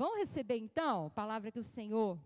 Vamos 0.00 0.16
receber 0.16 0.56
então 0.56 1.08
a 1.08 1.10
palavra 1.10 1.52
que 1.52 1.58
o 1.58 1.62
Senhor 1.62 2.18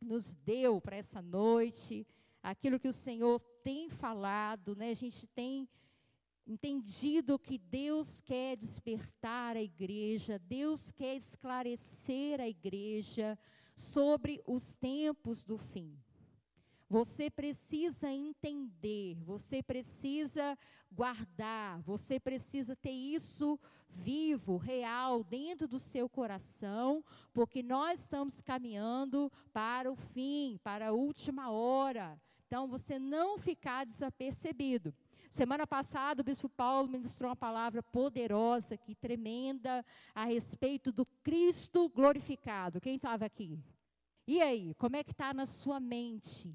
nos 0.00 0.32
deu 0.36 0.80
para 0.80 0.96
essa 0.96 1.20
noite, 1.20 2.06
aquilo 2.42 2.80
que 2.80 2.88
o 2.88 2.94
Senhor 2.94 3.38
tem 3.62 3.90
falado, 3.90 4.74
né? 4.74 4.88
A 4.88 4.94
gente 4.94 5.26
tem 5.26 5.68
entendido 6.46 7.38
que 7.38 7.58
Deus 7.58 8.22
quer 8.22 8.56
despertar 8.56 9.54
a 9.54 9.62
igreja, 9.62 10.38
Deus 10.38 10.90
quer 10.92 11.14
esclarecer 11.14 12.40
a 12.40 12.48
igreja 12.48 13.38
sobre 13.76 14.42
os 14.46 14.74
tempos 14.74 15.44
do 15.44 15.58
fim. 15.58 15.94
Você 16.88 17.30
precisa 17.30 18.10
entender, 18.10 19.16
você 19.24 19.62
precisa 19.62 20.56
guardar, 20.94 21.80
você 21.82 22.20
precisa 22.20 22.76
ter 22.76 22.92
isso 22.92 23.58
vivo, 23.90 24.56
real, 24.56 25.22
dentro 25.22 25.68
do 25.68 25.78
seu 25.78 26.08
coração, 26.08 27.04
porque 27.32 27.62
nós 27.62 28.00
estamos 28.00 28.40
caminhando 28.40 29.30
para 29.52 29.90
o 29.90 29.96
fim, 29.96 30.58
para 30.62 30.88
a 30.88 30.92
última 30.92 31.50
hora. 31.50 32.20
Então, 32.46 32.66
você 32.66 32.98
não 32.98 33.38
ficar 33.38 33.84
desapercebido. 33.84 34.94
Semana 35.30 35.66
passada, 35.66 36.20
o 36.20 36.24
bispo 36.24 36.48
Paulo 36.48 36.88
ministrou 36.88 37.28
uma 37.30 37.36
palavra 37.36 37.82
poderosa, 37.82 38.76
que 38.76 38.94
tremenda, 38.94 39.84
a 40.14 40.24
respeito 40.24 40.92
do 40.92 41.04
Cristo 41.22 41.88
glorificado. 41.88 42.80
Quem 42.80 42.96
estava 42.96 43.24
aqui? 43.24 43.58
E 44.26 44.40
aí, 44.40 44.74
como 44.74 44.96
é 44.96 45.02
que 45.02 45.10
está 45.10 45.34
na 45.34 45.46
sua 45.46 45.80
mente? 45.80 46.54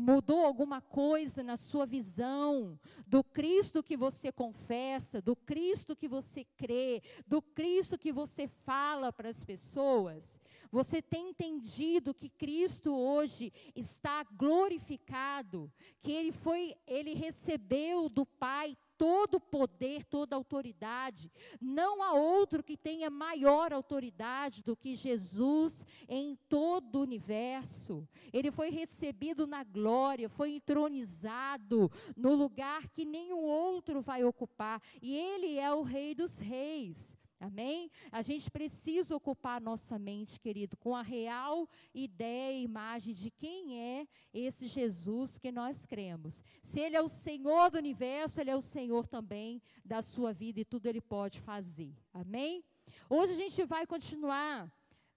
Mudou 0.00 0.44
alguma 0.44 0.80
coisa 0.80 1.42
na 1.42 1.56
sua 1.56 1.84
visão 1.84 2.78
do 3.04 3.24
Cristo 3.24 3.82
que 3.82 3.96
você 3.96 4.30
confessa, 4.30 5.20
do 5.20 5.34
Cristo 5.34 5.96
que 5.96 6.06
você 6.06 6.44
crê, 6.56 7.02
do 7.26 7.42
Cristo 7.42 7.98
que 7.98 8.12
você 8.12 8.46
fala 8.46 9.12
para 9.12 9.28
as 9.28 9.42
pessoas? 9.42 10.38
Você 10.70 11.02
tem 11.02 11.30
entendido 11.30 12.14
que 12.14 12.28
Cristo 12.28 12.94
hoje 12.94 13.52
está 13.74 14.22
glorificado, 14.22 15.68
que 16.00 16.12
ele 16.12 16.30
foi, 16.30 16.76
ele 16.86 17.14
recebeu 17.14 18.08
do 18.08 18.24
Pai 18.24 18.76
todo 18.98 19.40
poder, 19.40 20.04
toda 20.04 20.36
autoridade. 20.36 21.32
Não 21.60 22.02
há 22.02 22.12
outro 22.12 22.62
que 22.62 22.76
tenha 22.76 23.08
maior 23.08 23.72
autoridade 23.72 24.62
do 24.62 24.76
que 24.76 24.94
Jesus 24.94 25.86
em 26.08 26.36
todo 26.48 26.96
o 26.96 27.02
universo. 27.02 28.06
Ele 28.32 28.50
foi 28.50 28.70
recebido 28.70 29.46
na 29.46 29.64
glória, 29.64 30.28
foi 30.28 30.50
entronizado 30.50 31.90
no 32.16 32.34
lugar 32.34 32.88
que 32.88 33.04
nenhum 33.04 33.42
outro 33.42 34.02
vai 34.02 34.24
ocupar. 34.24 34.82
E 35.00 35.16
ele 35.16 35.58
é 35.58 35.72
o 35.72 35.82
Rei 35.82 36.14
dos 36.14 36.38
Reis. 36.38 37.17
Amém? 37.40 37.88
A 38.10 38.20
gente 38.20 38.50
precisa 38.50 39.14
ocupar 39.14 39.60
nossa 39.60 39.96
mente, 39.96 40.40
querido, 40.40 40.76
com 40.76 40.96
a 40.96 41.02
real 41.02 41.68
ideia 41.94 42.58
e 42.58 42.64
imagem 42.64 43.14
de 43.14 43.30
quem 43.30 43.78
é 43.80 44.08
esse 44.34 44.66
Jesus 44.66 45.38
que 45.38 45.52
nós 45.52 45.86
cremos. 45.86 46.42
Se 46.60 46.80
Ele 46.80 46.96
é 46.96 47.00
o 47.00 47.08
Senhor 47.08 47.70
do 47.70 47.78
universo, 47.78 48.40
Ele 48.40 48.50
é 48.50 48.56
o 48.56 48.60
Senhor 48.60 49.06
também 49.06 49.62
da 49.84 50.02
sua 50.02 50.32
vida 50.32 50.58
e 50.60 50.64
tudo 50.64 50.86
Ele 50.86 51.00
pode 51.00 51.38
fazer. 51.40 51.94
Amém? 52.12 52.64
Hoje 53.08 53.34
a 53.34 53.36
gente 53.36 53.64
vai 53.64 53.86
continuar 53.86 54.68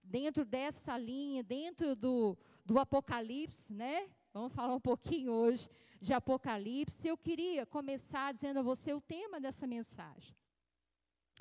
dentro 0.04 0.46
dessa 0.46 0.96
linha, 0.98 1.42
dentro 1.42 1.96
do, 1.96 2.38
do 2.64 2.78
Apocalipse, 2.78 3.74
né? 3.74 4.08
Vamos 4.32 4.54
falar 4.54 4.76
um 4.76 4.80
pouquinho 4.80 5.32
hoje 5.32 5.68
de 6.00 6.14
Apocalipse. 6.14 7.08
Eu 7.08 7.18
queria 7.18 7.66
começar 7.66 8.32
dizendo 8.32 8.60
a 8.60 8.64
você 8.64 8.94
o 8.94 9.02
tema 9.02 9.42
dessa 9.42 9.66
mensagem. 9.66 10.36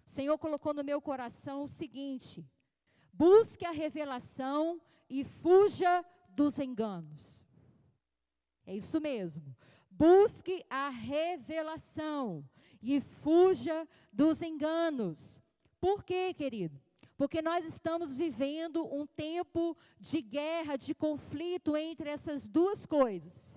O 0.07 0.11
Senhor 0.11 0.37
colocou 0.39 0.75
no 0.75 0.85
meu 0.85 1.01
coração 1.01 1.63
o 1.63 1.69
seguinte: 1.69 2.45
busque 3.13 3.65
a 3.65 3.71
revelação 3.71 4.81
e 5.09 5.25
fuja 5.25 6.05
dos 6.31 6.59
enganos. 6.59 7.45
É 8.67 8.75
isso 8.75 9.01
mesmo. 9.01 9.57
Busque 9.91 10.65
a 10.71 10.89
revelação 10.89 12.49
e 12.81 13.01
fuja 13.01 13.87
dos 14.13 14.41
enganos. 14.43 15.41
Por 15.81 16.05
quê, 16.05 16.33
querido? 16.33 16.81
Porque 17.17 17.43
nós 17.43 17.67
estamos 17.67 18.17
vivendo 18.17 18.87
um 18.95 19.07
tempo 19.07 19.77
de 19.99 20.23
guerra, 20.23 20.77
de 20.77 20.95
conflito 20.95 21.77
entre 21.77 22.09
essas 22.09 22.47
duas 22.47 22.87
coisas. 22.87 23.50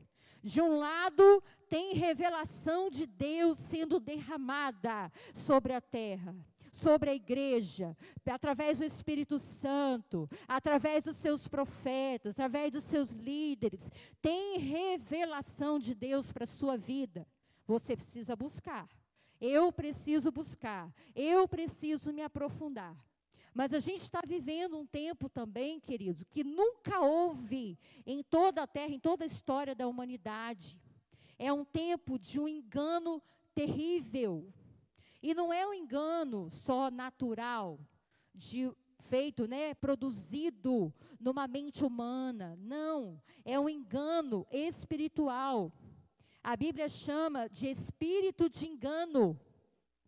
De 0.43 0.61
um 0.61 0.77
lado, 0.77 1.41
tem 1.69 1.93
revelação 1.93 2.89
de 2.89 3.07
Deus 3.07 3.57
sendo 3.57 3.99
derramada 3.99 5.11
sobre 5.33 5.73
a 5.73 5.81
terra 5.81 6.35
sobre 6.73 7.11
a 7.11 7.15
igreja, 7.15 7.95
através 8.25 8.79
do 8.79 8.83
Espírito 8.83 9.37
Santo, 9.37 10.27
através 10.47 11.03
dos 11.03 11.15
seus 11.15 11.47
profetas, 11.47 12.33
através 12.33 12.71
dos 12.71 12.83
seus 12.83 13.11
líderes. 13.11 13.91
Tem 14.19 14.57
revelação 14.57 15.77
de 15.77 15.93
Deus 15.93 16.31
para 16.31 16.45
a 16.45 16.47
sua 16.47 16.75
vida. 16.75 17.27
Você 17.67 17.95
precisa 17.95 18.35
buscar. 18.35 18.89
Eu 19.39 19.71
preciso 19.71 20.31
buscar. 20.31 20.91
Eu 21.15 21.47
preciso 21.47 22.11
me 22.11 22.23
aprofundar. 22.23 22.97
Mas 23.53 23.72
a 23.72 23.80
gente 23.80 24.02
está 24.02 24.22
vivendo 24.25 24.78
um 24.78 24.86
tempo 24.86 25.30
também, 25.30 25.80
queridos, 25.80 26.24
que 26.24 26.44
nunca 26.44 27.00
houve 27.00 27.78
em 28.06 28.24
toda 28.24 28.64
a 28.64 28.68
terra, 28.68 28.94
em 28.94 29.00
toda 29.00 29.24
a 29.24 29.28
história 29.28 29.75
da 29.75 29.88
humanidade. 29.88 30.80
É 31.38 31.53
um 31.53 31.64
tempo 31.64 32.18
de 32.18 32.40
um 32.40 32.47
engano 32.47 33.22
terrível. 33.53 34.52
E 35.22 35.36
não 35.36 35.53
é 35.53 35.68
um 35.68 35.74
engano 35.74 36.50
só 36.50 36.90
natural, 36.90 37.80
de 38.34 38.72
feito, 39.02 39.47
né, 39.47 39.75
produzido 39.75 40.91
numa 41.20 41.47
mente 41.47 41.85
humana. 41.85 42.58
Não, 42.59 43.22
é 43.46 43.59
um 43.59 43.70
engano 43.70 44.47
espiritual. 44.52 45.72
A 46.44 46.58
Bíblia 46.58 46.90
chama 46.90 47.47
de 47.47 47.68
espírito 47.68 48.50
de 48.50 48.66
engano. 48.66 49.40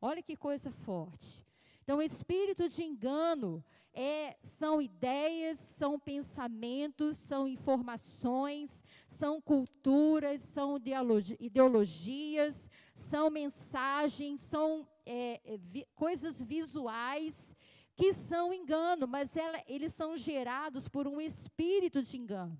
Olha 0.02 0.24
que 0.24 0.36
coisa 0.36 0.72
forte. 0.72 1.45
Então, 1.86 2.02
espírito 2.02 2.68
de 2.68 2.84
engano 2.84 3.64
é, 3.94 4.36
são 4.42 4.82
ideias, 4.82 5.60
são 5.60 6.00
pensamentos, 6.00 7.16
são 7.16 7.48
informações, 7.48 8.84
são 9.08 9.40
culturas, 9.40 10.42
são 10.42 10.78
ideologi 10.78 11.38
ideologias, 11.40 12.68
são 12.92 13.30
mensagens, 13.30 14.42
são 14.42 14.88
é, 15.06 15.40
é, 15.46 15.58
vi, 15.58 15.86
coisas 15.94 16.42
visuais 16.42 17.56
que 17.96 18.14
são 18.14 18.52
engano, 18.52 19.08
mas 19.08 19.38
ela, 19.38 19.62
eles 19.68 19.94
são 19.94 20.18
gerados 20.18 20.88
por 20.88 21.08
um 21.08 21.22
espírito 21.22 22.02
de 22.02 22.18
engano. 22.18 22.58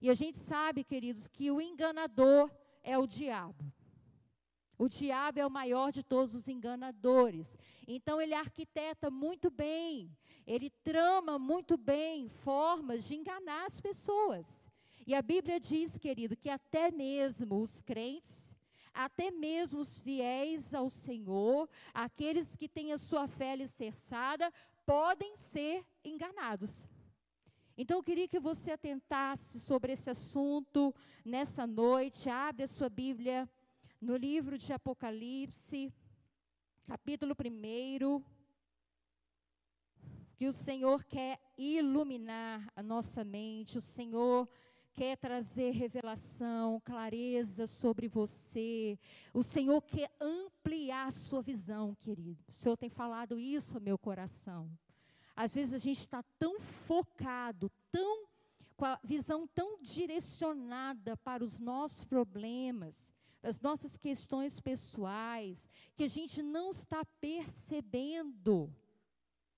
E 0.00 0.08
a 0.08 0.14
gente 0.14 0.38
sabe, 0.38 0.82
queridos, 0.82 1.28
que 1.28 1.50
o 1.50 1.60
enganador 1.60 2.50
é 2.82 2.96
o 2.96 3.06
diabo. 3.06 3.70
O 4.78 4.88
diabo 4.88 5.38
é 5.38 5.46
o 5.46 5.50
maior 5.50 5.92
de 5.92 6.02
todos 6.02 6.34
os 6.34 6.48
enganadores. 6.48 7.56
Então 7.86 8.20
ele 8.20 8.34
arquiteta 8.34 9.10
muito 9.10 9.50
bem, 9.50 10.10
ele 10.46 10.70
trama 10.82 11.38
muito 11.38 11.76
bem 11.76 12.28
formas 12.28 13.06
de 13.06 13.14
enganar 13.14 13.66
as 13.66 13.80
pessoas. 13.80 14.70
E 15.06 15.14
a 15.14 15.22
Bíblia 15.22 15.58
diz, 15.58 15.98
querido, 15.98 16.36
que 16.36 16.48
até 16.48 16.90
mesmo 16.90 17.60
os 17.60 17.82
crentes, 17.82 18.52
até 18.94 19.30
mesmo 19.30 19.80
os 19.80 19.98
fiéis 19.98 20.74
ao 20.74 20.88
Senhor, 20.88 21.68
aqueles 21.92 22.54
que 22.56 22.68
têm 22.68 22.92
a 22.92 22.98
sua 22.98 23.26
fé 23.26 23.52
alicerçada, 23.52 24.52
podem 24.86 25.36
ser 25.36 25.84
enganados. 26.04 26.88
Então 27.76 27.98
eu 27.98 28.02
queria 28.02 28.28
que 28.28 28.38
você 28.38 28.72
atentasse 28.72 29.58
sobre 29.58 29.92
esse 29.92 30.10
assunto 30.10 30.94
nessa 31.24 31.66
noite. 31.66 32.28
Abre 32.28 32.64
a 32.64 32.68
sua 32.68 32.88
Bíblia 32.88 33.48
no 34.02 34.16
livro 34.16 34.58
de 34.58 34.72
Apocalipse, 34.72 35.94
capítulo 36.88 37.36
1, 37.38 38.20
que 40.34 40.48
o 40.48 40.52
Senhor 40.52 41.04
quer 41.04 41.40
iluminar 41.56 42.68
a 42.74 42.82
nossa 42.82 43.22
mente, 43.22 43.78
o 43.78 43.80
Senhor 43.80 44.48
quer 44.92 45.16
trazer 45.16 45.70
revelação, 45.70 46.80
clareza 46.80 47.68
sobre 47.68 48.08
você. 48.08 48.98
O 49.32 49.44
Senhor 49.44 49.80
quer 49.82 50.10
ampliar 50.20 51.06
a 51.06 51.12
sua 51.12 51.40
visão, 51.40 51.94
querido. 51.94 52.42
O 52.48 52.52
Senhor 52.52 52.76
tem 52.76 52.90
falado 52.90 53.38
isso 53.38 53.76
ao 53.76 53.80
meu 53.80 53.96
coração. 53.96 54.68
Às 55.36 55.54
vezes 55.54 55.72
a 55.72 55.78
gente 55.78 56.00
está 56.00 56.24
tão 56.40 56.58
focado, 56.58 57.70
tão 57.92 58.26
com 58.76 58.84
a 58.84 58.98
visão 59.04 59.46
tão 59.46 59.80
direcionada 59.80 61.16
para 61.18 61.44
os 61.44 61.60
nossos 61.60 62.04
problemas, 62.04 63.12
as 63.42 63.60
nossas 63.60 63.96
questões 63.96 64.60
pessoais, 64.60 65.68
que 65.96 66.04
a 66.04 66.08
gente 66.08 66.42
não 66.42 66.70
está 66.70 67.04
percebendo 67.20 68.72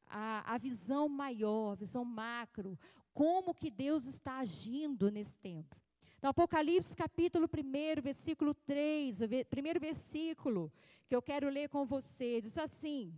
a, 0.06 0.54
a 0.54 0.58
visão 0.58 1.08
maior, 1.08 1.72
a 1.72 1.76
visão 1.76 2.04
macro, 2.04 2.78
como 3.12 3.54
que 3.54 3.70
Deus 3.70 4.06
está 4.06 4.38
agindo 4.38 5.10
nesse 5.10 5.38
tempo. 5.38 5.76
Então, 6.16 6.30
Apocalipse 6.30 6.96
capítulo 6.96 7.46
1, 7.46 8.00
versículo 8.00 8.54
3, 8.54 9.20
o 9.20 9.28
primeiro 9.50 9.78
versículo 9.78 10.72
que 11.06 11.14
eu 11.14 11.20
quero 11.20 11.50
ler 11.50 11.68
com 11.68 11.84
você, 11.84 12.40
diz 12.40 12.56
assim: 12.56 13.14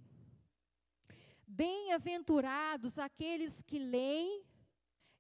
Bem-aventurados 1.47 2.99
aqueles 2.99 3.63
que 3.63 3.79
leem 3.79 4.43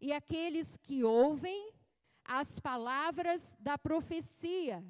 e 0.00 0.12
aqueles 0.12 0.76
que 0.76 1.04
ouvem 1.04 1.72
as 2.25 2.58
palavras 2.58 3.56
da 3.60 3.78
profecia 3.78 4.84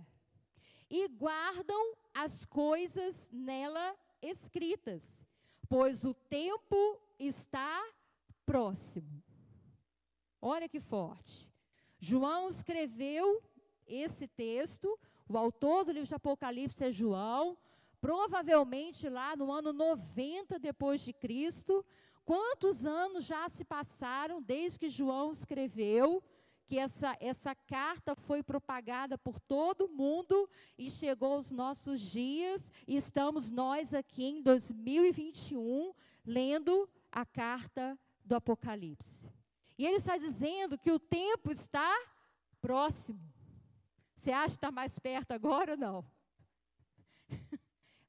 e 0.90 1.08
guardam 1.08 1.94
as 2.14 2.44
coisas 2.44 3.28
nela 3.32 3.94
escritas, 4.22 5.24
pois 5.68 6.04
o 6.04 6.14
tempo 6.14 7.00
está 7.18 7.84
próximo. 8.44 9.22
Olha 10.40 10.68
que 10.68 10.80
forte. 10.80 11.50
João 11.98 12.48
escreveu 12.48 13.42
esse 13.86 14.26
texto, 14.26 14.98
o 15.28 15.36
autor 15.36 15.84
do 15.84 15.92
livro 15.92 16.08
de 16.08 16.14
Apocalipse 16.14 16.84
é 16.84 16.90
João, 16.90 17.56
provavelmente 18.00 19.08
lá 19.08 19.34
no 19.34 19.50
ano 19.50 19.72
90 19.72 20.58
depois 20.58 21.00
de 21.00 21.12
Cristo. 21.12 21.84
Quantos 22.24 22.84
anos 22.84 23.24
já 23.24 23.48
se 23.48 23.64
passaram 23.64 24.42
desde 24.42 24.78
que 24.78 24.88
João 24.88 25.32
escreveu? 25.32 26.22
Que 26.66 26.78
essa, 26.78 27.16
essa 27.20 27.54
carta 27.54 28.14
foi 28.14 28.42
propagada 28.42 29.16
por 29.16 29.38
todo 29.38 29.88
mundo 29.88 30.48
e 30.76 30.90
chegou 30.90 31.34
aos 31.34 31.50
nossos 31.50 32.00
dias, 32.00 32.70
e 32.86 32.96
estamos 32.96 33.50
nós 33.50 33.94
aqui 33.94 34.24
em 34.24 34.42
2021 34.42 35.94
lendo 36.24 36.88
a 37.10 37.24
carta 37.24 37.98
do 38.24 38.34
Apocalipse. 38.34 39.30
E 39.78 39.86
ele 39.86 39.96
está 39.96 40.16
dizendo 40.16 40.76
que 40.76 40.90
o 40.90 40.98
tempo 40.98 41.52
está 41.52 41.94
próximo. 42.60 43.20
Você 44.14 44.32
acha 44.32 44.54
que 44.54 44.56
está 44.56 44.72
mais 44.72 44.98
perto 44.98 45.32
agora 45.32 45.72
ou 45.72 45.78
não? 45.78 46.04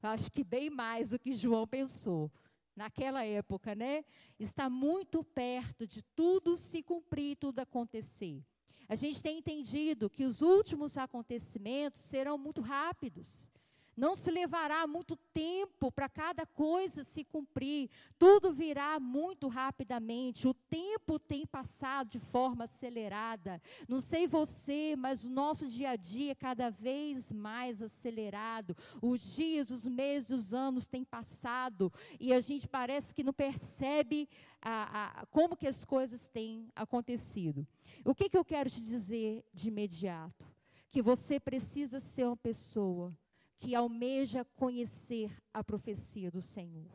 Acho 0.02 0.30
que 0.30 0.42
bem 0.42 0.70
mais 0.70 1.10
do 1.10 1.18
que 1.18 1.32
João 1.32 1.66
pensou 1.66 2.30
naquela 2.78 3.24
época, 3.24 3.74
né? 3.74 4.04
Está 4.38 4.70
muito 4.70 5.22
perto 5.22 5.86
de 5.86 6.00
tudo 6.02 6.56
se 6.56 6.82
cumprir, 6.82 7.36
tudo 7.36 7.58
acontecer. 7.58 8.42
A 8.88 8.94
gente 8.94 9.20
tem 9.20 9.38
entendido 9.38 10.08
que 10.08 10.24
os 10.24 10.40
últimos 10.40 10.96
acontecimentos 10.96 12.00
serão 12.00 12.38
muito 12.38 12.62
rápidos. 12.62 13.50
Não 13.98 14.14
se 14.14 14.30
levará 14.30 14.86
muito 14.86 15.16
tempo 15.34 15.90
para 15.90 16.08
cada 16.08 16.46
coisa 16.46 17.02
se 17.02 17.24
cumprir. 17.24 17.90
Tudo 18.16 18.52
virá 18.52 19.00
muito 19.00 19.48
rapidamente. 19.48 20.46
O 20.46 20.54
tempo 20.54 21.18
tem 21.18 21.44
passado 21.44 22.10
de 22.10 22.20
forma 22.20 22.62
acelerada. 22.62 23.60
Não 23.88 24.00
sei 24.00 24.28
você, 24.28 24.94
mas 24.96 25.24
o 25.24 25.28
nosso 25.28 25.66
dia 25.66 25.90
a 25.90 25.96
dia 25.96 26.30
é 26.30 26.34
cada 26.36 26.70
vez 26.70 27.32
mais 27.32 27.82
acelerado. 27.82 28.76
Os 29.02 29.34
dias, 29.34 29.68
os 29.68 29.84
meses, 29.84 30.30
os 30.30 30.54
anos 30.54 30.86
têm 30.86 31.02
passado 31.02 31.92
e 32.20 32.32
a 32.32 32.38
gente 32.38 32.68
parece 32.68 33.12
que 33.12 33.24
não 33.24 33.32
percebe 33.32 34.28
a, 34.62 35.22
a, 35.22 35.26
como 35.26 35.56
que 35.56 35.66
as 35.66 35.84
coisas 35.84 36.28
têm 36.28 36.68
acontecido. 36.76 37.66
O 38.04 38.14
que, 38.14 38.28
que 38.28 38.38
eu 38.38 38.44
quero 38.44 38.70
te 38.70 38.80
dizer 38.80 39.44
de 39.52 39.66
imediato? 39.66 40.46
Que 40.88 41.02
você 41.02 41.40
precisa 41.40 41.98
ser 41.98 42.26
uma 42.26 42.36
pessoa 42.36 43.12
que 43.58 43.74
almeja 43.74 44.44
conhecer 44.56 45.36
a 45.52 45.62
profecia 45.64 46.30
do 46.30 46.40
Senhor, 46.40 46.90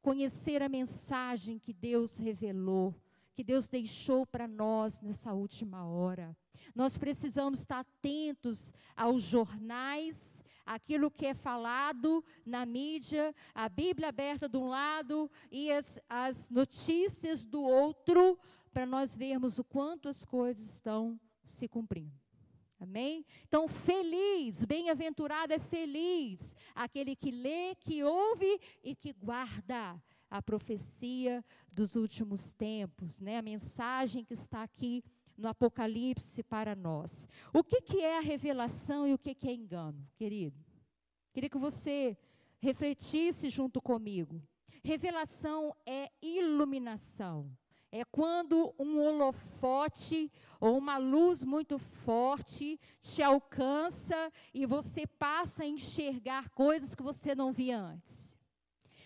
conhecer 0.00 0.62
a 0.62 0.68
mensagem 0.68 1.58
que 1.58 1.72
Deus 1.72 2.18
revelou, 2.18 2.94
que 3.34 3.44
Deus 3.44 3.68
deixou 3.68 4.26
para 4.26 4.46
nós 4.48 5.00
nessa 5.00 5.32
última 5.32 5.86
hora. 5.86 6.36
Nós 6.74 6.98
precisamos 6.98 7.60
estar 7.60 7.80
atentos 7.80 8.72
aos 8.96 9.22
jornais, 9.22 10.42
aquilo 10.64 11.10
que 11.10 11.26
é 11.26 11.34
falado 11.34 12.24
na 12.44 12.64
mídia, 12.66 13.34
a 13.54 13.68
Bíblia 13.68 14.08
aberta 14.08 14.48
de 14.48 14.56
um 14.56 14.68
lado 14.68 15.30
e 15.50 15.72
as, 15.72 15.98
as 16.08 16.50
notícias 16.50 17.44
do 17.44 17.62
outro, 17.62 18.38
para 18.72 18.86
nós 18.86 19.14
vermos 19.14 19.58
o 19.58 19.64
quanto 19.64 20.08
as 20.08 20.24
coisas 20.24 20.64
estão 20.74 21.18
se 21.44 21.68
cumprindo. 21.68 22.21
Amém? 22.82 23.24
Então, 23.46 23.68
feliz, 23.68 24.64
bem-aventurado 24.64 25.52
é 25.52 25.58
feliz 25.60 26.56
aquele 26.74 27.14
que 27.14 27.30
lê, 27.30 27.76
que 27.76 28.02
ouve 28.02 28.60
e 28.82 28.92
que 28.96 29.12
guarda 29.12 30.02
a 30.28 30.42
profecia 30.42 31.44
dos 31.70 31.94
últimos 31.94 32.52
tempos, 32.52 33.20
né? 33.20 33.38
A 33.38 33.42
mensagem 33.42 34.24
que 34.24 34.34
está 34.34 34.64
aqui 34.64 35.04
no 35.36 35.46
Apocalipse 35.46 36.42
para 36.42 36.74
nós. 36.74 37.28
O 37.54 37.62
que, 37.62 37.80
que 37.80 38.00
é 38.00 38.18
a 38.18 38.20
revelação 38.20 39.06
e 39.06 39.14
o 39.14 39.18
que, 39.18 39.32
que 39.32 39.48
é 39.48 39.54
engano, 39.54 40.04
querido? 40.16 40.58
Queria 41.32 41.48
que 41.48 41.58
você 41.58 42.18
refletisse 42.58 43.48
junto 43.48 43.80
comigo. 43.80 44.42
Revelação 44.82 45.72
é 45.86 46.10
iluminação. 46.20 47.48
É 47.94 48.04
quando 48.04 48.74
um 48.78 48.98
holofote 48.98 50.32
ou 50.58 50.78
uma 50.78 50.96
luz 50.96 51.44
muito 51.44 51.78
forte 51.78 52.80
te 53.02 53.22
alcança 53.22 54.32
e 54.54 54.64
você 54.64 55.06
passa 55.06 55.62
a 55.62 55.66
enxergar 55.66 56.48
coisas 56.48 56.94
que 56.94 57.02
você 57.02 57.34
não 57.34 57.52
via 57.52 57.78
antes. 57.78 58.32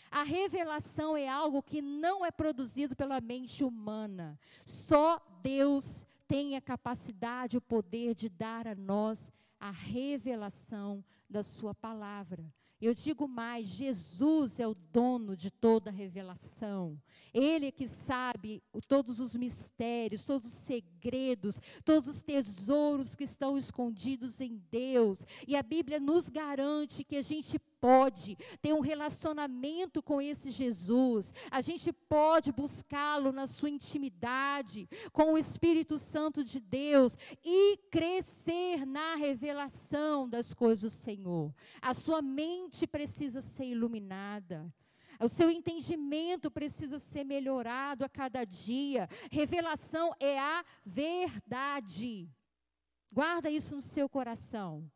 A 0.08 0.22
revelação 0.22 1.16
é 1.16 1.28
algo 1.28 1.60
que 1.60 1.82
não 1.82 2.24
é 2.24 2.30
produzido 2.30 2.94
pela 2.94 3.20
mente 3.20 3.64
humana. 3.64 4.38
Só 4.64 5.20
Deus 5.42 6.06
tem 6.28 6.56
a 6.56 6.60
capacidade, 6.60 7.56
o 7.56 7.60
poder 7.60 8.14
de 8.14 8.28
dar 8.28 8.68
a 8.68 8.74
nós 8.76 9.32
a 9.58 9.70
revelação 9.70 11.04
da 11.28 11.42
Sua 11.42 11.74
palavra. 11.74 12.44
Eu 12.80 12.94
digo 12.94 13.26
mais: 13.26 13.66
Jesus 13.66 14.60
é 14.60 14.66
o 14.66 14.74
dono 14.74 15.36
de 15.36 15.50
toda 15.50 15.90
a 15.90 15.92
revelação. 15.92 17.00
Ele 17.32 17.66
é 17.66 17.70
que 17.70 17.86
sabe 17.86 18.62
todos 18.88 19.20
os 19.20 19.36
mistérios, 19.36 20.24
todos 20.24 20.46
os 20.46 20.54
segredos, 20.54 21.60
todos 21.84 22.08
os 22.08 22.22
tesouros 22.22 23.14
que 23.14 23.24
estão 23.24 23.58
escondidos 23.58 24.40
em 24.40 24.62
Deus. 24.70 25.26
E 25.46 25.54
a 25.54 25.62
Bíblia 25.62 26.00
nos 26.00 26.28
garante 26.28 27.04
que 27.04 27.16
a 27.16 27.22
gente 27.22 27.58
pode 27.80 28.36
ter 28.60 28.72
um 28.72 28.80
relacionamento 28.80 30.02
com 30.02 30.20
esse 30.20 30.50
Jesus, 30.50 31.32
a 31.50 31.60
gente 31.60 31.92
pode 31.92 32.50
buscá-lo 32.50 33.32
na 33.32 33.46
sua 33.46 33.70
intimidade 33.70 34.88
com 35.12 35.34
o 35.34 35.38
Espírito 35.38 35.98
Santo 35.98 36.42
de 36.42 36.58
Deus 36.58 37.16
e 37.44 37.76
crescer 37.90 38.86
na 38.86 39.14
revelação 39.14 40.28
das 40.28 40.52
coisas 40.52 40.80
do 40.80 40.90
Senhor. 40.90 41.54
A 41.80 41.94
sua 41.94 42.20
mente 42.20 42.86
precisa 42.86 43.40
ser 43.40 43.66
iluminada. 43.66 44.72
O 45.20 45.28
seu 45.28 45.50
entendimento 45.50 46.50
precisa 46.50 46.98
ser 46.98 47.24
melhorado 47.24 48.04
a 48.04 48.08
cada 48.08 48.44
dia. 48.44 49.08
Revelação 49.30 50.14
é 50.20 50.38
a 50.38 50.64
verdade. 50.84 52.28
Guarda 53.10 53.50
isso 53.50 53.74
no 53.74 53.80
seu 53.80 54.08
coração. 54.08 54.90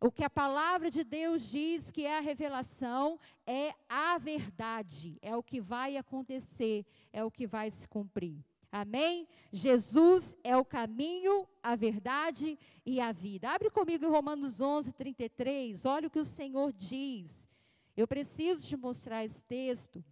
O 0.00 0.10
que 0.10 0.22
a 0.22 0.30
palavra 0.30 0.90
de 0.90 1.02
Deus 1.02 1.48
diz 1.48 1.90
que 1.90 2.04
é 2.04 2.18
a 2.18 2.20
revelação 2.20 3.18
é 3.46 3.74
a 3.88 4.18
verdade, 4.18 5.18
é 5.22 5.34
o 5.34 5.42
que 5.42 5.58
vai 5.58 5.96
acontecer, 5.96 6.84
é 7.12 7.24
o 7.24 7.30
que 7.30 7.46
vai 7.46 7.70
se 7.70 7.88
cumprir. 7.88 8.44
Amém? 8.70 9.26
Jesus 9.50 10.36
é 10.44 10.54
o 10.54 10.64
caminho, 10.64 11.48
a 11.62 11.74
verdade 11.74 12.58
e 12.84 13.00
a 13.00 13.10
vida. 13.10 13.50
Abre 13.50 13.70
comigo 13.70 14.04
em 14.04 14.10
Romanos 14.10 14.60
11, 14.60 14.92
33. 14.92 15.86
Olha 15.86 16.08
o 16.08 16.10
que 16.10 16.18
o 16.18 16.24
Senhor 16.26 16.72
diz. 16.74 17.48
Eu 17.96 18.06
preciso 18.06 18.60
te 18.60 18.76
mostrar 18.76 19.24
esse 19.24 19.42
texto, 19.44 20.04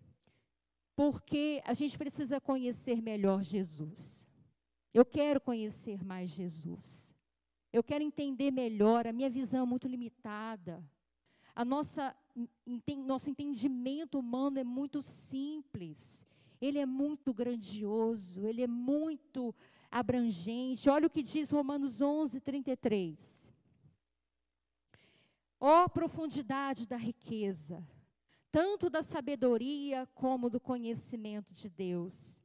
porque 0.96 1.62
a 1.64 1.74
gente 1.74 1.98
precisa 1.98 2.40
conhecer 2.40 3.02
melhor 3.02 3.42
Jesus. 3.42 4.26
Eu 4.92 5.04
quero 5.04 5.40
conhecer 5.40 6.04
mais 6.04 6.30
Jesus. 6.30 7.14
Eu 7.72 7.82
quero 7.82 8.04
entender 8.04 8.50
melhor, 8.50 9.06
a 9.06 9.12
minha 9.12 9.28
visão 9.28 9.64
é 9.64 9.66
muito 9.66 9.88
limitada. 9.88 10.82
A 11.54 11.64
nossa 11.64 12.16
nosso 13.06 13.30
entendimento 13.30 14.18
humano 14.18 14.58
é 14.58 14.64
muito 14.64 15.02
simples. 15.02 16.26
Ele 16.60 16.78
é 16.78 16.86
muito 16.86 17.34
grandioso, 17.34 18.46
ele 18.46 18.62
é 18.62 18.66
muito 18.66 19.54
abrangente. 19.90 20.88
Olha 20.88 21.06
o 21.06 21.10
que 21.10 21.22
diz 21.22 21.50
Romanos 21.50 22.00
11, 22.00 22.40
33. 22.40 23.43
Ó 25.61 25.84
oh, 25.84 25.88
profundidade 25.88 26.87
da 26.87 26.96
riqueza, 26.96 27.87
tanto 28.50 28.90
da 28.90 29.02
sabedoria 29.02 30.06
como 30.14 30.50
do 30.50 30.61
conhecimento 30.61 31.52
de 31.52 31.68
Deus. 31.68 32.42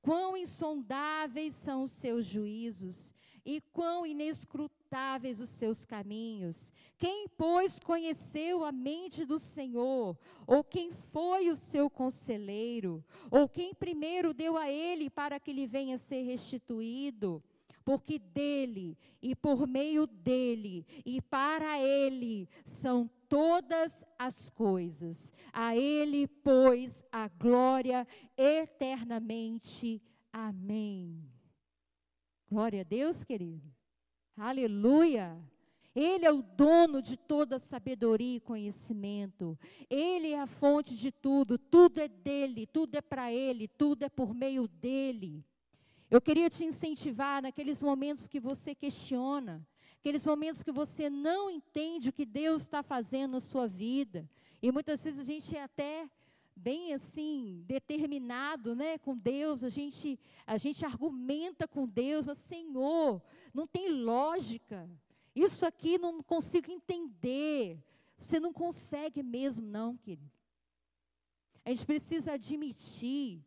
Quão 0.00 0.36
insondáveis 0.36 1.54
são 1.54 1.82
os 1.82 1.92
seus 1.92 2.24
juízos 2.24 3.12
e 3.44 3.60
quão 3.60 4.04
inescrutáveis 4.04 5.40
os 5.40 5.48
seus 5.48 5.84
caminhos. 5.84 6.70
Quem, 6.98 7.26
pois, 7.28 7.78
conheceu 7.78 8.62
a 8.62 8.70
mente 8.70 9.24
do 9.24 9.38
Senhor? 9.38 10.18
Ou 10.46 10.62
quem 10.62 10.92
foi 10.92 11.48
o 11.48 11.56
seu 11.56 11.88
conselheiro? 11.88 13.02
Ou 13.30 13.48
quem 13.48 13.74
primeiro 13.74 14.34
deu 14.34 14.56
a 14.56 14.70
ele 14.70 15.08
para 15.08 15.40
que 15.40 15.52
lhe 15.52 15.66
venha 15.66 15.94
a 15.94 15.98
ser 15.98 16.22
restituído? 16.24 17.42
Porque 17.88 18.18
dele 18.18 18.98
e 19.22 19.34
por 19.34 19.66
meio 19.66 20.06
dele 20.06 20.84
e 21.06 21.22
para 21.22 21.80
ele 21.80 22.46
são 22.62 23.08
todas 23.30 24.04
as 24.18 24.50
coisas. 24.50 25.32
A 25.50 25.74
ele, 25.74 26.26
pois, 26.26 27.02
a 27.10 27.28
glória 27.28 28.06
eternamente. 28.36 30.02
Amém. 30.30 31.24
Glória 32.46 32.82
a 32.82 32.84
Deus, 32.84 33.24
querido. 33.24 33.66
Aleluia. 34.36 35.42
Ele 35.94 36.26
é 36.26 36.30
o 36.30 36.42
dono 36.42 37.00
de 37.00 37.16
toda 37.16 37.58
sabedoria 37.58 38.36
e 38.36 38.40
conhecimento. 38.40 39.58
Ele 39.88 40.32
é 40.32 40.40
a 40.40 40.46
fonte 40.46 40.94
de 40.94 41.10
tudo. 41.10 41.56
Tudo 41.56 42.02
é 42.02 42.08
dele, 42.08 42.66
tudo 42.66 42.96
é 42.96 43.00
para 43.00 43.32
ele, 43.32 43.66
tudo 43.66 44.02
é 44.02 44.10
por 44.10 44.34
meio 44.34 44.68
dele. 44.68 45.42
Eu 46.10 46.22
queria 46.22 46.48
te 46.48 46.64
incentivar 46.64 47.42
naqueles 47.42 47.82
momentos 47.82 48.26
que 48.26 48.40
você 48.40 48.74
questiona, 48.74 49.66
aqueles 50.00 50.24
momentos 50.24 50.62
que 50.62 50.72
você 50.72 51.10
não 51.10 51.50
entende 51.50 52.08
o 52.08 52.12
que 52.12 52.24
Deus 52.24 52.62
está 52.62 52.82
fazendo 52.82 53.32
na 53.32 53.40
sua 53.40 53.68
vida. 53.68 54.28
E 54.62 54.72
muitas 54.72 55.04
vezes 55.04 55.20
a 55.20 55.24
gente 55.24 55.54
é 55.54 55.62
até 55.62 56.08
bem 56.56 56.94
assim 56.94 57.62
determinado, 57.66 58.74
né, 58.74 58.96
com 58.96 59.14
Deus, 59.16 59.62
a 59.62 59.68
gente 59.68 60.18
a 60.46 60.56
gente 60.56 60.82
argumenta 60.84 61.68
com 61.68 61.86
Deus, 61.86 62.24
mas 62.24 62.38
Senhor, 62.38 63.22
não 63.52 63.66
tem 63.66 63.90
lógica. 63.90 64.88
Isso 65.36 65.66
aqui 65.66 65.98
não 65.98 66.22
consigo 66.22 66.70
entender. 66.70 67.84
Você 68.18 68.40
não 68.40 68.52
consegue 68.52 69.22
mesmo, 69.22 69.64
não, 69.64 69.94
querido. 69.96 70.32
A 71.66 71.70
gente 71.70 71.84
precisa 71.84 72.32
admitir 72.32 73.44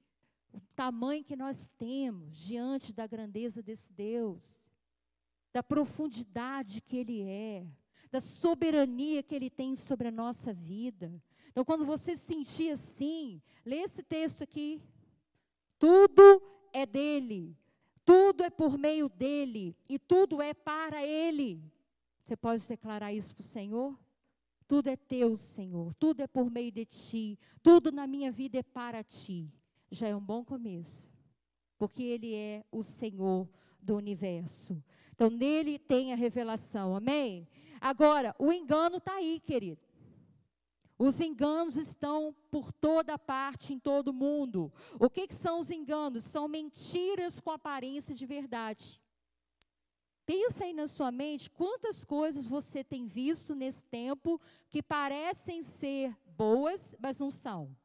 o 0.54 0.60
tamanho 0.76 1.24
que 1.24 1.36
nós 1.36 1.70
temos 1.78 2.38
diante 2.38 2.94
da 2.94 3.08
grandeza 3.08 3.62
desse 3.62 3.92
Deus, 3.94 4.72
da 5.54 5.64
profundidade 5.64 6.82
que 6.82 6.98
Ele 6.98 7.22
é, 7.24 7.66
da 8.12 8.20
soberania 8.20 9.24
que 9.24 9.36
Ele 9.36 9.50
tem 9.50 9.76
sobre 9.76 10.08
a 10.08 10.12
nossa 10.12 10.54
vida. 10.54 11.12
Então, 11.50 11.66
quando 11.66 11.86
você 11.86 12.16
se 12.16 12.34
sentir 12.34 12.72
assim, 12.72 13.42
lê 13.66 13.78
esse 13.78 14.04
texto 14.04 14.44
aqui. 14.44 14.82
Tudo 15.78 16.42
é 16.72 16.86
dele, 16.86 17.58
tudo 18.06 18.44
é 18.44 18.50
por 18.50 18.78
meio 18.78 19.10
dele 19.10 19.76
e 19.90 19.98
tudo 19.98 20.42
é 20.42 20.54
para 20.54 21.04
ele. 21.06 21.64
Você 22.24 22.36
pode 22.36 22.68
declarar 22.68 23.12
isso 23.12 23.34
para 23.34 23.42
o 23.42 23.46
Senhor? 23.46 24.00
Tudo 24.68 24.88
é 24.88 24.96
teu, 24.96 25.36
Senhor. 25.36 25.94
Tudo 25.96 26.22
é 26.22 26.28
por 26.28 26.50
meio 26.50 26.72
de 26.72 26.86
ti. 26.86 27.38
Tudo 27.62 27.92
na 27.92 28.08
minha 28.08 28.32
vida 28.32 28.60
é 28.60 28.64
para 28.64 29.04
ti. 29.04 29.52
Já 29.92 30.08
é 30.08 30.16
um 30.16 30.22
bom 30.22 30.44
começo. 30.44 31.12
Porque 31.78 32.02
Ele 32.02 32.34
é 32.34 32.64
o 32.72 32.82
Senhor 32.82 33.48
do 33.82 33.96
universo. 33.96 34.82
Então, 35.14 35.30
nele 35.30 35.78
tem 35.78 36.14
a 36.14 36.16
revelação. 36.16 36.96
Amém? 36.96 37.48
Agora, 37.80 38.36
o 38.40 38.52
engano 38.52 38.98
está 38.98 39.16
aí, 39.16 39.40
querido. 39.40 39.82
Os 40.98 41.20
enganos 41.20 41.78
estão 41.78 42.36
por 42.52 42.72
toda 42.72 43.18
parte, 43.18 43.74
em 43.74 43.80
todo 43.80 44.14
mundo. 44.14 44.72
O 45.00 45.10
que, 45.10 45.28
que 45.28 45.34
são 45.34 45.60
os 45.60 45.72
enganos? 45.72 46.24
São 46.24 46.48
mentiras 46.48 47.40
com 47.40 47.50
aparência 47.50 48.14
de 48.14 48.24
verdade. 48.24 49.02
Pensa 50.28 50.64
aí 50.64 50.74
na 50.74 50.88
sua 50.88 51.12
mente 51.12 51.50
quantas 51.50 52.06
coisas 52.06 52.46
você 52.46 52.84
tem 52.84 53.08
visto 53.08 53.56
nesse 53.56 53.84
tempo 53.86 54.40
que 54.70 54.84
parecem 54.84 55.64
ser 55.64 56.16
boas, 56.38 56.96
mas 57.00 57.20
não 57.20 57.32
são. 57.32 57.76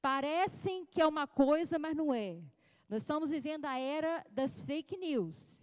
Parecem 0.00 0.86
que 0.86 1.00
é 1.00 1.06
uma 1.06 1.26
coisa, 1.26 1.78
mas 1.78 1.96
não 1.96 2.12
é. 2.12 2.40
Nós 2.88 3.02
estamos 3.02 3.30
vivendo 3.30 3.64
a 3.64 3.78
era 3.78 4.24
das 4.30 4.62
fake 4.62 4.96
news. 4.96 5.60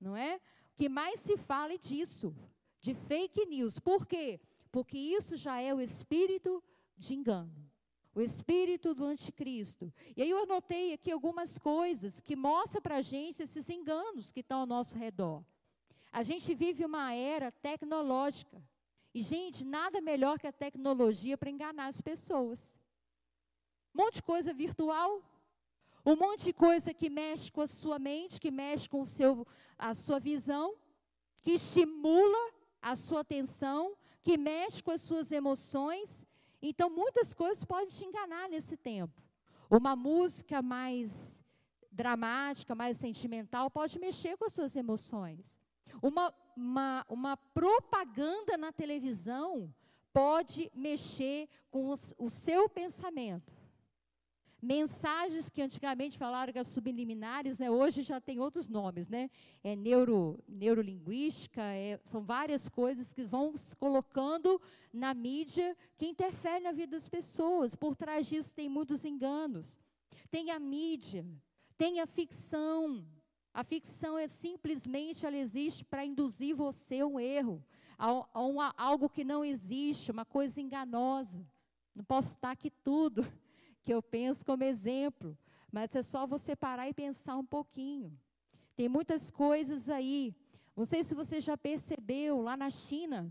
Não 0.00 0.16
é? 0.16 0.36
O 0.36 0.40
que 0.76 0.88
mais 0.88 1.20
se 1.20 1.36
fala 1.36 1.72
é 1.72 1.78
disso, 1.78 2.34
de 2.80 2.94
fake 2.94 3.46
news. 3.46 3.78
Por 3.78 4.06
quê? 4.06 4.40
Porque 4.70 4.98
isso 4.98 5.36
já 5.36 5.60
é 5.60 5.74
o 5.74 5.80
espírito 5.80 6.62
de 6.96 7.14
engano 7.14 7.72
o 8.14 8.20
espírito 8.20 8.94
do 8.94 9.04
anticristo. 9.04 9.92
E 10.16 10.22
aí 10.22 10.30
eu 10.30 10.42
anotei 10.42 10.92
aqui 10.92 11.10
algumas 11.10 11.58
coisas 11.58 12.20
que 12.20 12.36
mostram 12.36 12.82
para 12.82 12.96
a 12.96 13.02
gente 13.02 13.42
esses 13.42 13.68
enganos 13.70 14.30
que 14.30 14.40
estão 14.40 14.60
ao 14.60 14.66
nosso 14.66 14.96
redor. 14.96 15.42
A 16.12 16.22
gente 16.22 16.54
vive 16.54 16.84
uma 16.84 17.14
era 17.14 17.50
tecnológica. 17.50 18.62
E, 19.14 19.22
gente, 19.22 19.64
nada 19.64 20.00
melhor 20.00 20.38
que 20.38 20.46
a 20.46 20.52
tecnologia 20.52 21.38
para 21.38 21.50
enganar 21.50 21.86
as 21.86 22.00
pessoas. 22.00 22.78
Um 23.94 24.02
monte 24.02 24.14
de 24.14 24.22
coisa 24.22 24.52
virtual, 24.52 25.22
um 26.04 26.16
monte 26.16 26.44
de 26.44 26.52
coisa 26.52 26.92
que 26.92 27.08
mexe 27.08 27.50
com 27.50 27.60
a 27.60 27.66
sua 27.66 27.98
mente, 27.98 28.40
que 28.40 28.50
mexe 28.50 28.88
com 28.88 29.00
o 29.02 29.06
seu, 29.06 29.46
a 29.78 29.94
sua 29.94 30.18
visão, 30.18 30.74
que 31.40 31.52
estimula 31.52 32.52
a 32.80 32.96
sua 32.96 33.20
atenção, 33.20 33.96
que 34.22 34.36
mexe 34.36 34.82
com 34.82 34.90
as 34.90 35.00
suas 35.00 35.30
emoções 35.30 36.26
então, 36.62 36.88
muitas 36.88 37.34
coisas 37.34 37.64
podem 37.64 37.88
te 37.88 38.04
enganar 38.04 38.48
nesse 38.48 38.76
tempo. 38.76 39.20
Uma 39.68 39.96
música 39.96 40.62
mais 40.62 41.44
dramática, 41.90 42.74
mais 42.74 42.96
sentimental, 42.96 43.68
pode 43.68 43.98
mexer 43.98 44.36
com 44.36 44.44
as 44.44 44.52
suas 44.52 44.76
emoções. 44.76 45.60
Uma, 46.00 46.32
uma, 46.56 47.04
uma 47.08 47.36
propaganda 47.36 48.56
na 48.56 48.70
televisão 48.72 49.74
pode 50.12 50.70
mexer 50.72 51.48
com 51.70 51.88
os, 51.88 52.14
o 52.16 52.30
seu 52.30 52.68
pensamento 52.68 53.52
mensagens 54.62 55.48
que 55.48 55.60
antigamente 55.60 56.16
falaram 56.16 56.52
que 56.52 56.58
as 56.58 56.68
subliminares, 56.68 57.58
né, 57.58 57.68
hoje 57.68 58.02
já 58.02 58.20
tem 58.20 58.38
outros 58.38 58.68
nomes, 58.68 59.08
né? 59.08 59.28
É 59.64 59.74
neuro, 59.74 60.38
neurolinguística, 60.46 61.60
é, 61.60 61.98
são 62.04 62.22
várias 62.22 62.68
coisas 62.68 63.12
que 63.12 63.24
vão 63.24 63.56
se 63.56 63.74
colocando 63.74 64.60
na 64.92 65.12
mídia 65.12 65.76
que 65.98 66.06
interferem 66.06 66.62
na 66.62 66.70
vida 66.70 66.92
das 66.92 67.08
pessoas. 67.08 67.74
Por 67.74 67.96
trás 67.96 68.26
disso 68.26 68.54
tem 68.54 68.68
muitos 68.68 69.04
enganos. 69.04 69.76
Tem 70.30 70.52
a 70.52 70.60
mídia, 70.60 71.26
tem 71.76 71.98
a 71.98 72.06
ficção. 72.06 73.04
A 73.52 73.64
ficção 73.64 74.16
é 74.16 74.28
simplesmente, 74.28 75.26
ela 75.26 75.36
existe 75.36 75.84
para 75.84 76.06
induzir 76.06 76.54
você 76.54 77.00
a 77.00 77.06
um 77.06 77.18
erro, 77.18 77.62
a, 77.98 78.06
a, 78.32 78.46
um, 78.46 78.60
a 78.60 78.72
algo 78.76 79.08
que 79.08 79.24
não 79.24 79.44
existe, 79.44 80.12
uma 80.12 80.24
coisa 80.24 80.60
enganosa. 80.60 81.44
Não 81.94 82.04
posso 82.04 82.28
estar 82.28 82.52
aqui 82.52 82.70
tudo, 82.70 83.26
que 83.84 83.92
eu 83.92 84.02
penso 84.02 84.44
como 84.44 84.64
exemplo, 84.64 85.36
mas 85.70 85.94
é 85.94 86.02
só 86.02 86.26
você 86.26 86.54
parar 86.54 86.88
e 86.88 86.94
pensar 86.94 87.36
um 87.36 87.44
pouquinho. 87.44 88.16
Tem 88.76 88.88
muitas 88.88 89.30
coisas 89.30 89.88
aí. 89.88 90.34
Não 90.76 90.84
sei 90.84 91.04
se 91.04 91.14
você 91.14 91.40
já 91.40 91.56
percebeu, 91.56 92.40
lá 92.40 92.56
na 92.56 92.70
China, 92.70 93.30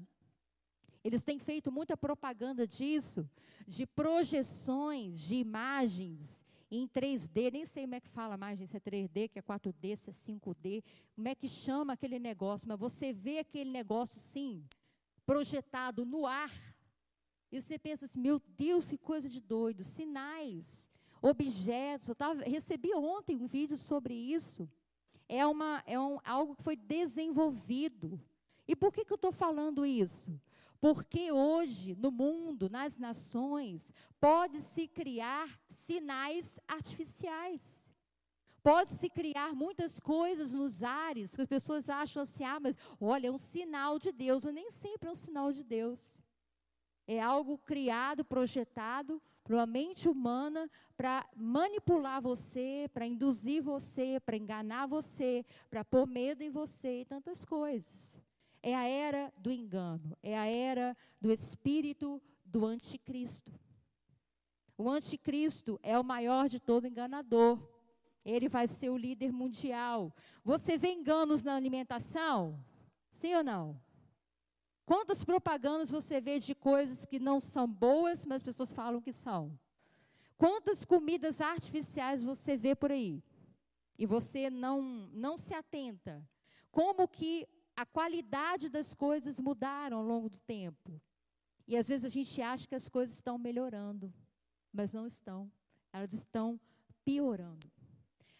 eles 1.04 1.24
têm 1.24 1.40
feito 1.40 1.72
muita 1.72 1.98
propaganda 1.98 2.68
disso, 2.68 3.28
de 3.68 3.86
projeções 3.88 5.20
de 5.22 5.36
imagens 5.36 6.46
em 6.70 6.88
3D, 6.88 7.52
nem 7.52 7.66
sei 7.66 7.84
como 7.84 7.96
é 7.96 8.00
que 8.00 8.08
fala 8.08 8.38
mais, 8.38 8.60
se 8.60 8.78
é 8.78 8.80
3D, 8.80 9.30
que 9.30 9.40
é 9.40 9.42
4D, 9.42 9.96
se 9.96 10.10
é 10.10 10.14
5D, 10.14 10.84
como 11.16 11.28
é 11.28 11.36
que 11.36 11.50
chama 11.50 11.94
aquele 11.94 12.18
negócio, 12.18 12.68
mas 12.68 12.80
você 12.80 13.12
vê 13.12 13.40
aquele 13.40 13.70
negócio 13.70 14.20
sim, 14.20 14.64
projetado 15.26 16.06
no 16.06 16.26
ar, 16.26 16.52
e 17.52 17.60
você 17.60 17.78
pensa 17.78 18.06
assim, 18.06 18.20
meu 18.20 18.42
Deus, 18.58 18.90
que 18.90 18.98
coisa 18.98 19.28
de 19.28 19.42
doido. 19.42 19.84
Sinais, 19.84 20.90
objetos. 21.22 22.08
Eu 22.08 22.16
tava, 22.16 22.44
recebi 22.44 22.94
ontem 22.94 23.36
um 23.36 23.46
vídeo 23.46 23.76
sobre 23.76 24.14
isso. 24.14 24.70
É, 25.28 25.46
uma, 25.46 25.84
é 25.86 26.00
um, 26.00 26.18
algo 26.24 26.56
que 26.56 26.64
foi 26.64 26.78
desenvolvido. 26.78 28.20
E 28.66 28.76
por 28.76 28.94
que, 28.94 29.04
que 29.04 29.12
eu 29.12 29.16
estou 29.16 29.34
falando 29.34 29.86
isso? 29.86 30.40
Porque 30.80 31.32
hoje, 31.32 31.94
no 31.96 32.10
mundo, 32.10 32.70
nas 32.70 32.98
nações, 32.98 33.94
pode-se 34.20 34.88
criar 34.88 35.60
sinais 35.68 36.58
artificiais. 36.68 37.92
Pode-se 38.64 39.10
criar 39.10 39.54
muitas 39.54 40.00
coisas 40.00 40.52
nos 40.54 40.84
ares, 40.84 41.36
que 41.36 41.42
as 41.42 41.50
pessoas 41.50 41.90
acham 41.90 42.22
assim, 42.22 42.44
ah, 42.44 42.60
mas 42.60 42.76
olha, 43.00 43.28
é 43.28 43.32
um 43.32 43.38
sinal 43.38 44.00
de 44.00 44.12
Deus. 44.12 44.46
Mas 44.46 44.54
nem 44.54 44.70
sempre 44.70 45.10
é 45.10 45.12
um 45.12 45.16
sinal 45.16 45.52
de 45.52 45.64
Deus 45.64 46.22
é 47.16 47.20
algo 47.20 47.58
criado, 47.58 48.24
projetado 48.24 49.22
por 49.44 49.56
uma 49.56 49.66
mente 49.66 50.08
humana 50.08 50.70
para 50.96 51.28
manipular 51.36 52.22
você, 52.22 52.90
para 52.94 53.06
induzir 53.06 53.62
você, 53.62 54.20
para 54.20 54.38
enganar 54.38 54.88
você, 54.88 55.46
para 55.70 55.84
pôr 55.84 56.08
medo 56.08 56.42
em 56.42 56.50
você 56.50 57.02
e 57.02 57.06
tantas 57.06 57.44
coisas. 57.44 58.18
É 58.64 58.74
a 58.76 58.86
era 58.86 59.34
do 59.38 59.52
engano, 59.52 60.16
é 60.24 60.38
a 60.38 60.46
era 60.46 60.96
do 61.20 61.32
espírito 61.32 62.22
do 62.46 62.66
anticristo. 62.66 63.52
O 64.78 64.90
anticristo 64.90 65.80
é 65.84 66.00
o 66.00 66.04
maior 66.04 66.48
de 66.48 66.60
todo 66.60 66.88
enganador. 66.88 67.60
Ele 68.24 68.48
vai 68.48 68.68
ser 68.68 68.90
o 68.90 68.98
líder 68.98 69.34
mundial. 69.34 70.16
Você 70.46 70.78
vê 70.78 70.92
enganos 70.92 71.44
na 71.44 71.56
alimentação? 71.56 72.64
Sim 73.10 73.36
ou 73.36 73.44
não? 73.44 73.82
Quantas 74.86 75.24
propagandas 75.24 75.90
você 75.90 76.20
vê 76.20 76.40
de 76.40 76.54
coisas 76.54 77.06
que 77.06 77.20
não 77.20 77.40
são 77.40 77.68
boas, 77.68 78.26
mas 78.26 78.38
as 78.38 78.44
pessoas 78.44 78.74
falam 78.74 79.02
que 79.02 79.14
são? 79.14 79.58
Quantas 80.38 80.84
comidas 80.84 81.40
artificiais 81.40 82.24
você 82.24 82.58
vê 82.58 82.76
por 82.76 82.92
aí? 82.92 83.24
e 84.02 84.06
você 84.08 84.50
não, 84.50 84.82
não 85.14 85.38
se 85.38 85.54
atenta, 85.54 86.28
como 86.72 87.08
que 87.08 87.48
a 87.76 87.86
qualidade 87.86 88.68
das 88.68 88.96
coisas 88.96 89.40
mudaram 89.40 89.98
ao 90.00 90.04
longo 90.04 90.28
do 90.28 90.40
tempo. 90.40 91.00
E 91.68 91.78
às 91.78 91.88
vezes 91.88 92.06
a 92.06 92.10
gente 92.10 92.42
acha 92.42 92.68
que 92.68 92.74
as 92.74 92.90
coisas 92.90 93.14
estão 93.16 93.38
melhorando, 93.38 94.12
mas 94.74 94.92
não 94.92 95.06
estão. 95.06 95.52
Elas 95.94 96.14
estão 96.14 96.60
piorando. 97.06 97.72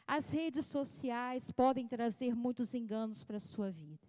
As 0.08 0.32
redes 0.32 0.66
sociais 0.66 1.52
podem 1.52 1.88
trazer 1.88 2.36
muitos 2.36 2.74
enganos 2.74 3.24
para 3.24 3.38
a 3.38 3.40
sua 3.40 3.70
vida. 3.70 4.08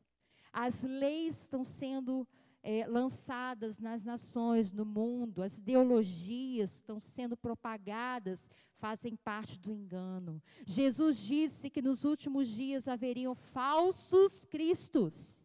As 0.52 0.82
leis 0.82 1.42
estão 1.42 1.64
sendo 1.64 2.26
é, 2.62 2.86
lançadas 2.86 3.80
nas 3.80 4.04
nações, 4.04 4.70
no 4.70 4.84
mundo, 4.84 5.42
as 5.42 5.58
ideologias 5.58 6.76
estão 6.76 7.00
sendo 7.00 7.36
propagadas, 7.36 8.48
fazem 8.76 9.16
parte 9.16 9.58
do 9.58 9.72
engano. 9.72 10.40
Jesus 10.64 11.18
disse 11.18 11.68
que 11.68 11.82
nos 11.82 12.04
últimos 12.04 12.48
dias 12.48 12.86
haveriam 12.86 13.34
falsos 13.34 14.44
cristos, 14.44 15.42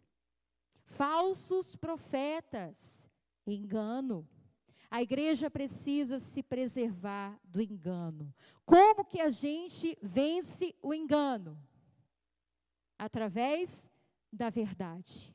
falsos 0.86 1.76
profetas, 1.76 3.10
engano. 3.46 4.28
A 4.90 5.02
igreja 5.02 5.50
precisa 5.50 6.18
se 6.20 6.42
preservar 6.42 7.38
do 7.44 7.62
engano. 7.62 8.34
Como 8.66 9.04
que 9.04 9.20
a 9.20 9.30
gente 9.30 9.98
vence 10.02 10.74
o 10.82 10.94
engano? 10.94 11.58
Através 12.98 13.90
da 14.32 14.50
verdade. 14.50 15.34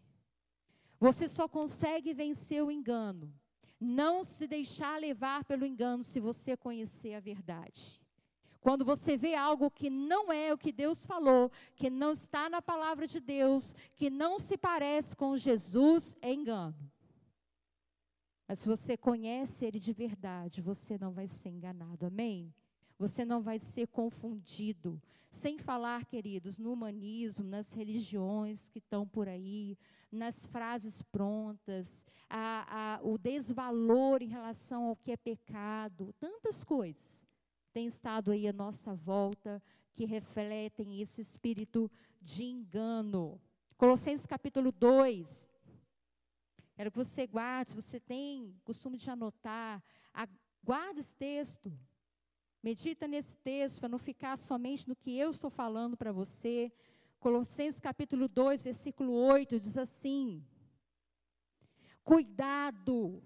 Você 0.99 1.29
só 1.29 1.49
consegue 1.49 2.13
vencer 2.15 2.63
o 2.63 2.71
engano, 2.71 3.33
não 3.81 4.23
se 4.23 4.47
deixar 4.47 5.01
levar 5.01 5.45
pelo 5.45 5.67
engano 5.67 6.03
se 6.03 6.21
você 6.21 6.57
conhecer 6.57 7.15
a 7.15 7.21
verdade. 7.21 8.01
Quando 8.61 8.85
você 8.85 9.17
vê 9.17 9.35
algo 9.35 9.69
que 9.69 9.91
não 9.91 10.33
é 10.33 10.53
o 10.53 10.59
que 10.59 10.71
Deus 10.71 11.05
falou, 11.05 11.51
que 11.75 11.91
não 11.91 12.13
está 12.13 12.49
na 12.49 12.63
palavra 12.63 13.09
de 13.09 13.19
Deus, 13.19 13.75
que 13.97 14.09
não 14.09 14.39
se 14.39 14.57
parece 14.57 15.17
com 15.17 15.37
Jesus, 15.37 16.17
é 16.23 16.33
engano. 16.33 16.77
Mas 18.47 18.61
se 18.61 18.69
você 18.69 18.97
conhece 18.97 19.65
Ele 19.65 19.81
de 19.81 19.93
verdade, 19.93 20.61
você 20.61 20.97
não 20.97 21.13
vai 21.13 21.27
ser 21.27 21.49
enganado, 21.49 22.07
amém? 22.07 22.55
Você 23.03 23.25
não 23.25 23.43
vai 23.43 23.59
ser 23.59 23.89
confundido. 23.89 25.03
Sem 25.29 25.59
falar, 25.59 26.05
queridos, 26.05 26.57
no 26.57 26.73
humanismo, 26.73 27.45
nas 27.45 27.73
religiões 27.73 28.69
que 28.69 28.79
estão 28.79 29.09
por 29.09 29.27
aí, 29.29 29.77
nas 30.09 30.47
frases 30.47 31.03
prontas, 31.03 32.05
a, 32.31 33.01
a, 33.01 33.01
o 33.03 33.19
desvalor 33.19 34.23
em 34.23 34.29
relação 34.29 34.85
ao 34.85 34.95
que 34.95 35.11
é 35.11 35.17
pecado, 35.17 36.15
tantas 36.21 36.63
coisas 36.63 37.25
têm 37.73 37.89
estado 37.89 38.31
aí 38.31 38.47
à 38.47 38.53
nossa 38.53 38.95
volta 38.95 39.61
que 39.95 40.05
refletem 40.05 41.01
esse 41.01 41.21
espírito 41.21 41.91
de 42.21 42.45
engano. 42.45 43.41
Colossenses 43.77 44.27
capítulo 44.27 44.71
2, 44.71 45.49
Quero 46.77 46.93
que 46.93 46.99
você 46.99 47.27
guarde, 47.27 47.71
se 47.71 47.75
você 47.75 47.99
tem 47.99 48.55
costume 48.63 48.97
de 48.97 49.11
anotar, 49.11 49.83
guarda 50.63 51.01
esse 51.01 51.17
texto. 51.17 51.77
Medita 52.63 53.09
nesse 53.09 53.35
texto 53.39 53.81
para 53.81 53.89
não 53.89 53.99
ficar 53.99 54.39
somente 54.39 54.89
no 54.89 54.95
que 54.95 55.19
eu 55.19 55.31
estou 55.31 55.51
falando 55.51 55.97
para 55.97 56.13
você. 56.13 56.73
Colossenses 57.19 57.81
capítulo 57.81 58.29
2, 58.29 58.63
versículo 58.63 59.13
8 59.13 59.59
diz 59.59 59.77
assim: 59.77 60.45
Cuidado. 62.05 63.21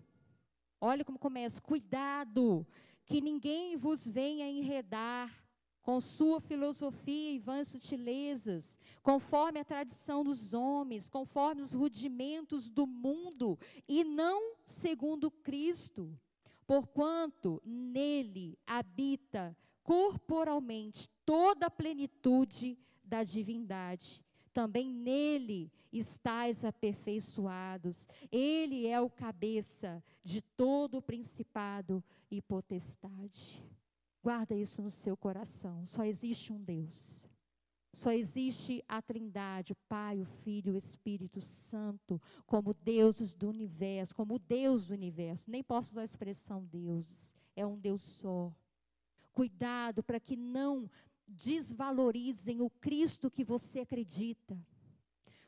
Olha 0.81 1.05
como 1.05 1.19
começa: 1.19 1.61
Cuidado, 1.61 2.67
que 3.05 3.21
ninguém 3.21 3.77
vos 3.77 4.09
venha 4.09 4.49
enredar 4.49 5.31
com 5.83 6.01
sua 6.01 6.41
filosofia 6.41 7.33
e 7.33 7.39
vãs 7.39 7.69
sutilezas, 7.69 8.79
conforme 9.03 9.61
a 9.61 9.65
tradição 9.65 10.25
dos 10.25 10.55
homens, 10.55 11.11
conforme 11.11 11.61
os 11.61 11.75
rudimentos 11.75 12.71
do 12.71 12.87
mundo, 12.87 13.59
e 13.87 14.03
não 14.03 14.57
segundo 14.65 15.31
Cristo, 15.31 16.19
porquanto 16.67 17.63
nele 17.65 18.59
habita 18.67 19.57
corporalmente 19.83 21.09
toda 21.25 21.67
a 21.67 21.71
plenitude 21.71 22.79
da 23.05 23.23
divindade. 23.23 24.25
Também 24.53 24.91
nele 24.91 25.71
estáis 25.93 26.65
aperfeiçoados. 26.65 28.07
Ele 28.33 28.87
é 28.87 29.01
o 29.01 29.11
cabeça 29.11 30.03
de 30.25 30.41
todo 30.41 30.99
o 30.99 31.03
principado 31.03 32.03
e 32.31 32.43
potestade. 32.43 33.63
Guarda 34.23 34.57
isso 34.57 34.83
no 34.83 34.91
seu 34.91 35.17
coração. 35.17 35.87
Só 35.87 36.05
existe 36.05 36.53
um 36.53 36.61
Deus. 36.61 37.29
Só 37.97 38.13
existe 38.13 38.85
a 38.87 39.01
Trindade, 39.01 39.73
o 39.73 39.77
Pai, 39.89 40.21
o 40.21 40.27
Filho 40.27 40.75
o 40.75 40.77
Espírito 40.77 41.41
Santo, 41.41 42.21
como 42.45 42.75
deuses 42.75 43.33
do 43.33 43.49
universo, 43.49 44.15
como 44.15 44.39
Deus 44.39 44.89
do 44.89 44.93
universo. 44.93 45.51
Nem 45.51 45.65
posso 45.65 45.93
usar 45.93 46.03
a 46.03 46.05
expressão 46.05 46.63
deuses. 46.67 47.35
É 47.57 47.67
um 47.67 47.79
Deus 47.79 48.03
só. 48.03 48.53
Cuidado 49.33 50.03
para 50.03 50.21
que 50.21 50.37
não 50.37 50.91
desvalorizem 51.27 52.61
o 52.61 52.69
Cristo 52.69 53.31
que 53.31 53.43
você 53.43 53.81
acredita. 53.81 54.59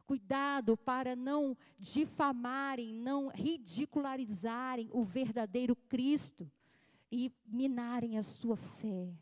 Cuidado 0.06 0.74
para 0.74 1.14
não 1.14 1.54
difamarem, 1.78 2.94
não 2.94 3.28
ridicularizarem 3.28 4.88
o 4.90 5.04
verdadeiro 5.04 5.76
Cristo 5.76 6.50
e 7.12 7.30
minarem 7.46 8.16
a 8.16 8.22
sua 8.22 8.56
fé. 8.56 9.12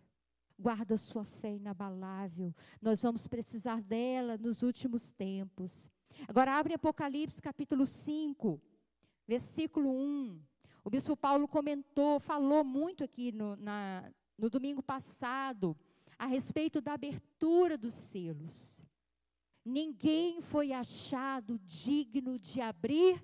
Guarda 0.59 0.97
sua 0.97 1.25
fé 1.25 1.55
inabalável. 1.55 2.55
Nós 2.81 3.03
vamos 3.03 3.27
precisar 3.27 3.83
dela 3.83 4.39
nos 4.39 4.63
últimos 4.63 5.13
tempos. 5.13 5.91
Agora 6.27 6.55
abre 6.59 6.75
Apocalipse 6.75 7.43
capítulo 7.43 7.85
5, 7.85 8.61
versículo 9.27 9.91
1. 9.91 10.41
O 10.83 10.89
bispo 10.89 11.17
Paulo 11.17 11.47
comentou, 11.47 12.19
falou 12.19 12.65
muito 12.65 13.05
aqui 13.05 13.33
no, 13.33 13.57
na, 13.57 14.11
no 14.39 14.49
domingo 14.49 14.83
passado, 14.83 15.77
a 16.19 16.27
respeito 16.27 16.81
da 16.81 16.95
abertura 16.95 17.77
dos 17.77 17.93
selos. 17.93 18.81
Ninguém 19.65 20.41
foi 20.41 20.73
achado 20.73 21.59
digno 21.67 22.39
de 22.39 22.61
abrir 22.61 23.23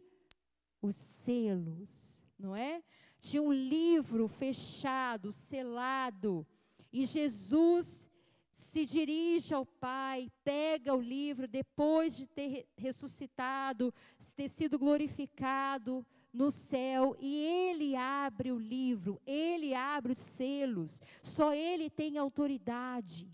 os 0.83 0.97
selos, 0.97 2.23
não 2.37 2.55
é? 2.55 2.83
Tinha 3.21 3.40
um 3.40 3.53
livro 3.53 4.27
fechado, 4.27 5.31
selado, 5.31 6.45
e 6.93 7.07
Jesus 7.07 8.09
se 8.51 8.85
dirige 8.85 9.55
ao 9.55 9.65
Pai, 9.65 10.31
pega 10.45 10.95
o 10.95 11.01
livro 11.01 11.49
depois 11.49 12.17
de 12.17 12.27
ter 12.27 12.69
ressuscitado, 12.77 13.93
ter 14.37 14.49
sido 14.49 14.79
glorificado 14.79 16.07
no 16.33 16.51
céu, 16.51 17.17
e 17.19 17.35
ele 17.35 17.97
abre 17.97 18.53
o 18.53 18.59
livro, 18.59 19.21
ele 19.27 19.75
abre 19.75 20.13
os 20.13 20.19
selos, 20.19 21.01
só 21.23 21.55
ele 21.55 21.91
tem 21.91 22.19
autoridade. 22.19 23.31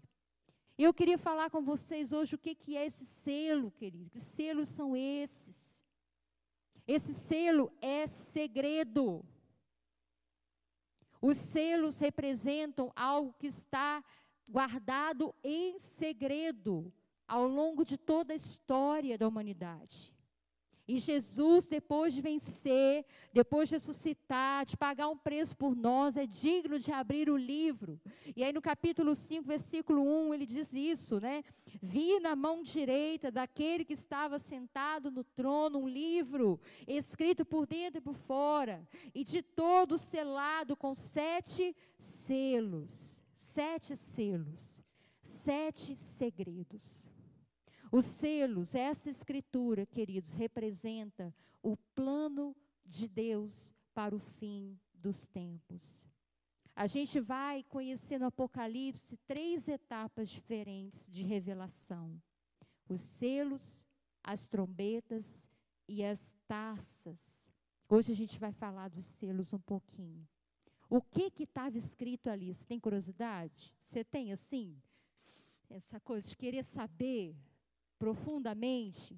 Eu 0.76 0.94
queria 0.94 1.18
falar 1.18 1.50
com 1.50 1.60
vocês 1.62 2.12
hoje 2.12 2.36
o 2.36 2.38
que, 2.38 2.54
que 2.54 2.76
é 2.76 2.86
esse 2.86 3.04
selo, 3.04 3.72
querido. 3.72 4.10
Que 4.10 4.20
selos 4.20 4.68
são 4.68 4.96
esses? 4.96 5.84
Esse 6.86 7.12
selo 7.12 7.72
é 7.80 8.06
segredo. 8.06 9.24
Os 11.20 11.36
selos 11.36 11.98
representam 11.98 12.92
algo 12.94 13.34
que 13.38 13.46
está 13.46 14.02
guardado 14.48 15.34
em 15.42 15.78
segredo 15.78 16.92
ao 17.26 17.46
longo 17.46 17.84
de 17.84 17.98
toda 17.98 18.32
a 18.32 18.36
história 18.36 19.18
da 19.18 19.28
humanidade. 19.28 20.14
E 20.88 20.98
Jesus, 20.98 21.66
depois 21.66 22.14
de 22.14 22.22
vencer, 22.22 23.04
depois 23.30 23.68
de 23.68 23.74
ressuscitar, 23.74 24.64
de 24.64 24.74
pagar 24.74 25.10
um 25.10 25.18
preço 25.18 25.54
por 25.54 25.76
nós, 25.76 26.16
é 26.16 26.26
digno 26.26 26.78
de 26.78 26.90
abrir 26.90 27.28
o 27.28 27.36
livro. 27.36 28.00
E 28.34 28.42
aí 28.42 28.54
no 28.54 28.62
capítulo 28.62 29.14
5, 29.14 29.46
versículo 29.46 30.02
1, 30.02 30.32
ele 30.32 30.46
diz 30.46 30.72
isso, 30.72 31.20
né? 31.20 31.44
Vi 31.82 32.18
na 32.20 32.34
mão 32.34 32.62
direita 32.62 33.30
daquele 33.30 33.84
que 33.84 33.92
estava 33.92 34.38
sentado 34.38 35.10
no 35.10 35.22
trono 35.22 35.78
um 35.78 35.88
livro, 35.88 36.58
escrito 36.86 37.44
por 37.44 37.66
dentro 37.66 37.98
e 37.98 38.00
por 38.00 38.14
fora, 38.14 38.82
e 39.14 39.22
de 39.22 39.42
todo 39.42 39.98
selado 39.98 40.74
com 40.74 40.94
sete 40.94 41.76
selos. 41.98 43.22
Sete 43.34 43.94
selos. 43.94 44.82
Sete 45.20 45.94
segredos. 45.96 47.10
Os 47.90 48.04
selos, 48.04 48.74
essa 48.74 49.08
escritura, 49.08 49.86
queridos, 49.86 50.32
representa 50.32 51.34
o 51.62 51.76
plano 51.94 52.54
de 52.84 53.08
Deus 53.08 53.72
para 53.94 54.14
o 54.14 54.18
fim 54.18 54.78
dos 54.94 55.26
tempos. 55.28 56.06
A 56.76 56.86
gente 56.86 57.18
vai 57.18 57.64
conhecer 57.64 58.18
no 58.18 58.26
Apocalipse 58.26 59.16
três 59.26 59.68
etapas 59.68 60.28
diferentes 60.28 61.08
de 61.10 61.22
revelação: 61.22 62.20
os 62.88 63.00
selos, 63.00 63.86
as 64.22 64.46
trombetas 64.46 65.48
e 65.88 66.04
as 66.04 66.36
taças. 66.46 67.48
Hoje 67.88 68.12
a 68.12 68.16
gente 68.16 68.38
vai 68.38 68.52
falar 68.52 68.88
dos 68.88 69.04
selos 69.04 69.52
um 69.52 69.58
pouquinho. 69.58 70.28
O 70.90 71.00
que 71.00 71.30
que 71.30 71.44
estava 71.44 71.76
escrito 71.76 72.28
ali? 72.28 72.52
Você 72.52 72.66
tem 72.66 72.78
curiosidade? 72.78 73.74
Você 73.78 74.04
tem 74.04 74.30
assim? 74.30 74.80
essa 75.70 76.00
coisa 76.00 76.28
de 76.28 76.36
querer 76.36 76.64
saber 76.64 77.36
profundamente. 77.98 79.16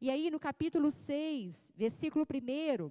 E 0.00 0.10
aí 0.10 0.30
no 0.30 0.38
capítulo 0.38 0.90
6, 0.90 1.72
versículo 1.76 2.24
1, 2.24 2.90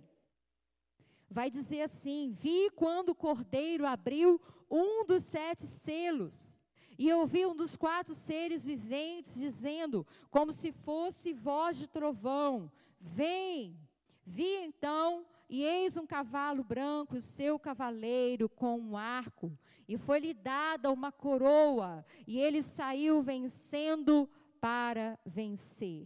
vai 1.29 1.49
dizer 1.49 1.81
assim: 1.81 2.31
Vi 2.31 2.69
quando 2.71 3.09
o 3.09 3.15
cordeiro 3.15 3.85
abriu 3.85 4.41
um 4.69 5.05
dos 5.05 5.23
sete 5.23 5.63
selos. 5.63 6.57
E 6.97 7.07
eu 7.07 7.27
vi 7.27 7.45
um 7.45 7.55
dos 7.55 7.75
quatro 7.75 8.15
seres 8.15 8.65
viventes 8.65 9.35
dizendo, 9.35 10.05
como 10.31 10.51
se 10.51 10.71
fosse 10.71 11.31
voz 11.31 11.77
de 11.77 11.87
trovão: 11.87 12.71
Vem! 12.99 13.77
Vi 14.25 14.65
então, 14.65 15.25
e 15.49 15.63
eis 15.63 15.95
um 15.95 16.05
cavalo 16.05 16.63
branco, 16.63 17.15
e 17.15 17.21
seu 17.21 17.57
cavaleiro 17.57 18.49
com 18.49 18.77
um 18.77 18.97
arco, 18.97 19.57
e 19.87 19.97
foi-lhe 19.97 20.33
dada 20.33 20.91
uma 20.91 21.13
coroa, 21.13 22.05
e 22.27 22.37
ele 22.37 22.61
saiu 22.61 23.21
vencendo 23.21 24.29
para 24.67 25.17
vencer. 25.25 26.05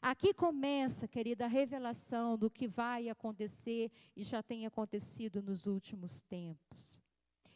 Aqui 0.00 0.32
começa, 0.32 1.08
querida, 1.08 1.46
a 1.46 1.48
revelação 1.48 2.38
do 2.38 2.48
que 2.48 2.68
vai 2.68 3.08
acontecer 3.08 3.90
e 4.14 4.22
já 4.22 4.40
tem 4.40 4.64
acontecido 4.66 5.42
nos 5.42 5.66
últimos 5.66 6.20
tempos. 6.20 7.02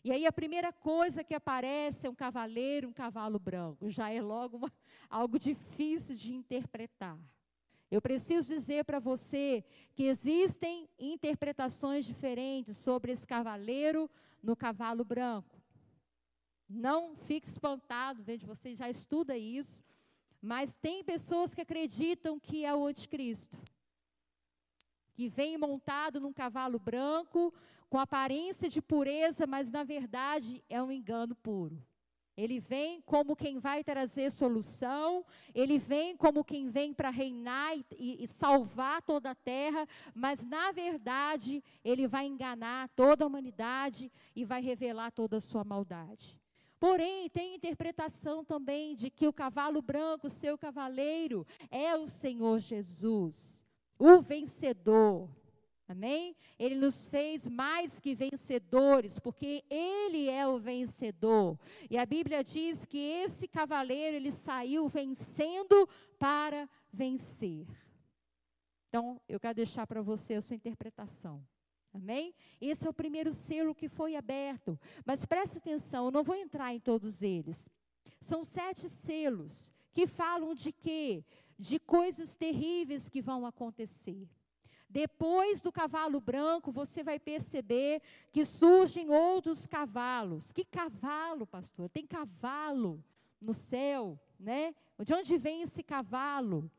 E 0.03 0.11
aí 0.11 0.27
a 0.27 0.33
primeira 0.33 0.73
coisa 0.73 1.23
que 1.23 1.33
aparece 1.33 2.09
é 2.09 2.11
um 2.11 2.15
cavaleiro, 2.17 2.89
um 2.89 2.93
cavalo 2.93 3.39
branco. 3.39 3.89
Já 3.89 4.11
é 4.11 4.21
logo 4.21 4.57
uma, 4.57 4.73
algo 5.09 5.39
difícil 5.39 6.17
de 6.17 6.35
interpretar. 6.35 7.17
Eu 7.89 8.03
preciso 8.03 8.53
dizer 8.53 8.85
para 8.85 8.99
você 8.99 9.65
que 9.95 10.03
existem 10.03 10.89
interpretações 10.99 12.05
diferentes 12.05 12.77
sobre 12.79 13.13
esse 13.13 13.29
cavaleiro 13.29 14.11
no 14.43 14.57
cavalo 14.57 15.05
branco. 15.05 15.63
Não 16.69 17.15
fique 17.15 17.47
espantado, 17.47 18.25
veja, 18.25 18.45
você 18.45 18.75
já 18.75 18.91
estuda 18.91 19.39
isso, 19.39 19.85
mas 20.43 20.75
tem 20.75 21.05
pessoas 21.05 21.55
que 21.55 21.61
acreditam 21.61 22.41
que 22.41 22.65
é 22.65 22.75
o 22.75 22.85
anticristo. 22.85 23.57
Que 25.15 25.29
vem 25.29 25.57
montado 25.57 26.21
num 26.21 26.33
cavalo 26.33 26.81
branco, 26.81 27.55
com 27.89 28.01
aparência 28.01 28.69
de 28.69 28.83
pureza, 28.83 29.47
mas 29.47 29.71
na 29.71 29.85
verdade 29.85 30.65
é 30.69 30.83
um 30.83 30.91
engano 30.91 31.37
puro. 31.37 31.81
Ele 32.37 32.59
vem 32.59 33.01
como 33.03 33.37
quem 33.37 33.59
vai 33.59 33.85
trazer 33.85 34.33
solução, 34.33 35.25
ele 35.55 35.79
vem 35.79 36.17
como 36.17 36.43
quem 36.43 36.69
vem 36.71 36.93
para 36.95 37.11
reinar 37.11 37.77
e, 37.77 37.85
e, 38.25 38.27
salvar 38.27 39.03
toda 39.03 39.31
a 39.31 39.35
terra, 39.35 39.87
mas 40.15 40.45
na 40.47 40.73
verdade 40.73 41.63
ele 41.85 42.09
vai 42.09 42.27
enganar 42.27 42.89
toda 42.97 43.23
a 43.23 43.27
humanidade 43.27 44.11
e 44.35 44.45
vai 44.47 44.63
revelar 44.63 45.13
toda 45.13 45.37
a 45.37 45.41
sua 45.41 45.63
maldade. 45.63 46.42
Porém, 46.83 47.31
tem 47.31 47.55
interpretação 47.55 48.45
também 48.45 48.97
de 48.97 49.09
que 49.09 49.29
o 49.29 49.33
cavalo 49.33 49.81
branco, 49.81 50.29
seu 50.29 50.59
cavaleiro, 50.59 51.47
é 51.71 51.95
o 51.95 52.09
Senhor 52.09 52.59
Jesus, 52.59 53.65
o 53.97 54.21
vencedor. 54.21 55.31
Amém? 55.87 56.35
Ele 56.59 56.75
nos 56.75 57.07
fez 57.07 57.47
mais 57.47 58.01
que 58.01 58.17
vencedores, 58.17 59.21
porque 59.21 59.63
ele 59.71 60.29
é 60.29 60.45
o 60.45 60.59
vencedor. 60.59 61.57
E 61.89 61.97
a 61.97 62.05
Bíblia 62.05 62.43
diz 62.43 62.85
que 62.85 62.99
esse 62.99 63.47
cavaleiro, 63.47 64.17
ele 64.17 64.33
saiu 64.33 64.89
vencendo 64.89 65.89
para 66.19 66.69
vencer. 66.93 67.65
Então, 68.89 69.21
eu 69.29 69.39
quero 69.39 69.55
deixar 69.55 69.87
para 69.87 70.03
você 70.03 70.35
a 70.35 70.41
sua 70.41 70.57
interpretação. 70.57 71.47
Amém? 71.93 72.35
Esse 72.61 72.87
é 72.87 72.91
o 72.91 72.95
primeiro 72.95 73.33
selo 73.33 73.75
que 73.75 73.89
foi 73.89 74.17
aberto. 74.17 74.79
Mas 75.05 75.25
preste 75.25 75.59
atenção, 75.59 76.07
eu 76.07 76.11
não 76.11 76.25
vou 76.25 76.35
entrar 76.35 76.75
em 76.75 76.81
todos 76.81 77.23
eles. 77.23 77.69
São 78.21 78.43
sete 78.45 78.89
selos 78.89 79.71
que 79.93 80.07
falam 80.07 80.55
de 80.55 80.73
quê? 80.73 81.25
De 81.59 81.79
coisas 81.79 82.35
terríveis 82.35 83.09
que 83.09 83.21
vão 83.21 83.45
acontecer. 83.45 84.27
Depois 84.89 85.61
do 85.61 85.73
cavalo 85.73 86.21
branco, 86.21 86.71
você 86.71 87.03
vai 87.03 87.19
perceber 87.19 88.03
que 88.31 88.45
surgem 88.45 89.11
outros 89.11 89.67
cavalos. 89.67 90.53
Que 90.53 90.65
cavalo, 90.65 91.47
pastor? 91.47 91.89
Tem 91.89 92.07
cavalo 92.07 93.03
no 93.41 93.55
céu, 93.55 94.21
né? 94.39 94.75
De 95.05 95.15
onde 95.15 95.39
vem 95.39 95.63
esse 95.63 95.83
cavalo? 95.83 96.71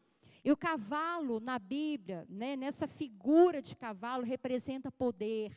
E 0.44 0.52
o 0.52 0.58
cavalo 0.58 1.40
na 1.40 1.58
Bíblia, 1.58 2.26
né, 2.30 2.56
nessa 2.56 2.86
figura 2.86 3.62
de 3.62 3.76
cavalo, 3.76 4.24
representa 4.24 4.92
poder. 4.92 5.56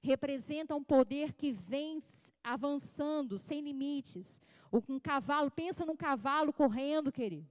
Representa 0.00 0.74
um 0.74 0.82
poder 0.82 1.34
que 1.34 1.52
vem 1.52 1.98
avançando, 2.42 3.38
sem 3.38 3.60
limites. 3.60 4.40
Um 4.72 4.98
cavalo, 4.98 5.50
pensa 5.50 5.84
num 5.84 5.96
cavalo 5.96 6.52
correndo, 6.52 7.12
querido. 7.12 7.50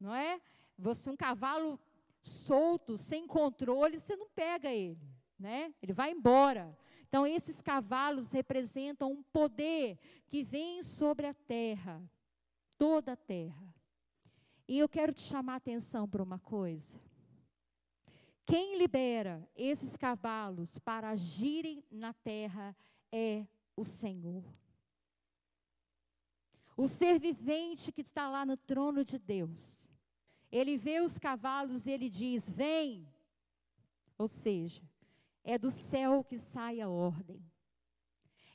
Não 0.00 0.12
é? 0.14 0.40
Você, 0.76 1.08
um 1.08 1.16
cavalo 1.16 1.78
solto, 2.20 2.96
sem 2.96 3.26
controle, 3.26 3.98
você 3.98 4.16
não 4.16 4.28
pega 4.28 4.70
ele, 4.70 4.98
né? 5.38 5.72
Ele 5.80 5.92
vai 5.92 6.10
embora. 6.10 6.76
Então, 7.08 7.26
esses 7.26 7.60
cavalos 7.60 8.32
representam 8.32 9.12
um 9.12 9.22
poder 9.22 9.98
que 10.26 10.42
vem 10.42 10.82
sobre 10.82 11.26
a 11.26 11.34
terra, 11.34 12.02
toda 12.78 13.12
a 13.12 13.16
terra. 13.16 13.71
E 14.68 14.78
eu 14.78 14.88
quero 14.88 15.12
te 15.12 15.22
chamar 15.22 15.54
a 15.54 15.56
atenção 15.56 16.08
para 16.08 16.22
uma 16.22 16.38
coisa. 16.38 17.00
Quem 18.44 18.78
libera 18.78 19.48
esses 19.54 19.96
cavalos 19.96 20.78
para 20.78 21.10
agirem 21.10 21.84
na 21.90 22.12
terra 22.12 22.76
é 23.10 23.46
o 23.76 23.84
Senhor. 23.84 24.44
O 26.76 26.88
ser 26.88 27.18
vivente 27.18 27.92
que 27.92 28.00
está 28.00 28.28
lá 28.28 28.44
no 28.44 28.56
trono 28.56 29.04
de 29.04 29.18
Deus 29.18 29.82
ele 30.52 30.76
vê 30.76 31.00
os 31.00 31.18
cavalos 31.18 31.86
e 31.86 31.90
ele 31.90 32.10
diz: 32.10 32.52
Vem. 32.52 33.08
Ou 34.18 34.28
seja, 34.28 34.82
é 35.42 35.56
do 35.56 35.70
céu 35.70 36.22
que 36.22 36.36
sai 36.36 36.82
a 36.82 36.88
ordem. 36.90 37.42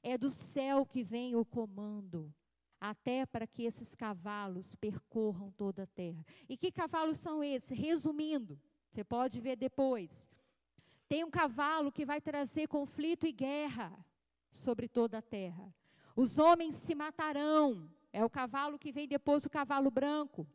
É 0.03 0.15
do 0.15 0.29
céu 0.29 0.85
que 0.85 1.01
vem 1.01 1.35
o 1.35 1.43
comando, 1.43 2.31
até 2.79 3.25
para 3.25 3.47
que 3.47 3.63
esses 3.63 3.95
cavalos 3.95 4.75
percorram 4.75 5.51
toda 5.51 5.83
a 5.83 5.87
terra. 5.87 6.25
E 6.47 6.55
que 6.55 6.71
cavalos 6.71 7.17
são 7.17 7.43
esses? 7.43 7.77
Resumindo, 7.77 8.59
você 8.89 9.03
pode 9.03 9.39
ver 9.39 9.55
depois. 9.55 10.27
Tem 11.07 11.23
um 11.23 11.31
cavalo 11.31 11.91
que 11.91 12.05
vai 12.05 12.21
trazer 12.21 12.67
conflito 12.67 13.25
e 13.25 13.31
guerra 13.31 13.97
sobre 14.51 14.87
toda 14.87 15.19
a 15.19 15.21
terra. 15.21 15.73
Os 16.15 16.37
homens 16.37 16.75
se 16.75 16.93
matarão. 16.93 17.89
É 18.11 18.23
o 18.23 18.29
cavalo 18.29 18.79
que 18.79 18.91
vem 18.91 19.07
depois 19.07 19.43
do 19.43 19.49
cavalo 19.49 19.91
branco. 19.91 20.47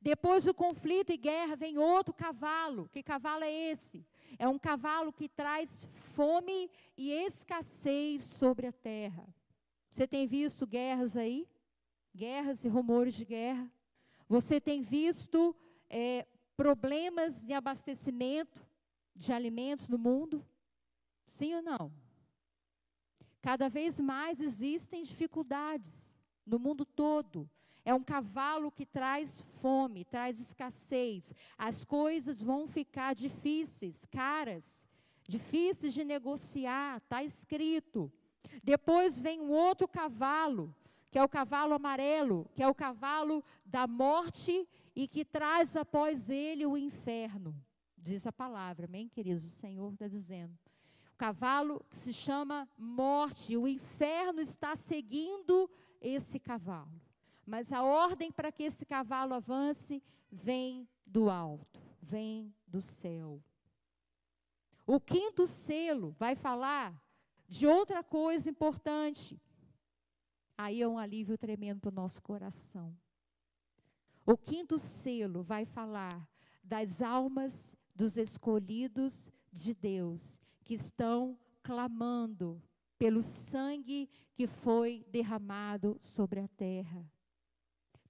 Depois 0.00 0.44
do 0.44 0.54
conflito 0.54 1.12
e 1.12 1.16
guerra 1.16 1.54
vem 1.54 1.78
outro 1.78 2.12
cavalo. 2.12 2.88
Que 2.88 3.02
cavalo 3.02 3.44
é 3.44 3.52
esse? 3.52 4.04
É 4.38 4.48
um 4.48 4.58
cavalo 4.58 5.12
que 5.12 5.28
traz 5.28 5.84
fome 5.92 6.70
e 6.96 7.12
escassez 7.12 8.24
sobre 8.24 8.66
a 8.66 8.72
terra. 8.72 9.26
Você 9.90 10.06
tem 10.06 10.26
visto 10.26 10.66
guerras 10.66 11.16
aí? 11.16 11.46
Guerras 12.14 12.64
e 12.64 12.68
rumores 12.68 13.14
de 13.14 13.24
guerra. 13.24 13.70
Você 14.28 14.60
tem 14.60 14.82
visto 14.82 15.54
é, 15.88 16.26
problemas 16.56 17.44
de 17.44 17.52
abastecimento 17.52 18.60
de 19.14 19.32
alimentos 19.32 19.88
no 19.88 19.98
mundo? 19.98 20.46
Sim 21.24 21.54
ou 21.54 21.62
não? 21.62 21.92
Cada 23.40 23.68
vez 23.68 23.98
mais 23.98 24.40
existem 24.40 25.02
dificuldades 25.02 26.14
no 26.46 26.58
mundo 26.58 26.84
todo. 26.84 27.48
É 27.84 27.92
um 27.92 28.02
cavalo 28.02 28.70
que 28.70 28.86
traz 28.86 29.40
fome, 29.60 30.04
traz 30.04 30.38
escassez. 30.38 31.34
As 31.58 31.84
coisas 31.84 32.40
vão 32.40 32.68
ficar 32.68 33.14
difíceis, 33.14 34.06
caras, 34.06 34.88
difíceis 35.26 35.92
de 35.92 36.04
negociar, 36.04 36.98
está 36.98 37.24
escrito. 37.24 38.12
Depois 38.62 39.18
vem 39.18 39.40
um 39.40 39.50
outro 39.50 39.88
cavalo, 39.88 40.72
que 41.12 41.18
é 41.18 41.22
o 41.22 41.28
cavalo 41.28 41.74
amarelo, 41.74 42.48
que 42.54 42.62
é 42.62 42.66
o 42.66 42.74
cavalo 42.74 43.44
da 43.66 43.86
morte 43.86 44.66
e 44.96 45.06
que 45.06 45.26
traz 45.26 45.76
após 45.76 46.30
ele 46.30 46.64
o 46.64 46.74
inferno. 46.74 47.54
Diz 47.98 48.26
a 48.26 48.32
palavra, 48.32 48.86
amém, 48.86 49.10
queridos? 49.10 49.44
O 49.44 49.50
Senhor 49.50 49.92
está 49.92 50.08
dizendo. 50.08 50.58
O 51.12 51.16
cavalo 51.18 51.84
se 51.92 52.14
chama 52.14 52.66
morte, 52.78 53.58
o 53.58 53.68
inferno 53.68 54.40
está 54.40 54.74
seguindo 54.74 55.70
esse 56.00 56.40
cavalo. 56.40 56.98
Mas 57.44 57.74
a 57.74 57.82
ordem 57.82 58.32
para 58.32 58.50
que 58.50 58.62
esse 58.62 58.86
cavalo 58.86 59.34
avance 59.34 60.02
vem 60.30 60.88
do 61.04 61.28
alto, 61.28 61.78
vem 62.00 62.54
do 62.66 62.80
céu. 62.80 63.38
O 64.86 64.98
quinto 64.98 65.46
selo 65.46 66.16
vai 66.18 66.34
falar 66.34 66.98
de 67.46 67.66
outra 67.66 68.02
coisa 68.02 68.48
importante. 68.48 69.38
Aí 70.64 70.80
é 70.80 70.86
um 70.86 70.96
alívio 70.96 71.36
tremendo 71.36 71.80
para 71.80 71.88
o 71.88 71.92
nosso 71.92 72.22
coração. 72.22 72.96
O 74.24 74.36
quinto 74.36 74.78
selo 74.78 75.42
vai 75.42 75.64
falar 75.64 76.28
das 76.62 77.02
almas 77.02 77.76
dos 77.92 78.16
escolhidos 78.16 79.28
de 79.52 79.74
Deus 79.74 80.38
que 80.62 80.74
estão 80.74 81.36
clamando 81.64 82.62
pelo 82.96 83.24
sangue 83.24 84.08
que 84.36 84.46
foi 84.46 85.04
derramado 85.10 85.96
sobre 85.98 86.38
a 86.38 86.46
terra. 86.46 87.04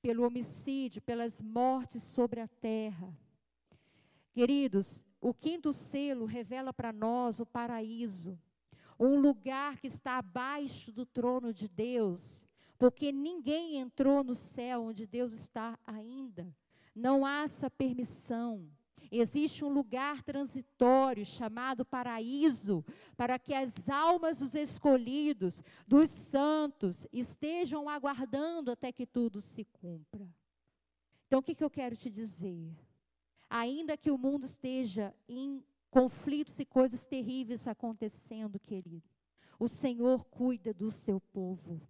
pelo 0.03 0.27
homicídio, 0.27 1.01
pelas 1.01 1.41
mortes 1.41 2.03
sobre 2.03 2.41
a 2.41 2.49
terra. 2.49 3.17
Queridos, 4.33 5.03
o 5.21 5.33
quinto 5.33 5.73
selo 5.73 6.27
revela 6.27 6.75
para 6.75 6.93
nós 6.93 7.41
o 7.41 7.47
paraíso, 7.47 8.38
um 9.07 9.21
lugar 9.21 9.79
que 9.79 9.87
está 9.87 10.19
abaixo 10.19 10.93
do 10.93 11.05
trono 11.05 11.53
de 11.53 11.69
Deus, 11.69 12.47
porque 12.79 13.11
ninguém 13.11 13.79
entrou 13.79 14.23
no 14.23 14.35
céu 14.35 14.85
onde 14.85 15.07
Deus 15.07 15.33
está 15.33 15.79
ainda. 15.85 16.55
Não 16.95 17.25
há 17.25 17.43
essa 17.43 17.71
permissão. 17.71 18.71
Existe 19.11 19.65
um 19.65 19.69
lugar 19.69 20.23
transitório 20.23 21.25
chamado 21.25 21.85
paraíso, 21.85 22.85
para 23.17 23.38
que 23.38 23.53
as 23.53 23.88
almas 23.88 24.38
dos 24.38 24.55
escolhidos, 24.55 25.62
dos 25.87 26.11
santos, 26.11 27.07
estejam 27.12 27.88
aguardando 27.88 28.71
até 28.71 28.91
que 28.91 29.07
tudo 29.07 29.41
se 29.41 29.65
cumpra. 29.65 30.27
Então, 31.27 31.41
o 31.41 31.43
que, 31.43 31.55
que 31.55 31.65
eu 31.65 31.71
quero 31.71 31.97
te 31.97 32.09
dizer? 32.09 32.73
Ainda 33.51 33.97
que 33.97 34.11
o 34.11 34.17
mundo 34.17 34.45
esteja 34.45 35.15
em 35.29 35.62
conflitos 35.92 36.59
e 36.59 36.64
coisas 36.64 37.05
terríveis 37.05 37.68
acontecendo, 37.68 38.59
querido, 38.59 39.02
o 39.59 39.68
Senhor 39.68 40.24
cuida 40.24 40.72
do 40.72 40.90
seu 40.90 41.20
povo. 41.20 41.81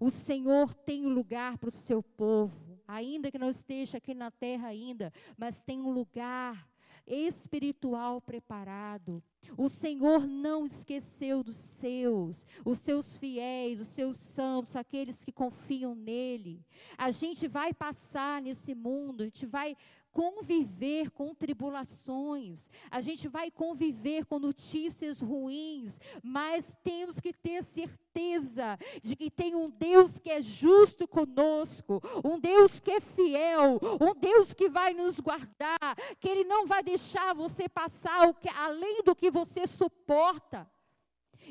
O 0.00 0.08
Senhor 0.10 0.72
tem 0.72 1.04
um 1.04 1.10
lugar 1.10 1.58
para 1.58 1.68
o 1.68 1.72
seu 1.72 2.02
povo, 2.02 2.80
ainda 2.88 3.30
que 3.30 3.38
não 3.38 3.50
esteja 3.50 3.98
aqui 3.98 4.14
na 4.14 4.30
terra 4.30 4.68
ainda, 4.68 5.12
mas 5.36 5.60
tem 5.60 5.78
um 5.78 5.90
lugar 5.90 6.66
espiritual 7.06 8.20
preparado. 8.20 9.22
O 9.56 9.68
Senhor 9.68 10.26
não 10.26 10.66
esqueceu 10.66 11.42
dos 11.42 11.56
seus, 11.56 12.46
os 12.64 12.78
seus 12.78 13.18
fiéis, 13.18 13.80
os 13.80 13.88
seus 13.88 14.16
santos, 14.16 14.76
aqueles 14.76 15.22
que 15.22 15.32
confiam 15.32 15.94
nele. 15.94 16.64
A 16.96 17.10
gente 17.10 17.46
vai 17.46 17.72
passar 17.74 18.40
nesse 18.40 18.74
mundo, 18.74 19.22
a 19.22 19.24
gente 19.24 19.46
vai 19.46 19.76
conviver 20.18 21.12
com 21.12 21.32
tribulações, 21.32 22.68
a 22.90 23.00
gente 23.00 23.28
vai 23.28 23.52
conviver 23.52 24.26
com 24.26 24.40
notícias 24.40 25.20
ruins, 25.20 26.00
mas 26.24 26.76
temos 26.82 27.20
que 27.20 27.32
ter 27.32 27.62
certeza 27.62 28.76
de 29.00 29.14
que 29.14 29.30
tem 29.30 29.54
um 29.54 29.70
Deus 29.70 30.18
que 30.18 30.28
é 30.28 30.42
justo 30.42 31.06
conosco, 31.06 32.02
um 32.24 32.36
Deus 32.36 32.80
que 32.80 32.90
é 32.90 33.00
fiel, 33.00 33.78
um 34.00 34.12
Deus 34.12 34.52
que 34.52 34.68
vai 34.68 34.92
nos 34.92 35.20
guardar, 35.20 35.94
que 36.18 36.28
Ele 36.28 36.42
não 36.42 36.66
vai 36.66 36.82
deixar 36.82 37.32
você 37.32 37.68
passar 37.68 38.28
o 38.28 38.34
que, 38.34 38.48
além 38.48 39.04
do 39.04 39.14
que 39.14 39.30
você 39.30 39.68
suporta. 39.68 40.68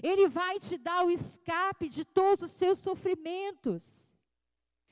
Ele 0.03 0.27
vai 0.27 0.60
te 0.60 0.77
dar 0.77 1.06
o 1.06 1.10
escape 1.10 1.88
de 1.88 2.03
todos 2.03 2.41
os 2.43 2.51
seus 2.51 2.80
sofrimentos. 2.80 4.07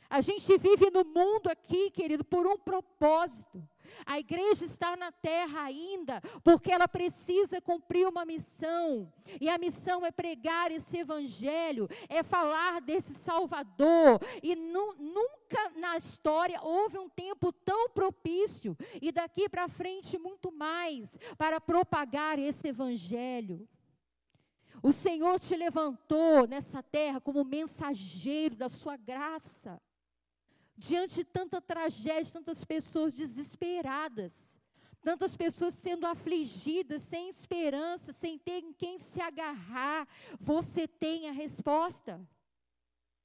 A 0.10 0.22
gente 0.22 0.58
vive 0.58 0.90
no 0.92 1.04
mundo 1.04 1.50
aqui, 1.50 1.90
querido, 1.92 2.24
por 2.24 2.46
um 2.46 2.58
propósito. 2.58 3.68
A 4.06 4.20
igreja 4.20 4.66
está 4.66 4.96
na 4.96 5.12
terra 5.12 5.64
ainda 5.64 6.22
porque 6.44 6.72
ela 6.72 6.88
precisa 6.88 7.62
cumprir 7.62 8.08
uma 8.08 8.26
missão. 8.26 9.12
E 9.40 9.50
a 9.50 9.58
missão 9.58 10.06
é 10.06 10.12
pregar 10.12 10.72
esse 10.72 10.98
evangelho, 10.98 11.88
é 12.10 12.24
falar 12.24 12.82
desse 12.82 13.14
Salvador. 13.14 14.20
E 14.42 14.56
nu, 14.56 14.96
nunca 14.96 15.70
na 15.76 15.98
história 15.98 16.60
houve 16.62 16.98
um 16.98 17.10
tempo 17.10 17.52
tão 17.52 17.90
propício, 17.90 18.78
e 19.02 19.12
daqui 19.12 19.48
para 19.48 19.68
frente 19.68 20.18
muito 20.18 20.52
mais, 20.52 21.18
para 21.38 21.62
propagar 21.62 22.40
esse 22.40 22.68
evangelho. 22.68 23.68
O 24.84 24.92
Senhor 24.92 25.40
te 25.40 25.56
levantou 25.56 26.48
nessa 26.48 26.84
terra 26.84 27.22
como 27.22 27.44
mensageiro 27.44 28.56
da 28.56 28.70
sua 28.70 28.98
graça 28.98 29.82
diante 30.78 31.16
de 31.16 31.24
tanta 31.24 31.62
tragédia, 31.62 32.34
tantas 32.34 32.64
pessoas 32.64 33.14
desesperadas, 33.14 34.60
tantas 35.02 35.36
pessoas 35.36 35.74
sendo 35.74 36.06
afligidas, 36.06 37.02
sem 37.04 37.30
esperança, 37.30 38.12
sem 38.12 38.38
ter 38.38 38.64
em 38.64 38.74
quem 38.74 38.98
se 38.98 39.22
agarrar, 39.22 40.08
você 40.40 40.88
tem 40.88 41.30
a 41.30 41.32
resposta. 41.32 42.28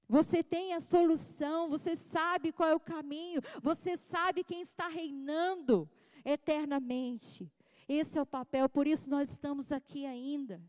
Você 0.08 0.42
tem 0.42 0.74
a 0.74 0.80
solução, 0.80 1.68
você 1.68 1.94
sabe 1.94 2.50
qual 2.50 2.68
é 2.68 2.74
o 2.74 2.80
caminho, 2.80 3.40
você 3.62 3.96
sabe 3.96 4.42
quem 4.42 4.60
está 4.60 4.88
reinando 4.88 5.88
eternamente. 6.24 7.50
Esse 7.88 8.18
é 8.18 8.22
o 8.22 8.26
papel, 8.26 8.68
por 8.68 8.86
isso 8.88 9.08
nós 9.08 9.30
estamos 9.30 9.70
aqui 9.70 10.04
ainda. 10.04 10.60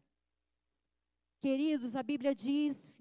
Queridos, 1.40 1.96
a 1.96 2.04
Bíblia 2.04 2.36
diz 2.36 2.96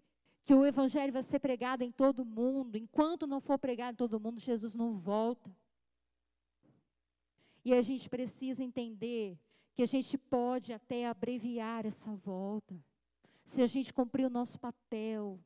que 0.51 0.55
o 0.55 0.67
evangelho 0.67 1.13
vai 1.13 1.23
ser 1.23 1.39
pregado 1.39 1.85
em 1.85 1.93
todo 1.93 2.25
mundo. 2.25 2.75
Enquanto 2.77 3.25
não 3.25 3.41
for 3.41 3.57
pregado 3.57 3.93
em 3.93 3.97
todo 3.97 4.19
mundo, 4.19 4.41
Jesus 4.41 4.75
não 4.75 4.99
volta. 4.99 5.49
E 7.65 7.73
a 7.73 7.81
gente 7.83 8.11
precisa 8.11 8.65
entender 8.65 9.39
que 9.77 9.83
a 9.85 9.87
gente 9.87 10.19
pode 10.19 10.73
até 10.73 11.07
abreviar 11.07 11.87
essa 11.87 12.13
volta. 12.17 12.75
Se 13.45 13.63
a 13.63 13.69
gente 13.69 13.95
cumprir 13.95 14.27
o 14.27 14.37
nosso 14.39 14.59
papel, 14.59 15.39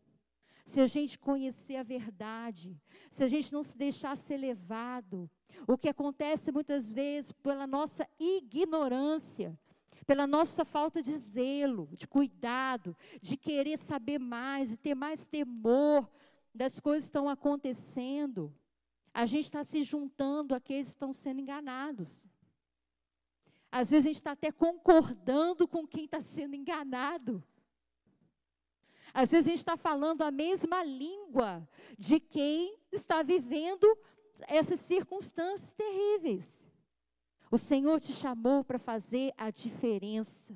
se 0.65 0.81
a 0.81 0.87
gente 0.87 1.19
conhecer 1.19 1.77
a 1.77 1.83
verdade, 1.83 2.75
se 3.11 3.23
a 3.23 3.29
gente 3.29 3.53
não 3.53 3.63
se 3.63 3.77
deixar 3.77 4.17
ser 4.17 4.39
levado. 4.39 5.31
O 5.69 5.77
que 5.77 5.91
acontece 5.91 6.51
muitas 6.51 6.91
vezes 6.91 7.31
pela 7.31 7.67
nossa 7.67 8.09
ignorância, 8.19 9.55
pela 10.07 10.27
nossa 10.27 10.65
falta 10.65 11.03
de 11.03 11.17
zelo, 11.17 11.89
de 11.93 12.07
cuidado, 12.07 12.97
de 13.21 13.37
querer 13.37 13.79
saber 13.79 14.19
mais, 14.19 14.71
de 14.71 14.77
ter 14.77 14.95
mais 14.95 15.27
temor 15.27 16.11
das 16.55 16.79
coisas 16.79 17.05
que 17.05 17.09
estão 17.09 17.29
acontecendo, 17.29 18.55
a 19.13 19.27
gente 19.27 19.45
está 19.45 19.65
se 19.65 19.83
juntando 19.83 20.55
àqueles 20.55 20.89
que 20.89 20.95
estão 20.95 21.13
sendo 21.13 21.41
enganados. 21.41 22.29
Às 23.71 23.91
vezes 23.91 24.07
a 24.07 24.09
gente 24.09 24.17
está 24.17 24.33
até 24.33 24.53
concordando 24.53 25.67
com 25.67 25.87
quem 25.87 26.05
está 26.05 26.21
sendo 26.21 26.55
enganado. 26.55 27.43
Às 29.13 29.31
vezes 29.31 29.47
a 29.47 29.51
gente 29.51 29.59
está 29.59 29.77
falando 29.77 30.23
a 30.23 30.31
mesma 30.31 30.83
língua 30.85 31.69
de 31.99 32.19
quem 32.21 32.77
está 32.93 33.23
vivendo 33.23 33.87
essas 34.43 34.81
circunstâncias 34.81 35.75
terríveis. 35.75 36.67
O 37.55 37.57
Senhor 37.57 38.01
te 38.01 38.13
chamou 38.13 38.65
para 38.65 38.81
fazer 38.81 39.33
a 39.39 39.49
diferença. 39.49 40.53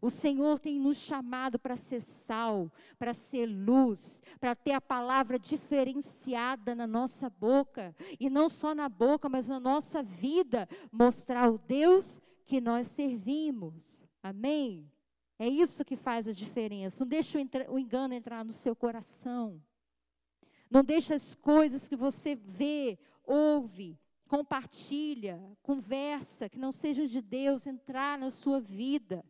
O 0.00 0.08
Senhor 0.08 0.58
tem 0.58 0.80
nos 0.80 0.96
chamado 0.96 1.58
para 1.58 1.76
ser 1.76 2.00
sal, 2.00 2.72
para 2.98 3.12
ser 3.12 3.44
luz, 3.44 4.22
para 4.40 4.54
ter 4.54 4.72
a 4.72 4.80
palavra 4.80 5.38
diferenciada 5.38 6.74
na 6.74 6.86
nossa 6.86 7.28
boca, 7.28 7.94
e 8.18 8.30
não 8.30 8.48
só 8.48 8.74
na 8.74 8.88
boca, 8.88 9.28
mas 9.28 9.46
na 9.46 9.60
nossa 9.60 10.02
vida, 10.02 10.66
mostrar 10.90 11.52
o 11.52 11.58
Deus 11.58 12.18
que 12.46 12.62
nós 12.62 12.86
servimos. 12.86 14.02
Amém? 14.22 14.90
É 15.38 15.46
isso 15.46 15.84
que 15.84 15.96
faz 15.96 16.26
a 16.26 16.32
diferença. 16.32 17.04
Não 17.04 17.08
deixe 17.10 17.36
o 17.68 17.78
engano 17.78 18.14
entrar 18.14 18.42
no 18.42 18.52
seu 18.52 18.74
coração. 18.74 19.62
Não 20.70 20.82
deixe 20.82 21.12
as 21.12 21.34
coisas 21.34 21.86
que 21.86 21.94
você 21.94 22.34
vê, 22.34 22.98
ouve, 23.22 23.98
compartilha, 24.28 25.40
conversa, 25.62 26.48
que 26.48 26.58
não 26.58 26.70
sejam 26.70 27.06
de 27.06 27.20
Deus, 27.20 27.66
entrar 27.66 28.18
na 28.18 28.30
sua 28.30 28.60
vida, 28.60 29.24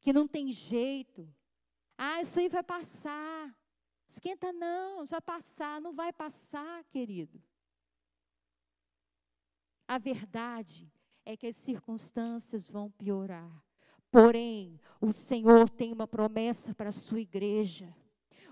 que 0.00 0.12
não 0.12 0.26
tem 0.26 0.52
jeito. 0.52 1.32
Ah, 1.96 2.20
isso 2.20 2.38
aí 2.38 2.48
vai 2.48 2.62
passar. 2.62 3.56
Esquenta 4.06 4.52
não, 4.52 5.06
vai 5.06 5.20
passar, 5.20 5.80
não 5.80 5.94
vai 5.94 6.12
passar, 6.12 6.84
querido. 6.84 7.42
A 9.86 9.98
verdade 9.98 10.92
é 11.24 11.36
que 11.36 11.46
as 11.46 11.56
circunstâncias 11.56 12.68
vão 12.68 12.90
piorar. 12.90 13.50
Porém, 14.10 14.78
o 15.00 15.12
Senhor 15.12 15.70
tem 15.70 15.92
uma 15.92 16.06
promessa 16.06 16.74
para 16.74 16.90
a 16.90 16.92
sua 16.92 17.20
igreja. 17.20 17.94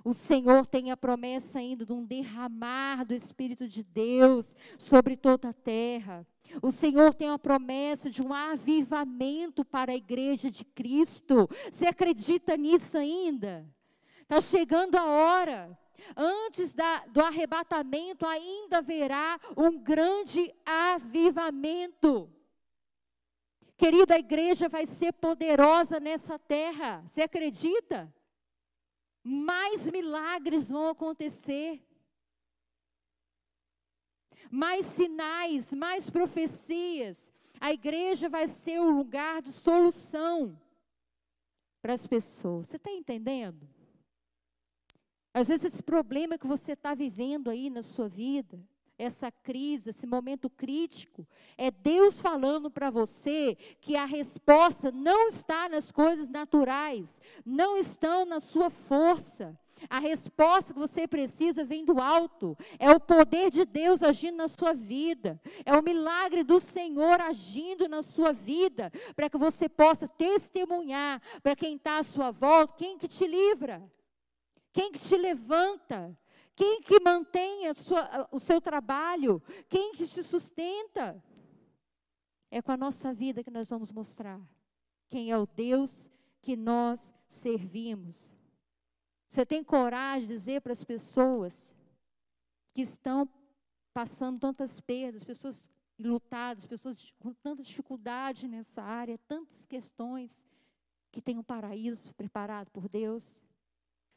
O 0.04 0.14
Senhor 0.14 0.66
tem 0.66 0.90
a 0.90 0.96
promessa 0.96 1.58
ainda 1.58 1.84
de 1.84 1.92
um 1.92 2.04
derramar 2.04 3.04
do 3.04 3.14
Espírito 3.14 3.68
de 3.68 3.82
Deus 3.82 4.56
sobre 4.78 5.16
toda 5.16 5.50
a 5.50 5.52
terra. 5.52 6.26
O 6.62 6.70
Senhor 6.70 7.14
tem 7.14 7.28
a 7.28 7.38
promessa 7.38 8.10
de 8.10 8.22
um 8.22 8.32
avivamento 8.32 9.64
para 9.64 9.92
a 9.92 9.96
igreja 9.96 10.50
de 10.50 10.64
Cristo. 10.64 11.48
Você 11.70 11.86
acredita 11.86 12.56
nisso 12.56 12.96
ainda? 12.96 13.66
Está 14.22 14.40
chegando 14.40 14.96
a 14.96 15.04
hora. 15.04 15.78
Antes 16.16 16.74
da, 16.74 17.04
do 17.06 17.20
arrebatamento, 17.20 18.26
ainda 18.26 18.78
haverá 18.78 19.38
um 19.56 19.78
grande 19.78 20.52
avivamento. 20.64 22.30
Querida, 23.76 24.14
a 24.14 24.18
igreja 24.18 24.68
vai 24.68 24.86
ser 24.86 25.12
poderosa 25.12 26.00
nessa 26.00 26.38
terra. 26.38 27.02
Você 27.06 27.22
acredita? 27.22 28.12
Mais 29.22 29.88
milagres 29.90 30.70
vão 30.70 30.88
acontecer. 30.88 31.83
Mais 34.50 34.87
sinais, 34.87 35.72
mais 35.72 36.09
profecias. 36.09 37.33
A 37.61 37.72
igreja 37.72 38.28
vai 38.28 38.48
ser 38.48 38.80
o 38.80 38.90
lugar 38.90 39.42
de 39.42 39.52
solução 39.52 40.59
para 41.83 41.94
as 41.94 42.06
pessoas. 42.06 42.68
Você 42.68 42.76
está 42.76 42.90
entendendo? 42.90 43.68
Às 45.33 45.48
vezes, 45.48 45.66
esse 45.66 45.83
problema 45.83 46.38
que 46.38 46.46
você 46.46 46.72
está 46.72 46.94
vivendo 46.94 47.50
aí 47.50 47.70
na 47.70 47.83
sua 47.83 48.09
vida, 48.09 48.61
essa 49.00 49.32
crise, 49.32 49.90
esse 49.90 50.06
momento 50.06 50.50
crítico, 50.50 51.26
é 51.56 51.70
Deus 51.70 52.20
falando 52.20 52.70
para 52.70 52.90
você 52.90 53.56
que 53.80 53.96
a 53.96 54.04
resposta 54.04 54.92
não 54.92 55.28
está 55.28 55.68
nas 55.68 55.90
coisas 55.90 56.28
naturais, 56.28 57.20
não 57.44 57.76
estão 57.76 58.24
na 58.26 58.40
sua 58.40 58.68
força. 58.68 59.58
A 59.88 59.98
resposta 59.98 60.74
que 60.74 60.78
você 60.78 61.08
precisa 61.08 61.64
vem 61.64 61.86
do 61.86 61.98
alto. 61.98 62.54
É 62.78 62.90
o 62.90 63.00
poder 63.00 63.50
de 63.50 63.64
Deus 63.64 64.02
agindo 64.02 64.36
na 64.36 64.46
sua 64.46 64.74
vida. 64.74 65.40
É 65.64 65.74
o 65.74 65.82
milagre 65.82 66.44
do 66.44 66.60
Senhor 66.60 67.18
agindo 67.18 67.88
na 67.88 68.02
sua 68.02 68.30
vida, 68.30 68.92
para 69.16 69.30
que 69.30 69.38
você 69.38 69.70
possa 69.70 70.06
testemunhar 70.06 71.22
para 71.42 71.56
quem 71.56 71.76
está 71.76 71.96
à 71.96 72.02
sua 72.02 72.30
volta, 72.30 72.74
quem 72.76 72.98
que 72.98 73.08
te 73.08 73.26
livra, 73.26 73.82
quem 74.70 74.92
que 74.92 74.98
te 74.98 75.16
levanta, 75.16 76.14
quem 76.60 76.82
que 76.82 77.00
mantém 77.00 77.72
sua, 77.72 78.28
o 78.30 78.38
seu 78.38 78.60
trabalho? 78.60 79.42
Quem 79.66 79.94
que 79.94 80.06
se 80.06 80.22
sustenta? 80.22 81.24
É 82.50 82.60
com 82.60 82.70
a 82.70 82.76
nossa 82.76 83.14
vida 83.14 83.42
que 83.42 83.50
nós 83.50 83.70
vamos 83.70 83.90
mostrar 83.90 84.38
quem 85.08 85.30
é 85.30 85.38
o 85.38 85.46
Deus 85.46 86.10
que 86.42 86.56
nós 86.56 87.14
servimos. 87.26 88.30
Você 89.26 89.46
tem 89.46 89.64
coragem 89.64 90.28
de 90.28 90.34
dizer 90.34 90.60
para 90.60 90.72
as 90.72 90.84
pessoas 90.84 91.74
que 92.74 92.82
estão 92.82 93.26
passando 93.94 94.38
tantas 94.38 94.82
perdas, 94.82 95.24
pessoas 95.24 95.72
lutadas, 95.98 96.66
pessoas 96.66 97.10
com 97.18 97.32
tanta 97.32 97.62
dificuldade 97.62 98.46
nessa 98.46 98.82
área, 98.82 99.16
tantas 99.26 99.64
questões, 99.64 100.46
que 101.10 101.22
tem 101.22 101.38
um 101.38 101.42
paraíso 101.42 102.14
preparado 102.14 102.70
por 102.70 102.86
Deus? 102.86 103.42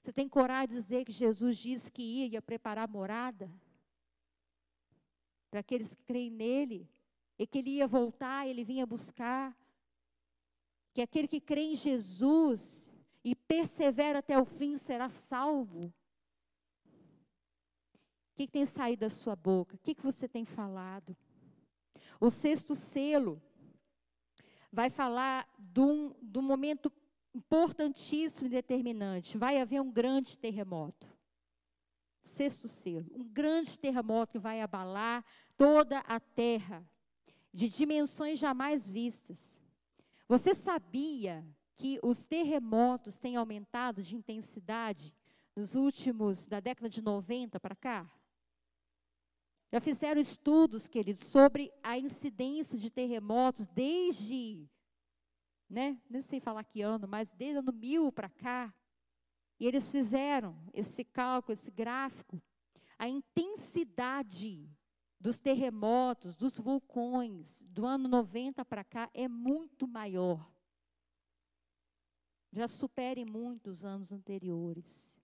Você 0.03 0.11
tem 0.11 0.27
coragem 0.27 0.67
de 0.67 0.73
dizer 0.73 1.05
que 1.05 1.13
Jesus 1.13 1.57
disse 1.57 1.89
que 1.89 2.03
ia 2.03 2.41
preparar 2.41 2.89
morada? 2.89 3.49
Para 5.49 5.61
aqueles 5.61 5.95
que 5.95 6.03
creem 6.03 6.29
nele, 6.29 6.89
e 7.39 7.47
que 7.47 7.59
ele 7.59 7.69
ia 7.69 7.87
voltar, 7.87 8.45
ele 8.45 8.65
vinha 8.65 8.85
buscar. 8.85 9.57
Que 10.93 11.01
aquele 11.01 11.25
que 11.25 11.39
crê 11.39 11.61
em 11.61 11.75
Jesus 11.75 12.93
e 13.23 13.33
persevera 13.33 14.19
até 14.19 14.37
o 14.37 14.43
fim 14.43 14.75
será 14.75 15.07
salvo. 15.07 15.85
O 15.85 15.93
que, 18.35 18.45
que 18.45 18.51
tem 18.51 18.65
saído 18.65 19.01
da 19.01 19.09
sua 19.09 19.37
boca? 19.37 19.77
O 19.77 19.79
que, 19.79 19.95
que 19.95 20.03
você 20.03 20.27
tem 20.27 20.43
falado? 20.43 21.15
O 22.19 22.29
sexto 22.29 22.75
selo 22.75 23.41
vai 24.69 24.89
falar 24.89 25.47
de 25.57 25.79
um, 25.79 26.13
um 26.35 26.41
momento 26.41 26.91
importantíssimo 27.33 28.47
e 28.47 28.49
determinante. 28.49 29.37
Vai 29.37 29.59
haver 29.59 29.81
um 29.81 29.91
grande 29.91 30.37
terremoto. 30.37 31.07
Sexto 32.23 32.67
selo, 32.67 33.11
um 33.13 33.23
grande 33.23 33.77
terremoto 33.77 34.33
que 34.33 34.39
vai 34.39 34.61
abalar 34.61 35.25
toda 35.57 35.99
a 35.99 36.19
terra, 36.19 36.87
de 37.53 37.67
dimensões 37.67 38.39
jamais 38.39 38.89
vistas. 38.89 39.61
Você 40.27 40.55
sabia 40.55 41.45
que 41.75 41.99
os 42.01 42.25
terremotos 42.25 43.17
têm 43.17 43.35
aumentado 43.35 44.01
de 44.01 44.15
intensidade 44.15 45.13
nos 45.55 45.75
últimos, 45.75 46.47
da 46.47 46.59
década 46.59 46.89
de 46.89 47.01
90 47.01 47.59
para 47.59 47.75
cá? 47.75 48.09
Já 49.71 49.81
fizeram 49.81 50.21
estudos, 50.21 50.87
queridos, 50.87 51.27
sobre 51.27 51.73
a 51.81 51.97
incidência 51.97 52.77
de 52.77 52.89
terremotos 52.89 53.67
desde 53.67 54.69
né? 55.73 55.99
Nem 56.07 56.21
sei 56.21 56.39
falar 56.39 56.63
que 56.63 56.81
ano, 56.81 57.07
mas 57.07 57.33
desde 57.33 57.57
o 57.57 57.59
ano 57.59 57.73
mil 57.73 58.11
para 58.11 58.29
cá. 58.29 58.73
E 59.59 59.65
eles 59.65 59.91
fizeram 59.91 60.55
esse 60.73 61.03
cálculo, 61.03 61.53
esse 61.53 61.71
gráfico. 61.71 62.41
A 62.97 63.09
intensidade 63.09 64.69
dos 65.19 65.39
terremotos, 65.39 66.35
dos 66.35 66.59
vulcões, 66.59 67.63
do 67.67 67.85
ano 67.85 68.07
90 68.07 68.63
para 68.63 68.83
cá 68.83 69.09
é 69.13 69.27
muito 69.27 69.87
maior. 69.87 70.47
Já 72.51 72.67
supere 72.67 73.25
muitos 73.25 73.83
anos 73.83 74.13
anteriores. 74.13 75.19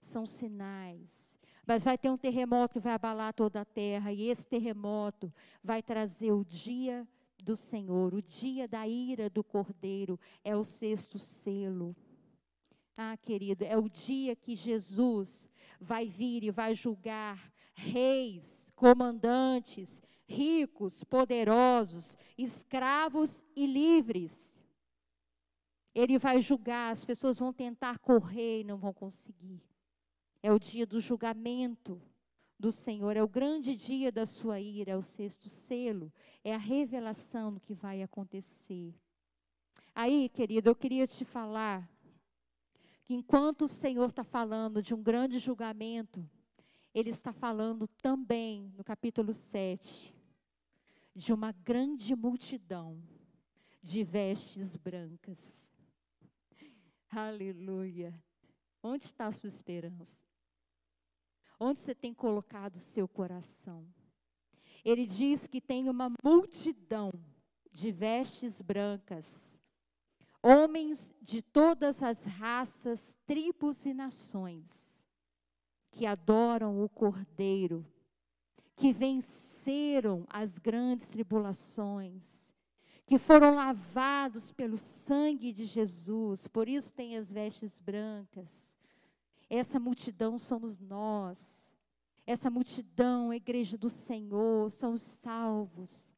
São 0.00 0.26
sinais. 0.26 1.38
Mas 1.64 1.84
vai 1.84 1.96
ter 1.96 2.10
um 2.10 2.18
terremoto 2.18 2.72
que 2.72 2.80
vai 2.80 2.94
abalar 2.94 3.32
toda 3.32 3.60
a 3.60 3.64
terra, 3.64 4.12
e 4.12 4.22
esse 4.22 4.48
terremoto 4.48 5.32
vai 5.62 5.80
trazer 5.80 6.32
o 6.32 6.44
dia 6.44 7.06
do 7.42 7.56
Senhor, 7.56 8.14
o 8.14 8.22
dia 8.22 8.68
da 8.68 8.86
ira 8.86 9.28
do 9.28 9.42
Cordeiro, 9.42 10.18
é 10.44 10.56
o 10.56 10.64
sexto 10.64 11.18
selo. 11.18 11.94
Ah, 12.96 13.16
querido, 13.16 13.64
é 13.64 13.76
o 13.76 13.88
dia 13.88 14.36
que 14.36 14.54
Jesus 14.54 15.48
vai 15.80 16.08
vir 16.08 16.44
e 16.44 16.50
vai 16.50 16.74
julgar 16.74 17.52
reis, 17.74 18.70
comandantes, 18.76 20.02
ricos, 20.26 21.02
poderosos, 21.04 22.16
escravos 22.38 23.42
e 23.56 23.66
livres. 23.66 24.56
Ele 25.94 26.18
vai 26.18 26.40
julgar, 26.40 26.92
as 26.92 27.04
pessoas 27.04 27.38
vão 27.38 27.52
tentar 27.52 27.98
correr 27.98 28.60
e 28.60 28.64
não 28.64 28.76
vão 28.76 28.92
conseguir. 28.92 29.62
É 30.42 30.52
o 30.52 30.58
dia 30.58 30.86
do 30.86 31.00
julgamento 31.00 32.00
do 32.62 32.70
Senhor, 32.70 33.16
é 33.16 33.22
o 33.22 33.26
grande 33.26 33.74
dia 33.74 34.12
da 34.12 34.24
sua 34.24 34.60
ira, 34.60 34.92
é 34.92 34.96
o 34.96 35.02
sexto 35.02 35.48
selo, 35.48 36.12
é 36.44 36.54
a 36.54 36.58
revelação 36.58 37.52
do 37.52 37.58
que 37.58 37.74
vai 37.74 38.04
acontecer. 38.04 38.94
Aí, 39.92 40.28
querido, 40.28 40.70
eu 40.70 40.76
queria 40.76 41.04
te 41.04 41.24
falar 41.24 41.90
que 43.02 43.14
enquanto 43.14 43.62
o 43.62 43.68
Senhor 43.68 44.08
está 44.08 44.22
falando 44.22 44.80
de 44.80 44.94
um 44.94 45.02
grande 45.02 45.40
julgamento, 45.40 46.24
Ele 46.94 47.10
está 47.10 47.32
falando 47.32 47.88
também, 48.00 48.72
no 48.76 48.84
capítulo 48.84 49.34
7, 49.34 50.14
de 51.16 51.32
uma 51.32 51.50
grande 51.50 52.14
multidão 52.14 53.02
de 53.82 54.04
vestes 54.04 54.76
brancas. 54.76 55.68
Aleluia. 57.10 58.14
Onde 58.80 59.06
está 59.06 59.26
a 59.26 59.32
sua 59.32 59.48
esperança? 59.48 60.31
Onde 61.64 61.78
você 61.78 61.94
tem 61.94 62.12
colocado 62.12 62.74
o 62.74 62.80
seu 62.80 63.06
coração? 63.06 63.86
Ele 64.84 65.06
diz 65.06 65.46
que 65.46 65.60
tem 65.60 65.88
uma 65.88 66.12
multidão 66.20 67.12
de 67.70 67.92
vestes 67.92 68.60
brancas, 68.60 69.60
homens 70.42 71.14
de 71.22 71.40
todas 71.40 72.02
as 72.02 72.24
raças, 72.24 73.16
tribos 73.24 73.86
e 73.86 73.94
nações, 73.94 75.06
que 75.92 76.04
adoram 76.04 76.82
o 76.82 76.88
Cordeiro, 76.88 77.86
que 78.74 78.92
venceram 78.92 80.26
as 80.28 80.58
grandes 80.58 81.10
tribulações, 81.10 82.52
que 83.06 83.18
foram 83.18 83.54
lavados 83.54 84.50
pelo 84.50 84.78
sangue 84.78 85.52
de 85.52 85.64
Jesus, 85.64 86.48
por 86.48 86.68
isso 86.68 86.92
tem 86.92 87.16
as 87.16 87.30
vestes 87.30 87.78
brancas 87.78 88.76
essa 89.58 89.78
multidão 89.78 90.38
somos 90.38 90.78
nós. 90.78 91.76
Essa 92.26 92.48
multidão, 92.48 93.30
a 93.30 93.36
igreja 93.36 93.76
do 93.76 93.90
Senhor, 93.90 94.70
são 94.70 94.94
os 94.94 95.02
salvos. 95.02 96.10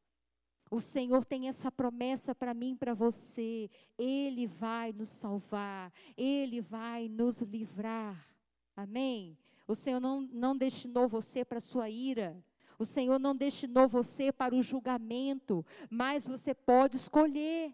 O 0.71 0.79
Senhor 0.79 1.25
tem 1.25 1.49
essa 1.49 1.69
promessa 1.69 2.33
para 2.33 2.53
mim, 2.53 2.77
para 2.77 2.93
você. 2.93 3.69
Ele 3.97 4.47
vai 4.47 4.93
nos 4.93 5.09
salvar, 5.09 5.91
Ele 6.15 6.61
vai 6.61 7.09
nos 7.09 7.41
livrar. 7.41 8.25
Amém? 8.73 9.37
O 9.67 9.75
Senhor 9.75 9.99
não, 9.99 10.21
não 10.21 10.55
destinou 10.55 11.07
você 11.09 11.43
para 11.43 11.59
sua 11.59 11.89
ira. 11.89 12.41
O 12.79 12.85
Senhor 12.85 13.19
não 13.19 13.35
destinou 13.35 13.87
você 13.87 14.31
para 14.31 14.55
o 14.55 14.63
julgamento, 14.63 15.65
mas 15.89 16.25
você 16.25 16.53
pode 16.53 16.95
escolher 16.95 17.73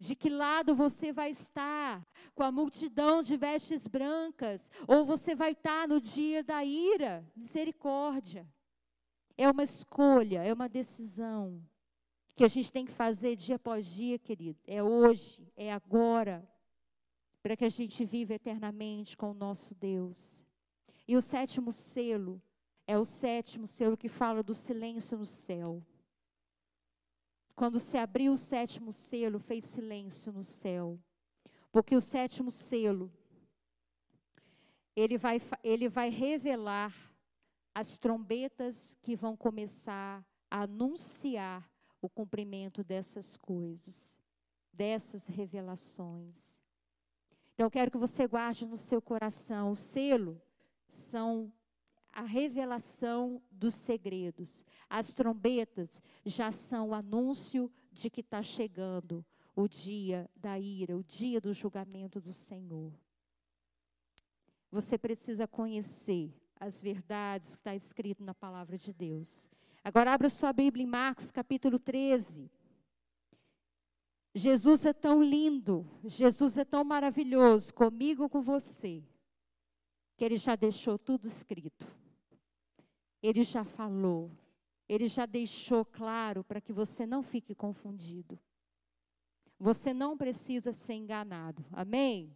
de 0.00 0.16
que 0.16 0.30
lado 0.30 0.74
você 0.74 1.12
vai 1.12 1.30
estar, 1.30 2.04
com 2.34 2.42
a 2.42 2.50
multidão 2.50 3.22
de 3.22 3.36
vestes 3.36 3.86
brancas, 3.86 4.70
ou 4.88 5.04
você 5.04 5.34
vai 5.34 5.52
estar 5.52 5.86
no 5.86 6.00
dia 6.00 6.42
da 6.42 6.64
ira, 6.64 7.22
misericórdia. 7.36 8.48
É 9.36 9.48
uma 9.48 9.62
escolha, 9.62 10.42
é 10.42 10.52
uma 10.52 10.68
decisão 10.68 11.62
que 12.34 12.42
a 12.42 12.48
gente 12.48 12.72
tem 12.72 12.86
que 12.86 12.92
fazer 12.92 13.36
dia 13.36 13.56
após 13.56 13.84
dia, 13.86 14.18
querido. 14.18 14.58
É 14.66 14.82
hoje, 14.82 15.46
é 15.54 15.70
agora, 15.70 16.48
para 17.42 17.54
que 17.54 17.66
a 17.66 17.68
gente 17.68 18.02
viva 18.02 18.32
eternamente 18.32 19.18
com 19.18 19.30
o 19.32 19.34
nosso 19.34 19.74
Deus. 19.74 20.46
E 21.06 21.14
o 21.14 21.20
sétimo 21.20 21.70
selo 21.70 22.40
é 22.86 22.96
o 22.96 23.04
sétimo 23.04 23.66
selo 23.66 23.98
que 23.98 24.08
fala 24.08 24.42
do 24.42 24.54
silêncio 24.54 25.18
no 25.18 25.26
céu. 25.26 25.82
Quando 27.60 27.78
se 27.78 27.98
abriu 27.98 28.32
o 28.32 28.38
sétimo 28.38 28.90
selo, 28.90 29.38
fez 29.38 29.66
silêncio 29.66 30.32
no 30.32 30.42
céu. 30.42 30.98
Porque 31.70 31.94
o 31.94 32.00
sétimo 32.00 32.50
selo, 32.50 33.12
ele 34.96 35.18
vai, 35.18 35.42
ele 35.62 35.86
vai 35.86 36.08
revelar 36.08 36.94
as 37.74 37.98
trombetas 37.98 38.96
que 39.02 39.14
vão 39.14 39.36
começar 39.36 40.24
a 40.50 40.62
anunciar 40.62 41.70
o 42.00 42.08
cumprimento 42.08 42.82
dessas 42.82 43.36
coisas, 43.36 44.18
dessas 44.72 45.26
revelações. 45.26 46.58
Então 47.52 47.66
eu 47.66 47.70
quero 47.70 47.90
que 47.90 47.98
você 47.98 48.26
guarde 48.26 48.64
no 48.64 48.78
seu 48.78 49.02
coração. 49.02 49.70
O 49.70 49.76
selo 49.76 50.40
são 50.88 51.52
a 52.12 52.22
revelação 52.22 53.42
dos 53.50 53.74
segredos. 53.74 54.64
As 54.88 55.12
trombetas 55.12 56.02
já 56.24 56.50
são 56.50 56.90
o 56.90 56.94
anúncio 56.94 57.70
de 57.92 58.10
que 58.10 58.20
está 58.20 58.42
chegando 58.42 59.24
o 59.54 59.68
dia 59.68 60.28
da 60.36 60.58
ira, 60.58 60.96
o 60.96 61.04
dia 61.04 61.40
do 61.40 61.52
julgamento 61.52 62.20
do 62.20 62.32
Senhor. 62.32 62.92
Você 64.70 64.96
precisa 64.96 65.46
conhecer 65.46 66.32
as 66.58 66.80
verdades 66.80 67.54
que 67.54 67.60
está 67.60 67.74
escrito 67.74 68.22
na 68.22 68.34
palavra 68.34 68.76
de 68.76 68.92
Deus. 68.92 69.48
Agora 69.82 70.12
abra 70.12 70.28
sua 70.28 70.52
Bíblia 70.52 70.84
em 70.84 70.86
Marcos 70.86 71.30
capítulo 71.30 71.78
13. 71.78 72.50
Jesus 74.34 74.84
é 74.84 74.92
tão 74.92 75.22
lindo, 75.22 75.84
Jesus 76.04 76.56
é 76.56 76.64
tão 76.64 76.84
maravilhoso 76.84 77.74
comigo 77.74 78.28
com 78.28 78.40
você, 78.40 79.02
que 80.16 80.24
ele 80.24 80.36
já 80.36 80.54
deixou 80.54 80.96
tudo 80.96 81.26
escrito. 81.26 81.84
Ele 83.22 83.42
já 83.42 83.64
falou, 83.64 84.30
ele 84.88 85.08
já 85.08 85.26
deixou 85.26 85.84
claro 85.84 86.42
para 86.42 86.60
que 86.60 86.72
você 86.72 87.06
não 87.06 87.22
fique 87.22 87.54
confundido. 87.54 88.38
Você 89.58 89.92
não 89.92 90.16
precisa 90.16 90.72
ser 90.72 90.94
enganado. 90.94 91.64
Amém? 91.70 92.34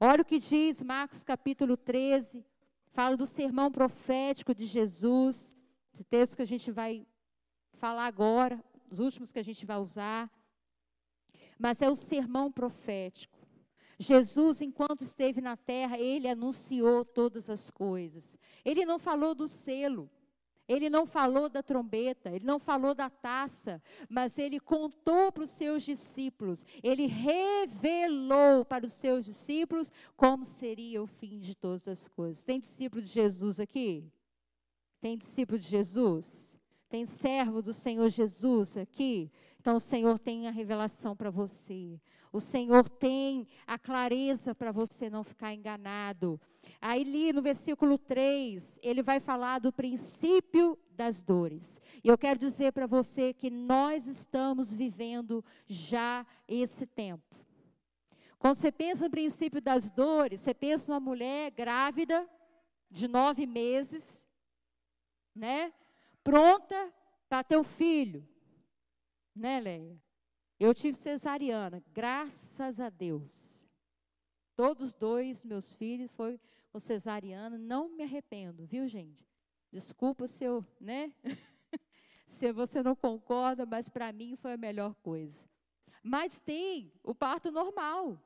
Olha 0.00 0.22
o 0.22 0.24
que 0.24 0.38
diz 0.38 0.82
Marcos 0.82 1.22
capítulo 1.22 1.76
13, 1.76 2.44
fala 2.86 3.16
do 3.16 3.26
sermão 3.26 3.70
profético 3.70 4.54
de 4.54 4.64
Jesus, 4.64 5.54
esse 5.92 6.02
texto 6.02 6.36
que 6.36 6.42
a 6.42 6.46
gente 6.46 6.70
vai 6.70 7.06
falar 7.72 8.06
agora, 8.06 8.62
os 8.90 8.98
últimos 8.98 9.30
que 9.30 9.38
a 9.38 9.44
gente 9.44 9.66
vai 9.66 9.76
usar. 9.76 10.30
Mas 11.58 11.82
é 11.82 11.90
o 11.90 11.94
sermão 11.94 12.50
profético. 12.50 13.38
Jesus, 13.98 14.60
enquanto 14.60 15.02
esteve 15.02 15.40
na 15.40 15.56
terra, 15.56 15.98
ele 15.98 16.26
anunciou 16.26 17.04
todas 17.04 17.48
as 17.48 17.70
coisas. 17.70 18.38
Ele 18.64 18.84
não 18.84 18.98
falou 18.98 19.34
do 19.34 19.46
selo. 19.46 20.10
Ele 20.68 20.88
não 20.88 21.06
falou 21.06 21.48
da 21.48 21.62
trombeta, 21.62 22.30
ele 22.30 22.44
não 22.44 22.58
falou 22.58 22.94
da 22.94 23.10
taça, 23.10 23.82
mas 24.08 24.38
ele 24.38 24.60
contou 24.60 25.32
para 25.32 25.42
os 25.42 25.50
seus 25.50 25.82
discípulos, 25.82 26.64
ele 26.82 27.06
revelou 27.06 28.64
para 28.64 28.86
os 28.86 28.92
seus 28.92 29.24
discípulos 29.24 29.90
como 30.16 30.44
seria 30.44 31.02
o 31.02 31.06
fim 31.06 31.38
de 31.38 31.54
todas 31.54 31.88
as 31.88 32.08
coisas. 32.08 32.44
Tem 32.44 32.60
discípulo 32.60 33.02
de 33.02 33.10
Jesus 33.10 33.58
aqui? 33.58 34.04
Tem 35.00 35.18
discípulo 35.18 35.58
de 35.58 35.66
Jesus? 35.66 36.56
Tem 36.88 37.04
servo 37.04 37.60
do 37.60 37.72
Senhor 37.72 38.08
Jesus 38.08 38.76
aqui? 38.76 39.32
Então 39.58 39.76
o 39.76 39.80
Senhor 39.80 40.18
tem 40.18 40.46
a 40.46 40.50
revelação 40.50 41.16
para 41.16 41.30
você. 41.30 42.00
O 42.32 42.40
Senhor 42.40 42.88
tem 42.88 43.46
a 43.66 43.78
clareza 43.78 44.54
para 44.54 44.70
você 44.72 45.10
não 45.10 45.24
ficar 45.24 45.52
enganado. 45.52 46.40
Aí 46.84 47.02
ali 47.02 47.32
no 47.32 47.40
versículo 47.40 47.96
3, 47.96 48.80
ele 48.82 49.04
vai 49.04 49.20
falar 49.20 49.60
do 49.60 49.72
princípio 49.72 50.76
das 50.90 51.22
dores. 51.22 51.80
E 52.02 52.08
eu 52.08 52.18
quero 52.18 52.40
dizer 52.40 52.72
para 52.72 52.88
você 52.88 53.32
que 53.32 53.48
nós 53.48 54.08
estamos 54.08 54.74
vivendo 54.74 55.44
já 55.68 56.26
esse 56.48 56.84
tempo. 56.84 57.36
Quando 58.36 58.56
você 58.56 58.72
pensa 58.72 59.04
no 59.04 59.10
princípio 59.10 59.62
das 59.62 59.92
dores, 59.92 60.40
você 60.40 60.52
pensa 60.52 60.90
numa 60.90 60.98
mulher 60.98 61.52
grávida 61.52 62.28
de 62.90 63.06
nove 63.06 63.46
meses, 63.46 64.26
né? 65.32 65.72
Pronta 66.24 66.92
para 67.28 67.44
ter 67.44 67.56
um 67.56 67.62
filho, 67.62 68.28
né, 69.36 69.60
Leia? 69.60 70.02
Eu 70.58 70.74
tive 70.74 70.96
cesariana, 70.96 71.80
graças 71.92 72.80
a 72.80 72.90
Deus. 72.90 73.64
Todos 74.56 74.92
dois 74.92 75.44
meus 75.44 75.72
filhos 75.74 76.10
foi 76.12 76.40
com 76.72 76.80
cesariana, 76.80 77.58
não 77.58 77.90
me 77.90 78.02
arrependo, 78.02 78.64
viu, 78.64 78.88
gente? 78.88 79.28
Desculpa 79.70 80.26
se 80.26 80.42
eu, 80.42 80.64
né? 80.80 81.12
se 82.24 82.50
você 82.50 82.82
não 82.82 82.96
concorda, 82.96 83.66
mas 83.66 83.90
para 83.90 84.10
mim 84.10 84.36
foi 84.36 84.54
a 84.54 84.56
melhor 84.56 84.94
coisa. 85.02 85.44
Mas 86.02 86.40
tem 86.40 86.90
o 87.02 87.14
parto 87.14 87.50
normal. 87.50 88.18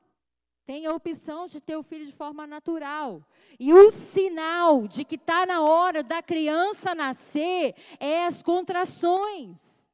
Tem 0.65 0.85
a 0.85 0.93
opção 0.93 1.47
de 1.47 1.59
ter 1.61 1.75
o 1.75 1.83
filho 1.83 2.05
de 2.05 2.11
forma 2.11 2.47
natural. 2.47 3.21
E 3.59 3.73
o 3.73 3.91
sinal 3.91 4.87
de 4.87 5.03
que 5.03 5.15
está 5.15 5.45
na 5.45 5.61
hora 5.61 6.01
da 6.01 6.21
criança 6.21 6.95
nascer 6.95 7.75
é 7.99 8.25
as 8.25 8.41
contrações. 8.41 9.87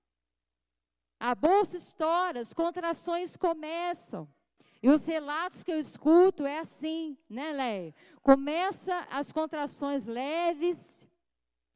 A 1.19 1.33
bolsa 1.33 1.77
estoura, 1.77 2.39
as 2.39 2.53
contrações 2.53 3.35
começam. 3.35 4.27
E 4.84 4.89
os 4.89 5.05
relatos 5.05 5.63
que 5.63 5.71
eu 5.71 5.79
escuto 5.79 6.45
é 6.45 6.59
assim, 6.59 7.17
né, 7.29 7.53
Leia? 7.53 7.95
Começa 8.21 9.07
as 9.09 9.31
contrações 9.31 10.05
leves, 10.05 11.07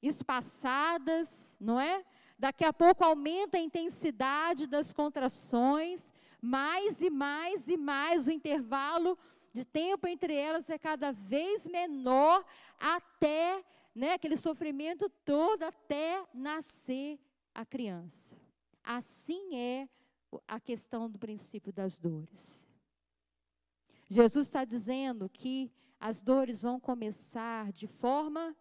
espaçadas, 0.02 1.56
não 1.58 1.80
é? 1.80 2.04
Daqui 2.38 2.66
a 2.66 2.74
pouco 2.74 3.06
aumenta 3.06 3.56
a 3.56 3.62
intensidade 3.62 4.68
das 4.68 4.92
contrações, 4.92 6.14
mais 6.42 7.02
e 7.02 7.10
mais 7.10 7.70
e 7.70 7.78
mais 7.78 8.28
o 8.28 8.32
intervalo 8.32 9.18
de 9.54 9.64
tempo 9.64 10.06
entre 10.06 10.36
elas 10.36 10.70
é 10.70 10.78
cada 10.78 11.14
vez 11.14 11.66
menor 11.66 12.46
até, 12.78 13.64
né, 13.96 14.16
aquele 14.16 14.36
sofrimento 14.36 15.10
todo 15.24 15.64
até 15.64 16.26
nascer 16.34 17.18
a 17.56 17.66
criança. 17.66 18.36
Assim 18.84 19.56
é 19.56 19.88
a 20.46 20.60
questão 20.60 21.10
do 21.10 21.18
princípio 21.18 21.72
das 21.72 21.98
dores. 21.98 22.67
Jesus 24.10 24.48
está 24.48 24.64
dizendo 24.64 25.30
que 25.30 25.72
as 26.00 26.22
dores 26.22 26.62
vão 26.62 26.80
começar 26.80 27.72
de 27.72 27.88
forma 27.88 28.56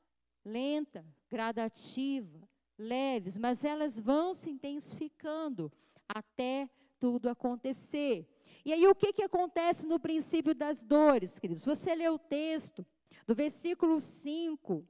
lenta, 0.45 1.05
gradativa, 1.29 2.49
leves, 2.79 3.37
mas 3.37 3.65
elas 3.65 3.99
vão 3.99 4.35
se 4.35 4.51
intensificando 4.51 5.73
até 6.09 6.69
tudo 6.99 7.29
acontecer. 7.29 8.27
E 8.65 8.73
aí, 8.73 8.87
o 8.87 8.95
que, 8.95 9.13
que 9.13 9.23
acontece 9.23 9.87
no 9.87 10.01
princípio 10.01 10.55
das 10.55 10.83
dores, 10.83 11.39
queridos? 11.39 11.65
Você 11.65 11.95
lê 11.95 12.09
o 12.09 12.19
texto 12.19 12.85
do 13.27 13.35
versículo 13.35 14.01
5. 14.01 14.85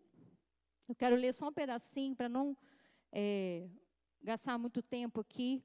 Eu 0.89 0.95
quero 0.95 1.17
ler 1.17 1.33
só 1.35 1.49
um 1.49 1.53
pedacinho 1.53 2.15
para 2.15 2.29
não 2.29 2.57
é, 3.13 3.69
gastar 4.23 4.57
muito 4.59 4.83
tempo 4.83 5.21
aqui. 5.21 5.63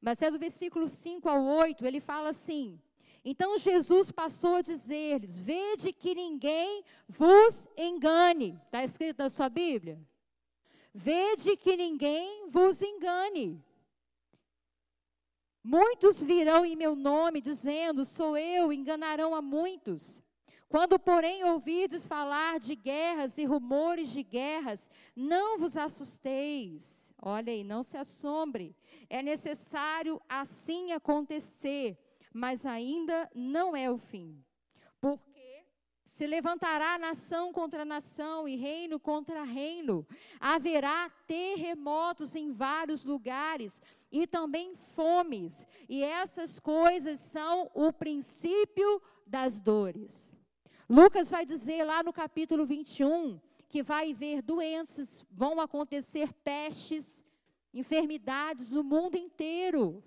Mas 0.00 0.22
é 0.22 0.30
do 0.30 0.38
versículo 0.38 0.88
5 0.88 1.28
ao 1.28 1.44
8, 1.44 1.84
ele 1.86 2.00
fala 2.00 2.30
assim: 2.30 2.80
Então 3.28 3.58
Jesus 3.58 4.12
passou 4.12 4.54
a 4.54 4.62
dizer-lhes: 4.62 5.40
Vede 5.40 5.92
que 5.92 6.14
ninguém 6.14 6.84
vos 7.08 7.66
engane. 7.76 8.56
Está 8.66 8.84
escrito 8.84 9.18
na 9.18 9.28
sua 9.28 9.48
Bíblia? 9.48 10.00
Vede 10.94 11.56
que 11.56 11.76
ninguém 11.76 12.48
vos 12.48 12.80
engane. 12.80 13.60
Muitos 15.60 16.22
virão 16.22 16.64
em 16.64 16.76
meu 16.76 16.94
nome, 16.94 17.40
dizendo: 17.40 18.04
Sou 18.04 18.38
eu, 18.38 18.72
enganarão 18.72 19.34
a 19.34 19.42
muitos. 19.42 20.22
Quando, 20.68 20.96
porém, 20.96 21.42
ouvides 21.42 22.06
falar 22.06 22.60
de 22.60 22.76
guerras 22.76 23.38
e 23.38 23.44
rumores 23.44 24.08
de 24.10 24.22
guerras, 24.22 24.88
não 25.16 25.58
vos 25.58 25.76
assusteis 25.76 27.06
Olha 27.20 27.52
aí, 27.52 27.64
não 27.64 27.82
se 27.82 27.96
assombre. 27.96 28.76
É 29.08 29.22
necessário 29.22 30.20
assim 30.28 30.92
acontecer, 30.92 31.98
mas 32.36 32.66
ainda 32.66 33.30
não 33.34 33.74
é 33.74 33.90
o 33.90 33.96
fim. 33.96 34.44
Porque 35.00 35.64
se 36.04 36.26
levantará 36.26 36.98
nação 36.98 37.50
contra 37.50 37.82
nação 37.82 38.46
e 38.46 38.56
reino 38.56 39.00
contra 39.00 39.42
reino. 39.42 40.06
Haverá 40.38 41.08
terremotos 41.26 42.34
em 42.34 42.52
vários 42.52 43.04
lugares 43.04 43.80
e 44.12 44.26
também 44.26 44.76
fomes. 44.76 45.66
E 45.88 46.04
essas 46.04 46.60
coisas 46.60 47.20
são 47.20 47.70
o 47.72 47.90
princípio 47.90 49.00
das 49.26 49.58
dores. 49.58 50.30
Lucas 50.88 51.30
vai 51.30 51.46
dizer 51.46 51.84
lá 51.84 52.02
no 52.02 52.12
capítulo 52.12 52.66
21 52.66 53.40
que 53.70 53.82
vai 53.82 54.12
haver 54.12 54.42
doenças, 54.42 55.24
vão 55.30 55.58
acontecer 55.58 56.34
pestes, 56.44 57.24
enfermidades 57.72 58.70
no 58.70 58.84
mundo 58.84 59.16
inteiro. 59.16 60.04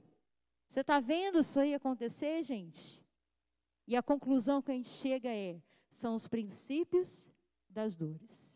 Você 0.70 0.82
está 0.82 1.00
vendo 1.00 1.40
isso 1.40 1.60
aí 1.60 1.74
acontecer, 1.74 2.44
gente? 2.44 3.04
E 3.88 3.96
a 3.96 4.04
conclusão 4.04 4.62
que 4.62 4.70
a 4.70 4.76
gente 4.76 4.88
chega 4.88 5.28
é: 5.28 5.60
são 5.90 6.14
os 6.14 6.28
princípios 6.28 7.28
das 7.68 7.96
dores. 7.96 8.56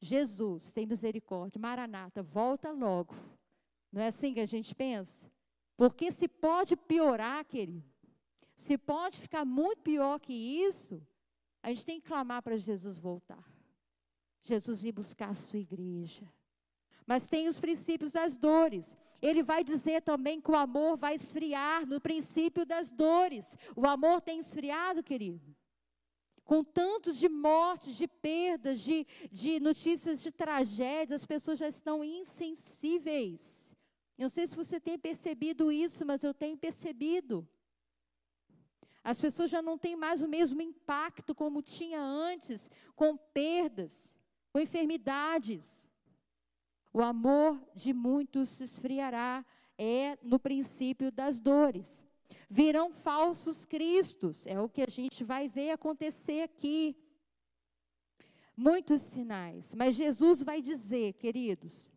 Jesus 0.00 0.72
tem 0.72 0.86
misericórdia, 0.86 1.60
Maranata, 1.60 2.22
volta 2.22 2.70
logo. 2.70 3.12
Não 3.90 4.02
é 4.02 4.06
assim 4.06 4.32
que 4.34 4.38
a 4.38 4.46
gente 4.46 4.72
pensa? 4.72 5.28
Porque 5.76 6.12
se 6.12 6.28
pode 6.28 6.76
piorar, 6.76 7.44
querido, 7.44 7.82
se 8.54 8.78
pode 8.78 9.18
ficar 9.18 9.44
muito 9.44 9.82
pior 9.82 10.20
que 10.20 10.32
isso, 10.32 11.04
a 11.60 11.70
gente 11.70 11.84
tem 11.84 12.00
que 12.00 12.06
clamar 12.06 12.40
para 12.40 12.56
Jesus 12.56 13.00
voltar. 13.00 13.44
Jesus 14.44 14.78
vir 14.80 14.92
buscar 14.92 15.30
a 15.30 15.34
sua 15.34 15.58
igreja. 15.58 16.24
Mas 17.04 17.28
tem 17.28 17.48
os 17.48 17.58
princípios 17.58 18.12
das 18.12 18.36
dores. 18.36 18.96
Ele 19.20 19.42
vai 19.42 19.64
dizer 19.64 20.02
também 20.02 20.40
que 20.40 20.50
o 20.50 20.56
amor 20.56 20.96
vai 20.96 21.14
esfriar 21.14 21.86
no 21.86 22.00
princípio 22.00 22.64
das 22.66 22.90
dores. 22.90 23.56
O 23.74 23.86
amor 23.86 24.20
tem 24.20 24.38
esfriado, 24.40 25.02
querido. 25.02 25.54
Com 26.44 26.62
tanto 26.62 27.12
de 27.12 27.28
mortes, 27.28 27.96
de 27.96 28.06
perdas, 28.06 28.80
de, 28.80 29.06
de 29.30 29.58
notícias 29.58 30.22
de 30.22 30.30
tragédias, 30.30 31.22
as 31.22 31.26
pessoas 31.26 31.58
já 31.58 31.68
estão 31.68 32.04
insensíveis. 32.04 33.74
Eu 34.18 34.24
não 34.24 34.30
sei 34.30 34.46
se 34.46 34.56
você 34.56 34.78
tem 34.78 34.98
percebido 34.98 35.72
isso, 35.72 36.06
mas 36.06 36.22
eu 36.22 36.32
tenho 36.32 36.56
percebido. 36.56 37.46
As 39.02 39.20
pessoas 39.20 39.50
já 39.50 39.62
não 39.62 39.78
têm 39.78 39.94
mais 39.94 40.20
o 40.20 40.28
mesmo 40.28 40.60
impacto 40.60 41.34
como 41.34 41.62
tinha 41.62 42.00
antes, 42.00 42.70
com 42.96 43.16
perdas, 43.16 44.14
com 44.50 44.58
enfermidades. 44.58 45.85
O 46.96 47.02
amor 47.02 47.62
de 47.74 47.92
muitos 47.92 48.48
se 48.48 48.64
esfriará, 48.64 49.44
é 49.76 50.16
no 50.22 50.38
princípio 50.38 51.12
das 51.12 51.38
dores. 51.38 52.06
Virão 52.48 52.90
falsos 52.90 53.66
cristos, 53.66 54.46
é 54.46 54.58
o 54.58 54.66
que 54.66 54.80
a 54.80 54.88
gente 54.88 55.22
vai 55.22 55.46
ver 55.46 55.72
acontecer 55.72 56.40
aqui. 56.40 56.96
Muitos 58.56 59.02
sinais, 59.02 59.74
mas 59.74 59.94
Jesus 59.94 60.42
vai 60.42 60.62
dizer, 60.62 61.12
queridos, 61.12 61.92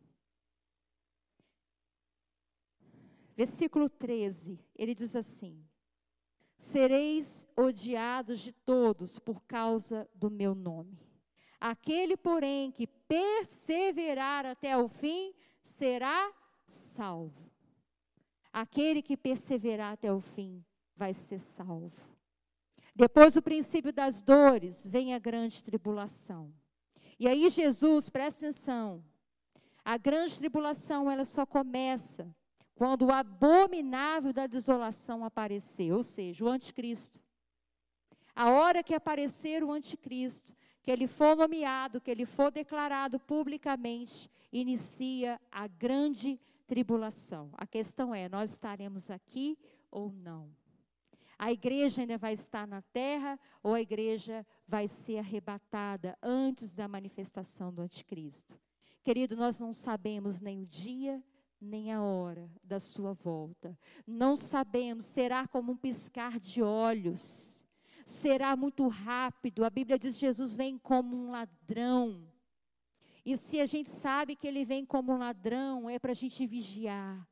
versículo 3.37 3.89
13, 3.89 4.59
ele 4.75 4.93
diz 4.93 5.15
assim: 5.15 5.65
sereis 6.57 7.47
odiados 7.55 8.41
de 8.41 8.51
todos 8.51 9.17
por 9.17 9.41
causa 9.43 10.09
do 10.13 10.29
meu 10.29 10.53
nome. 10.53 11.08
Aquele, 11.59 12.15
porém, 12.15 12.71
que 12.71 12.87
perseverar 12.87 14.45
até 14.45 14.77
o 14.77 14.87
fim, 14.87 15.33
será 15.61 16.31
salvo. 16.67 17.51
Aquele 18.51 19.01
que 19.01 19.17
perseverar 19.17 19.93
até 19.93 20.11
o 20.11 20.21
fim 20.21 20.63
vai 20.95 21.13
ser 21.13 21.39
salvo. 21.39 22.09
Depois 22.95 23.33
do 23.33 23.41
princípio 23.41 23.93
das 23.93 24.21
dores, 24.21 24.85
vem 24.87 25.13
a 25.13 25.19
grande 25.19 25.63
tribulação. 25.63 26.53
E 27.19 27.27
aí 27.27 27.49
Jesus, 27.49 28.09
presta 28.09 28.45
atenção, 28.45 29.03
a 29.83 29.97
grande 29.97 30.37
tribulação 30.37 31.09
ela 31.09 31.25
só 31.25 31.45
começa 31.45 32.33
quando 32.75 33.07
o 33.07 33.11
abominável 33.11 34.31
da 34.31 34.47
desolação 34.47 35.25
aparecer, 35.25 35.91
ou 35.91 36.03
seja, 36.03 36.45
o 36.45 36.47
anticristo. 36.47 37.21
A 38.33 38.51
hora 38.51 38.81
que 38.81 38.93
aparecer 38.93 39.63
o 39.63 39.71
anticristo, 39.71 40.55
que 40.89 40.93
ele 40.93 41.05
for 41.05 41.35
nomeado, 41.35 42.01
que 42.01 42.09
ele 42.09 42.25
for 42.25 42.49
declarado 42.49 43.19
publicamente, 43.19 44.27
inicia 44.51 45.39
a 45.51 45.67
grande 45.67 46.39
tribulação. 46.65 47.51
A 47.53 47.67
questão 47.67 48.11
é: 48.11 48.27
nós 48.27 48.53
estaremos 48.53 49.11
aqui 49.11 49.55
ou 49.91 50.11
não? 50.11 50.49
A 51.37 51.51
igreja 51.51 52.01
ainda 52.01 52.17
vai 52.17 52.33
estar 52.33 52.65
na 52.65 52.81
terra 52.81 53.39
ou 53.61 53.75
a 53.75 53.81
igreja 53.81 54.43
vai 54.67 54.87
ser 54.87 55.19
arrebatada 55.19 56.17
antes 56.23 56.73
da 56.73 56.87
manifestação 56.87 57.71
do 57.71 57.83
anticristo? 57.83 58.59
Querido, 59.03 59.37
nós 59.37 59.59
não 59.59 59.71
sabemos 59.71 60.41
nem 60.41 60.63
o 60.63 60.65
dia 60.65 61.23
nem 61.61 61.91
a 61.91 62.01
hora 62.01 62.49
da 62.63 62.79
sua 62.79 63.13
volta. 63.13 63.77
Não 64.07 64.35
sabemos, 64.35 65.05
será 65.05 65.47
como 65.47 65.73
um 65.73 65.77
piscar 65.77 66.39
de 66.39 66.63
olhos. 66.63 67.58
Será 68.09 68.55
muito 68.55 68.87
rápido. 68.87 69.63
A 69.63 69.69
Bíblia 69.69 69.97
diz 69.99 70.15
que 70.15 70.21
Jesus 70.21 70.55
vem 70.55 70.79
como 70.79 71.15
um 71.15 71.29
ladrão. 71.29 72.27
E 73.23 73.37
se 73.37 73.59
a 73.61 73.67
gente 73.67 73.87
sabe 73.87 74.35
que 74.35 74.47
ele 74.47 74.65
vem 74.65 74.83
como 74.83 75.13
um 75.13 75.19
ladrão, 75.19 75.87
é 75.87 75.99
para 75.99 76.11
a 76.11 76.15
gente 76.15 76.45
vigiar, 76.47 77.29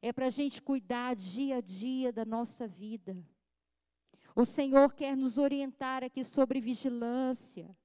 é 0.00 0.12
para 0.12 0.26
a 0.26 0.30
gente 0.30 0.62
cuidar 0.62 1.16
dia 1.16 1.56
a 1.56 1.60
dia 1.60 2.12
da 2.12 2.24
nossa 2.24 2.68
vida. 2.68 3.16
O 4.34 4.44
Senhor 4.44 4.94
quer 4.94 5.16
nos 5.16 5.36
orientar 5.36 6.04
aqui 6.04 6.22
sobre 6.22 6.60
vigilância. 6.60 7.76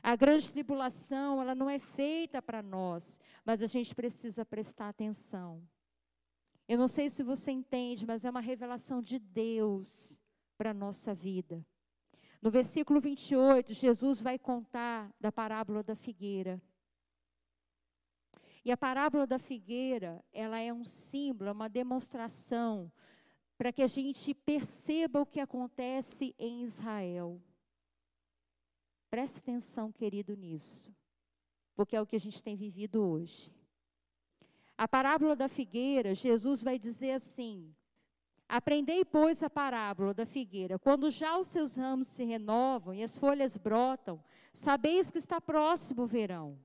A 0.00 0.14
grande 0.14 0.50
tribulação, 0.50 1.42
ela 1.42 1.56
não 1.56 1.68
é 1.68 1.80
feita 1.80 2.40
para 2.40 2.62
nós, 2.62 3.18
mas 3.44 3.60
a 3.62 3.66
gente 3.66 3.94
precisa 3.96 4.44
prestar 4.44 4.88
atenção. 4.88 5.60
Eu 6.68 6.78
não 6.78 6.86
sei 6.86 7.10
se 7.10 7.24
você 7.24 7.50
entende, 7.50 8.06
mas 8.06 8.24
é 8.24 8.30
uma 8.30 8.40
revelação 8.40 9.02
de 9.02 9.18
Deus 9.18 10.16
para 10.56 10.70
a 10.70 10.74
nossa 10.74 11.12
vida. 11.12 11.66
No 12.40 12.50
versículo 12.50 13.00
28, 13.00 13.74
Jesus 13.74 14.22
vai 14.22 14.38
contar 14.38 15.12
da 15.20 15.30
parábola 15.30 15.82
da 15.82 15.94
figueira. 15.94 16.60
E 18.64 18.70
a 18.72 18.76
parábola 18.76 19.26
da 19.26 19.38
figueira, 19.38 20.24
ela 20.32 20.58
é 20.58 20.72
um 20.72 20.84
símbolo, 20.84 21.50
é 21.50 21.52
uma 21.52 21.68
demonstração 21.68 22.90
para 23.58 23.72
que 23.72 23.82
a 23.82 23.86
gente 23.86 24.32
perceba 24.32 25.20
o 25.20 25.26
que 25.26 25.38
acontece 25.38 26.34
em 26.38 26.62
Israel. 26.62 27.40
Preste 29.10 29.38
atenção, 29.38 29.92
querido, 29.92 30.34
nisso, 30.34 30.94
porque 31.74 31.96
é 31.96 32.00
o 32.00 32.06
que 32.06 32.16
a 32.16 32.20
gente 32.20 32.42
tem 32.42 32.56
vivido 32.56 33.02
hoje. 33.02 33.52
A 34.78 34.88
parábola 34.88 35.36
da 35.36 35.48
figueira, 35.48 36.14
Jesus 36.14 36.62
vai 36.62 36.78
dizer 36.78 37.12
assim: 37.12 37.74
Aprendei, 38.50 39.04
pois, 39.04 39.44
a 39.44 39.48
parábola 39.48 40.12
da 40.12 40.26
figueira. 40.26 40.76
Quando 40.76 41.08
já 41.08 41.38
os 41.38 41.46
seus 41.46 41.76
ramos 41.76 42.08
se 42.08 42.24
renovam 42.24 42.92
e 42.92 43.00
as 43.00 43.16
folhas 43.16 43.56
brotam, 43.56 44.20
sabeis 44.52 45.08
que 45.08 45.18
está 45.18 45.40
próximo 45.40 46.02
o 46.02 46.06
verão. 46.06 46.58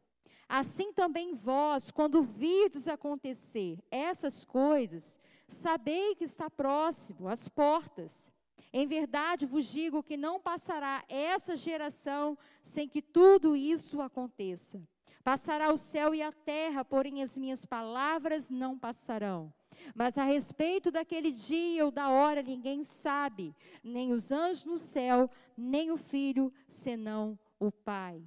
Assim 0.50 0.92
também 0.92 1.36
vós, 1.36 1.92
quando 1.92 2.24
virdes 2.24 2.88
acontecer 2.88 3.78
essas 3.92 4.44
coisas, 4.44 5.20
sabei 5.48 6.16
que 6.16 6.24
está 6.24 6.50
próximo 6.50 7.28
as 7.28 7.48
portas. 7.48 8.32
Em 8.74 8.88
verdade 8.88 9.46
vos 9.46 9.66
digo 9.66 10.02
que 10.02 10.18
não 10.18 10.40
passará 10.40 11.06
essa 11.08 11.56
geração 11.56 12.36
sem 12.64 12.90
que 12.90 13.00
tudo 13.00 13.56
isso 13.56 14.02
aconteça. 14.02 14.82
Passará 15.24 15.72
o 15.72 15.78
céu 15.78 16.16
e 16.16 16.24
a 16.24 16.32
terra, 16.32 16.84
porém 16.84 17.22
as 17.22 17.38
minhas 17.38 17.64
palavras 17.64 18.50
não 18.50 18.76
passarão. 18.76 19.54
Mas 19.94 20.18
a 20.18 20.24
respeito 20.24 20.92
daquele 20.92 21.32
dia 21.32 21.86
ou 21.86 21.92
da 21.92 22.10
hora 22.10 22.42
ninguém 22.42 22.84
sabe, 22.84 23.56
nem 23.84 24.12
os 24.12 24.32
anjos 24.32 24.66
no 24.66 24.78
céu, 24.78 25.30
nem 25.58 25.92
o 25.92 25.98
filho, 25.98 26.52
senão 26.68 27.38
o 27.60 27.72
Pai. 27.72 28.24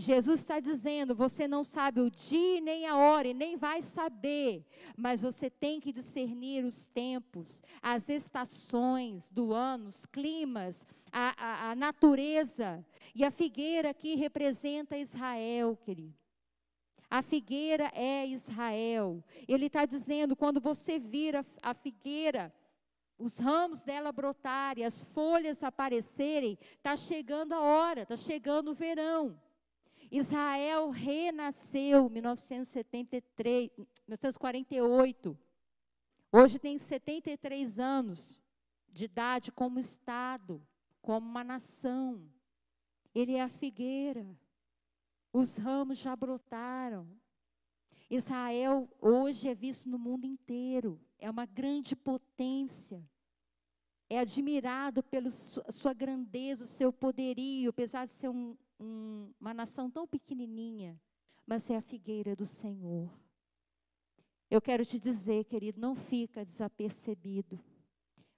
Jesus 0.00 0.40
está 0.40 0.60
dizendo: 0.60 1.14
você 1.14 1.48
não 1.48 1.64
sabe 1.64 2.00
o 2.00 2.08
dia 2.08 2.60
nem 2.60 2.86
a 2.86 2.96
hora, 2.96 3.28
e 3.28 3.34
nem 3.34 3.56
vai 3.56 3.82
saber, 3.82 4.64
mas 4.96 5.20
você 5.20 5.50
tem 5.50 5.80
que 5.80 5.92
discernir 5.92 6.64
os 6.64 6.86
tempos, 6.86 7.60
as 7.82 8.08
estações 8.08 9.28
do 9.28 9.52
ano, 9.52 9.88
os 9.88 10.06
climas, 10.06 10.86
a, 11.10 11.34
a, 11.36 11.70
a 11.70 11.74
natureza. 11.74 12.84
E 13.12 13.24
a 13.24 13.30
figueira 13.30 13.90
aqui 13.90 14.14
representa 14.14 14.96
Israel, 14.96 15.76
querido. 15.76 16.17
A 17.10 17.22
figueira 17.22 17.90
é 17.94 18.26
Israel. 18.26 19.24
Ele 19.46 19.66
está 19.66 19.86
dizendo: 19.86 20.36
quando 20.36 20.60
você 20.60 20.98
vira 20.98 21.44
a 21.62 21.72
figueira, 21.72 22.52
os 23.18 23.38
ramos 23.38 23.82
dela 23.82 24.12
brotarem, 24.12 24.84
as 24.84 25.02
folhas 25.02 25.62
aparecerem, 25.62 26.58
está 26.76 26.96
chegando 26.96 27.54
a 27.54 27.60
hora, 27.60 28.02
está 28.02 28.16
chegando 28.16 28.70
o 28.70 28.74
verão. 28.74 29.40
Israel 30.10 30.90
renasceu 30.90 32.06
em 32.06 32.12
1973, 32.12 33.70
1948. 34.06 35.38
Hoje 36.30 36.58
tem 36.58 36.78
73 36.78 37.78
anos 37.78 38.38
de 38.88 39.04
idade 39.04 39.50
como 39.50 39.78
Estado, 39.78 40.62
como 41.00 41.26
uma 41.26 41.42
nação. 41.42 42.22
Ele 43.14 43.34
é 43.34 43.42
a 43.42 43.48
figueira. 43.48 44.26
Os 45.32 45.56
ramos 45.56 45.98
já 45.98 46.16
brotaram. 46.16 47.08
Israel 48.10 48.88
hoje 49.00 49.48
é 49.48 49.54
visto 49.54 49.88
no 49.88 49.98
mundo 49.98 50.24
inteiro. 50.24 51.00
É 51.18 51.30
uma 51.30 51.44
grande 51.44 51.94
potência. 51.94 53.06
É 54.08 54.18
admirado 54.18 55.02
pela 55.02 55.30
sua 55.30 55.92
grandeza, 55.92 56.64
o 56.64 56.66
seu 56.66 56.90
poderio, 56.90 57.68
apesar 57.70 58.06
de 58.06 58.10
ser 58.10 58.30
um, 58.30 58.56
um, 58.80 59.30
uma 59.38 59.52
nação 59.52 59.90
tão 59.90 60.06
pequenininha, 60.06 60.98
mas 61.46 61.68
é 61.68 61.76
a 61.76 61.82
figueira 61.82 62.34
do 62.34 62.46
Senhor. 62.46 63.10
Eu 64.50 64.62
quero 64.62 64.84
te 64.86 64.98
dizer, 64.98 65.44
querido, 65.44 65.78
não 65.78 65.94
fica 65.94 66.42
desapercebido. 66.42 67.62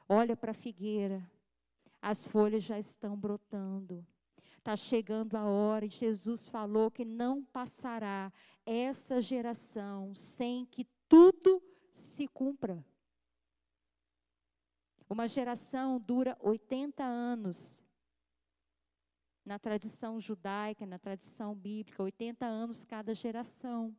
Olha 0.09 0.37
para 0.37 0.51
a 0.51 0.55
figueira, 0.55 1.25
as 2.03 2.27
folhas 2.27 2.65
já 2.65 2.77
estão 2.77 3.17
brotando. 3.17 4.05
Está 4.61 4.77
chegando 4.77 5.37
a 5.37 5.45
hora, 5.47 5.87
e 5.87 5.89
Jesus 5.89 6.47
falou 6.47 6.91
que 6.91 7.03
não 7.03 7.43
passará 7.43 8.31
essa 8.67 9.19
geração 9.19 10.15
sem 10.15 10.67
que 10.67 10.87
tudo 11.09 11.63
se 11.91 12.29
cumpra. 12.29 12.85
Uma 15.09 15.27
geração 15.27 15.99
dura 15.99 16.37
80 16.43 17.03
anos 17.03 17.83
na 19.47 19.59
tradição 19.59 20.21
judaica, 20.21 20.85
na 20.85 20.99
tradição 20.99 21.55
bíblica, 21.55 22.03
80 22.03 22.45
anos 22.45 22.85
cada 22.85 23.15
geração. 23.15 23.97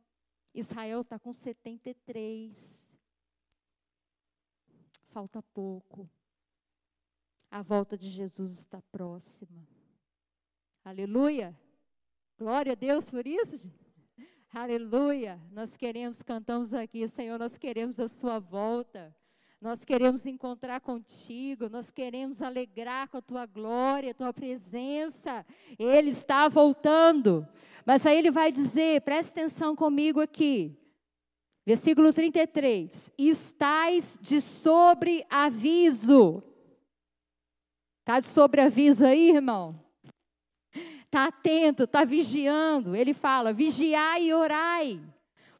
Israel 0.54 1.00
está 1.00 1.18
com 1.18 1.32
73. 1.32 2.88
Falta 5.08 5.42
pouco. 5.42 6.08
A 7.50 7.62
volta 7.62 7.98
de 7.98 8.08
Jesus 8.08 8.60
está 8.60 8.80
próxima. 8.80 9.81
Aleluia. 10.84 11.56
Glória 12.36 12.72
a 12.72 12.74
Deus 12.74 13.08
por 13.08 13.24
isso. 13.24 13.70
Aleluia. 14.52 15.40
Nós 15.52 15.76
queremos, 15.76 16.22
cantamos 16.22 16.74
aqui, 16.74 17.06
Senhor, 17.06 17.38
nós 17.38 17.56
queremos 17.56 18.00
a 18.00 18.08
sua 18.08 18.40
volta. 18.40 19.14
Nós 19.60 19.84
queremos 19.84 20.26
encontrar 20.26 20.80
contigo, 20.80 21.68
nós 21.68 21.88
queremos 21.88 22.42
alegrar 22.42 23.08
com 23.08 23.18
a 23.18 23.22
tua 23.22 23.46
glória, 23.46 24.10
a 24.10 24.14
tua 24.14 24.32
presença. 24.32 25.46
Ele 25.78 26.10
está 26.10 26.48
voltando. 26.48 27.46
Mas 27.86 28.04
aí 28.04 28.18
ele 28.18 28.32
vai 28.32 28.50
dizer, 28.50 29.02
preste 29.02 29.38
atenção 29.38 29.76
comigo 29.76 30.20
aqui. 30.20 30.76
Versículo 31.64 32.12
33. 32.12 33.12
Estais 33.16 34.18
de 34.20 34.40
sobreaviso. 34.40 36.42
Está 38.00 38.18
de 38.18 38.26
sobreaviso 38.26 39.06
aí, 39.06 39.30
irmão? 39.30 39.81
Está 41.12 41.26
atento, 41.26 41.82
está 41.82 42.04
vigiando. 42.06 42.96
Ele 42.96 43.12
fala: 43.12 43.52
vigiai 43.52 44.28
e 44.28 44.32
orai 44.32 44.98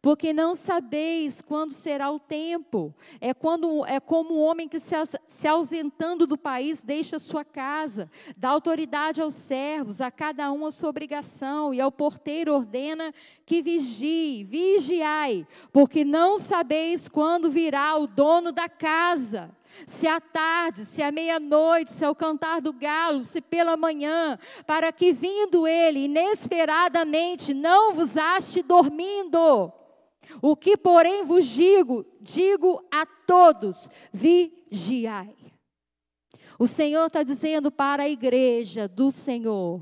porque 0.01 0.33
não 0.33 0.57
sabeis 0.57 1.41
quando 1.41 1.71
será 1.71 2.11
o 2.11 2.19
tempo. 2.19 2.93
É, 3.21 3.33
quando, 3.33 3.87
é 3.87 4.01
como 4.01 4.35
um 4.35 4.41
homem 4.41 4.67
que 4.67 4.81
se, 4.81 4.97
se 5.27 5.47
ausentando 5.47 6.27
do 6.27 6.37
país 6.37 6.83
deixa 6.83 7.21
sua 7.21 7.45
casa, 7.45 8.11
dá 8.37 8.49
autoridade 8.49 9.23
aos 9.23 9.35
servos, 9.35 10.01
a 10.01 10.11
cada 10.11 10.51
um 10.51 10.67
a 10.67 10.73
sua 10.73 10.89
obrigação, 10.89 11.73
e 11.73 11.81
ao 11.81 11.93
porteiro 11.93 12.53
ordena 12.53 13.15
que 13.47 13.63
vigie, 13.63 14.43
vigiai, 14.43 15.47
porque 15.73 16.05
não 16.05 16.37
sabeis 16.37 17.09
quando 17.09 17.49
virá 17.49 17.97
o 17.97 18.09
dono 18.09 18.51
da 18.51 18.69
casa 18.69 19.55
se 19.87 20.07
à 20.07 20.21
tarde, 20.21 20.85
se 20.85 21.03
à 21.03 21.11
meia-noite, 21.11 21.93
se 21.93 22.05
ao 22.05 22.15
cantar 22.15 22.61
do 22.61 22.73
galo, 22.73 23.25
se 23.25 23.41
pela 23.41 23.77
manhã, 23.77 24.39
para 24.67 24.93
que 24.93 25.13
vindo 25.13 25.67
ele 25.67 26.05
inesperadamente 26.05 27.55
não 27.55 27.93
vos 27.93 28.17
ache 28.17 28.63
dormindo. 28.63 29.73
O 30.41 30.57
que, 30.57 30.77
porém, 30.77 31.25
vos 31.25 31.45
digo, 31.45 32.07
digo 32.21 32.83
a 32.91 33.05
todos: 33.05 33.89
vigiai. 34.13 35.37
O 36.59 36.67
Senhor 36.67 37.07
está 37.07 37.23
dizendo 37.23 37.71
para 37.71 38.05
a 38.05 38.09
igreja 38.09 38.87
do 38.87 39.11
Senhor, 39.11 39.81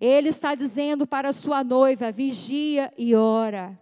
Ele 0.00 0.28
está 0.28 0.54
dizendo 0.54 1.06
para 1.06 1.30
a 1.30 1.32
sua 1.32 1.64
noiva: 1.64 2.12
vigia 2.12 2.92
e 2.96 3.14
ora. 3.14 3.78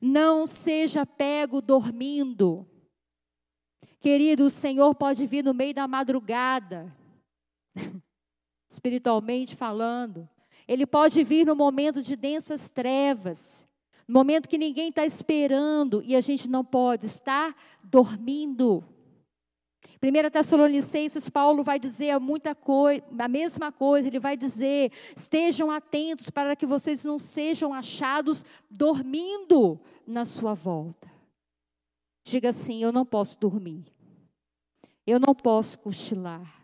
Não 0.00 0.46
seja 0.46 1.06
pego 1.06 1.62
dormindo. 1.62 2.66
Querido, 4.00 4.46
o 4.46 4.50
Senhor 4.50 4.94
pode 4.94 5.26
vir 5.26 5.44
no 5.44 5.54
meio 5.54 5.74
da 5.74 5.86
madrugada, 5.86 6.94
espiritualmente 8.68 9.54
falando. 9.54 10.28
Ele 10.66 10.86
pode 10.86 11.22
vir 11.22 11.46
no 11.46 11.54
momento 11.54 12.02
de 12.02 12.16
densas 12.16 12.70
trevas 12.70 13.68
momento 14.10 14.48
que 14.48 14.58
ninguém 14.58 14.88
está 14.88 15.04
esperando 15.04 16.02
e 16.04 16.16
a 16.16 16.20
gente 16.20 16.48
não 16.48 16.64
pode 16.64 17.06
estar 17.06 17.54
dormindo. 17.82 18.84
1 20.02 20.30
Tessalonicenses, 20.30 21.28
Paulo 21.28 21.62
vai 21.62 21.78
dizer 21.78 22.18
muita 22.18 22.54
coisa, 22.54 23.02
a 23.18 23.28
mesma 23.28 23.70
coisa, 23.70 24.08
ele 24.08 24.18
vai 24.18 24.36
dizer: 24.36 24.90
estejam 25.14 25.70
atentos 25.70 26.30
para 26.30 26.56
que 26.56 26.66
vocês 26.66 27.04
não 27.04 27.18
sejam 27.18 27.72
achados 27.72 28.44
dormindo 28.70 29.78
na 30.06 30.24
sua 30.24 30.54
volta. 30.54 31.09
Diga 32.30 32.50
assim: 32.50 32.80
eu 32.80 32.92
não 32.92 33.04
posso 33.04 33.36
dormir, 33.40 33.84
eu 35.04 35.18
não 35.18 35.34
posso 35.34 35.76
cochilar. 35.80 36.60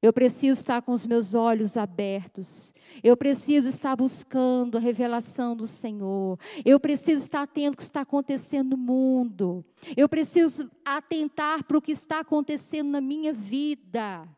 Eu 0.00 0.12
preciso 0.12 0.60
estar 0.60 0.80
com 0.82 0.92
os 0.92 1.04
meus 1.04 1.34
olhos 1.34 1.76
abertos. 1.76 2.72
Eu 3.02 3.16
preciso 3.16 3.68
estar 3.68 3.96
buscando 3.96 4.76
a 4.76 4.80
revelação 4.80 5.56
do 5.56 5.66
Senhor. 5.66 6.38
Eu 6.64 6.78
preciso 6.78 7.22
estar 7.22 7.42
atento 7.42 7.68
ao 7.68 7.76
que 7.76 7.82
está 7.82 8.00
acontecendo 8.00 8.70
no 8.70 8.76
mundo. 8.76 9.64
Eu 9.96 10.08
preciso 10.08 10.70
atentar 10.84 11.64
para 11.64 11.78
o 11.78 11.82
que 11.82 11.92
está 11.92 12.20
acontecendo 12.20 12.90
na 12.90 13.00
minha 13.00 13.32
vida. 13.32 14.28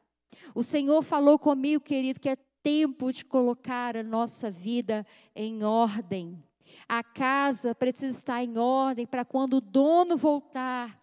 O 0.54 0.62
Senhor 0.62 1.02
falou 1.02 1.38
comigo, 1.38 1.82
querido, 1.82 2.20
que 2.20 2.28
é 2.28 2.36
tempo 2.62 3.12
de 3.12 3.24
colocar 3.24 3.96
a 3.96 4.02
nossa 4.02 4.50
vida 4.50 5.06
em 5.34 5.62
ordem. 5.62 6.42
A 6.88 7.02
casa 7.02 7.74
precisa 7.74 8.16
estar 8.16 8.42
em 8.42 8.58
ordem 8.58 9.06
para 9.06 9.24
quando 9.24 9.54
o 9.54 9.60
dono 9.60 10.16
voltar, 10.16 11.00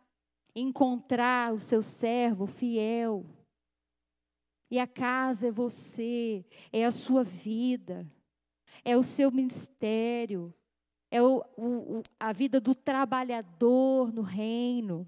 encontrar 0.55 1.53
o 1.53 1.59
seu 1.59 1.82
servo 1.82 2.45
fiel. 2.45 3.25
E 4.69 4.79
a 4.79 4.88
casa 4.88 5.47
é 5.47 5.51
você, 5.51 6.45
é 6.71 6.86
a 6.86 6.91
sua 6.91 7.23
vida, 7.23 8.09
é 8.86 8.95
o 8.95 9.03
seu 9.03 9.29
ministério, 9.32 10.53
é 11.09 11.21
o, 11.21 11.43
o, 11.57 12.03
a 12.19 12.32
vida 12.32 12.59
do 12.61 12.73
trabalhador 12.73 14.13
no 14.13 14.21
reino. 14.21 15.05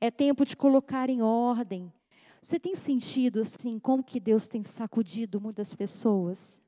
É 0.00 0.10
tempo 0.10 0.44
de 0.44 0.56
colocar 0.56 1.10
em 1.10 1.22
ordem. 1.22 1.92
Você 2.40 2.60
tem 2.60 2.76
sentido 2.76 3.40
assim, 3.40 3.78
como 3.78 4.04
que 4.04 4.20
Deus 4.20 4.46
tem 4.46 4.62
sacudido 4.62 5.40
muitas 5.40 5.74
pessoas? 5.74 6.62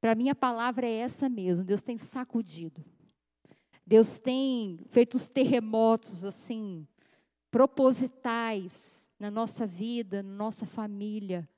Para 0.00 0.14
mim 0.14 0.28
a 0.28 0.34
palavra 0.34 0.86
é 0.86 0.98
essa 0.98 1.28
mesmo, 1.28 1.64
Deus 1.64 1.82
tem 1.82 1.98
sacudido. 1.98 2.84
Deus 3.86 4.18
tem 4.18 4.78
feito 4.88 5.14
os 5.16 5.28
terremotos 5.28 6.24
assim, 6.24 6.86
propositais 7.50 9.10
na 9.18 9.30
nossa 9.30 9.66
vida, 9.66 10.22
na 10.22 10.32
nossa 10.32 10.64
família, 10.64 11.48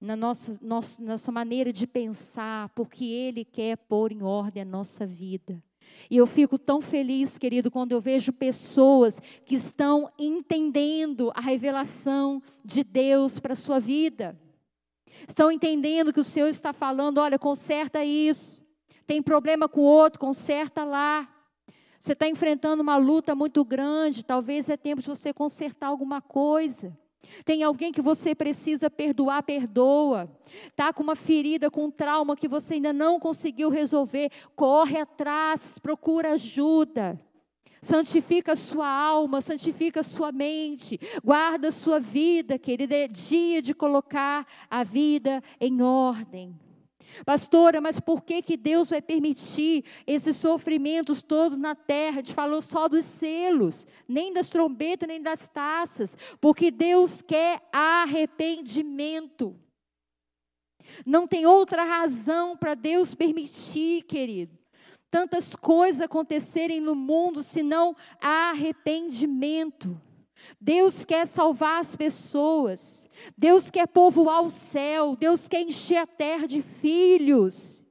na 0.00 0.14
nossa, 0.14 0.58
nossa, 0.62 1.02
nossa 1.02 1.32
maneira 1.32 1.72
de 1.72 1.86
pensar, 1.86 2.68
porque 2.70 3.04
Ele 3.04 3.44
quer 3.44 3.76
pôr 3.76 4.12
em 4.12 4.22
ordem 4.22 4.62
a 4.62 4.66
nossa 4.66 5.04
vida. 5.04 5.62
E 6.10 6.16
eu 6.16 6.26
fico 6.26 6.58
tão 6.58 6.80
feliz, 6.80 7.36
querido, 7.36 7.70
quando 7.70 7.92
eu 7.92 8.00
vejo 8.00 8.32
pessoas 8.32 9.20
que 9.44 9.56
estão 9.56 10.10
entendendo 10.18 11.32
a 11.34 11.40
revelação 11.40 12.42
de 12.64 12.84
Deus 12.84 13.38
para 13.38 13.52
a 13.52 13.56
sua 13.56 13.80
vida. 13.80 14.38
Estão 15.26 15.50
entendendo 15.50 16.12
que 16.12 16.20
o 16.20 16.24
Senhor 16.24 16.48
está 16.48 16.72
falando: 16.72 17.18
olha, 17.18 17.38
conserta 17.38 18.04
isso. 18.04 18.62
Tem 19.06 19.22
problema 19.22 19.68
com 19.68 19.80
o 19.80 19.84
outro, 19.84 20.20
conserta 20.20 20.84
lá. 20.84 21.28
Você 21.98 22.12
está 22.12 22.28
enfrentando 22.28 22.82
uma 22.82 22.96
luta 22.96 23.34
muito 23.34 23.64
grande, 23.64 24.24
talvez 24.24 24.68
é 24.68 24.76
tempo 24.76 25.02
de 25.02 25.08
você 25.08 25.32
consertar 25.32 25.88
alguma 25.88 26.20
coisa. 26.20 26.96
Tem 27.44 27.62
alguém 27.62 27.92
que 27.92 28.00
você 28.00 28.34
precisa 28.34 28.88
perdoar, 28.88 29.42
perdoa. 29.42 30.30
Está 30.68 30.92
com 30.92 31.02
uma 31.02 31.16
ferida, 31.16 31.70
com 31.70 31.86
um 31.86 31.90
trauma 31.90 32.36
que 32.36 32.48
você 32.48 32.74
ainda 32.74 32.92
não 32.92 33.18
conseguiu 33.18 33.68
resolver, 33.68 34.30
corre 34.54 34.98
atrás, 34.98 35.78
procura 35.78 36.32
ajuda. 36.32 37.20
Santifica 37.80 38.52
a 38.52 38.56
sua 38.56 38.88
alma, 38.88 39.40
santifica 39.40 40.00
a 40.00 40.04
sua 40.04 40.32
mente, 40.32 40.98
guarda 41.24 41.68
a 41.68 41.72
sua 41.72 42.00
vida, 42.00 42.58
querida. 42.58 42.94
É 42.94 43.08
dia 43.08 43.62
de 43.62 43.74
colocar 43.74 44.46
a 44.70 44.82
vida 44.82 45.42
em 45.60 45.80
ordem. 45.82 46.58
Pastora, 47.24 47.80
mas 47.80 47.98
por 47.98 48.22
que, 48.22 48.42
que 48.42 48.56
Deus 48.56 48.90
vai 48.90 49.02
permitir 49.02 49.84
esses 50.06 50.36
sofrimentos 50.36 51.22
todos 51.22 51.58
na 51.58 51.74
terra? 51.74 52.16
A 52.18 52.20
gente 52.20 52.34
falou 52.34 52.60
só 52.60 52.88
dos 52.88 53.04
selos, 53.04 53.86
nem 54.06 54.32
das 54.32 54.50
trombetas, 54.50 55.08
nem 55.08 55.20
das 55.20 55.48
taças, 55.48 56.16
porque 56.40 56.70
Deus 56.70 57.22
quer 57.22 57.60
arrependimento. 57.72 59.58
Não 61.04 61.26
tem 61.26 61.46
outra 61.46 61.84
razão 61.84 62.56
para 62.56 62.74
Deus 62.74 63.14
permitir, 63.14 64.02
querido, 64.02 64.57
tantas 65.10 65.54
coisas 65.56 66.00
acontecerem 66.00 66.80
no 66.80 66.94
mundo 66.94 67.42
senão 67.42 67.96
arrependimento. 68.20 70.00
Deus 70.60 71.04
quer 71.04 71.26
salvar 71.26 71.80
as 71.80 71.96
pessoas. 71.96 73.08
Deus 73.36 73.70
quer 73.70 73.86
povoar 73.86 74.42
o 74.42 74.50
céu. 74.50 75.16
Deus 75.16 75.48
quer 75.48 75.62
encher 75.62 75.96
a 75.96 76.06
terra 76.06 76.46
de 76.46 76.62
filhos. 76.62 77.82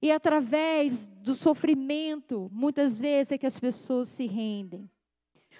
E 0.00 0.10
através 0.10 1.06
do 1.06 1.34
sofrimento, 1.34 2.50
muitas 2.52 2.98
vezes 2.98 3.32
é 3.32 3.38
que 3.38 3.46
as 3.46 3.60
pessoas 3.60 4.08
se 4.08 4.26
rendem. 4.26 4.90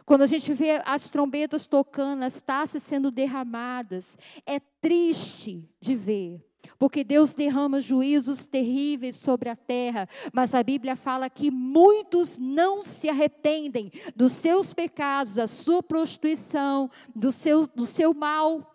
Quando 0.05 0.23
a 0.23 0.27
gente 0.27 0.53
vê 0.53 0.83
as 0.85 1.09
trombetas 1.09 1.67
tocando, 1.67 2.25
as 2.25 2.43
taças 2.43 2.83
sendo 2.83 3.11
derramadas, 3.11 4.19
é 4.45 4.59
triste 4.59 5.69
de 5.81 5.95
ver. 5.95 6.45
Porque 6.79 7.05
Deus 7.05 7.35
derrama 7.35 7.81
juízos 7.81 8.47
terríveis 8.47 9.17
sobre 9.17 9.49
a 9.49 9.57
terra, 9.57 10.09
mas 10.33 10.55
a 10.55 10.63
Bíblia 10.63 10.97
fala 10.97 11.31
que 11.31 11.51
muitos 11.51 12.39
não 12.39 12.83
se 12.83 13.09
arrependem 13.09 13.93
dos 14.17 14.33
seus 14.33 14.73
pecados, 14.73 15.37
da 15.37 15.47
sua 15.47 15.83
prostituição, 15.83 16.91
do 17.15 17.31
seu, 17.31 17.67
do 17.67 17.87
seu 17.87 18.13
mal. 18.13 18.69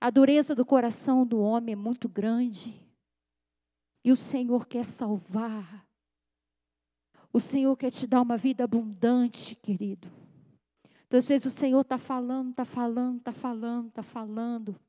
A 0.00 0.10
dureza 0.10 0.54
do 0.54 0.64
coração 0.64 1.26
do 1.26 1.38
homem 1.38 1.74
é 1.74 1.76
muito 1.76 2.08
grande. 2.08 2.80
E 4.04 4.10
o 4.10 4.16
Senhor 4.16 4.66
quer 4.66 4.84
salvar. 4.84 5.86
O 7.32 7.40
Senhor 7.40 7.74
quer 7.76 7.90
te 7.90 8.06
dar 8.06 8.20
uma 8.20 8.36
vida 8.36 8.64
abundante, 8.64 9.54
querido. 9.54 10.10
Então, 11.06 11.18
às 11.18 11.26
vezes 11.26 11.46
o 11.46 11.56
Senhor 11.56 11.80
está 11.80 11.98
falando, 11.98 12.50
está 12.50 12.64
falando, 12.64 13.18
está 13.18 13.32
falando, 13.32 13.88
está 13.88 14.02
falando. 14.02 14.80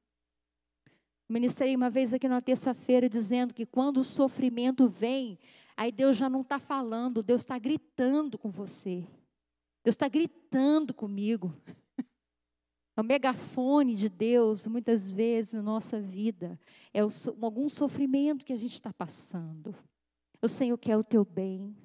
Ministrei 1.34 1.76
uma 1.76 1.90
vez 1.90 2.14
aqui 2.14 2.28
na 2.28 2.40
terça-feira 2.40 3.10
dizendo 3.10 3.56
que 3.56 3.66
quando 3.66 3.98
o 3.98 4.04
sofrimento 4.04 4.88
vem, 4.88 5.40
aí 5.76 5.92
Deus 5.92 6.16
já 6.16 6.30
não 6.30 6.42
está 6.42 6.60
falando, 6.60 7.24
Deus 7.24 7.42
está 7.42 7.58
gritando 7.58 8.38
com 8.38 8.52
você. 8.52 9.00
Deus 9.84 9.96
está 9.96 10.08
gritando 10.08 10.94
comigo. 10.94 11.52
O 12.96 13.02
megafone 13.02 13.96
de 13.96 14.08
Deus, 14.08 14.68
muitas 14.68 15.12
vezes 15.12 15.56
na 15.56 15.64
nossa 15.64 16.00
vida, 16.00 16.60
é 16.94 17.04
o, 17.04 17.08
algum 17.42 17.68
sofrimento 17.68 18.46
que 18.46 18.54
a 18.54 18.56
gente 18.56 18.76
está 18.76 18.94
passando. 18.94 19.76
O 20.40 20.48
Senhor 20.48 20.78
quer 20.78 20.96
o 20.96 21.04
teu 21.04 21.26
bem. 21.26 21.76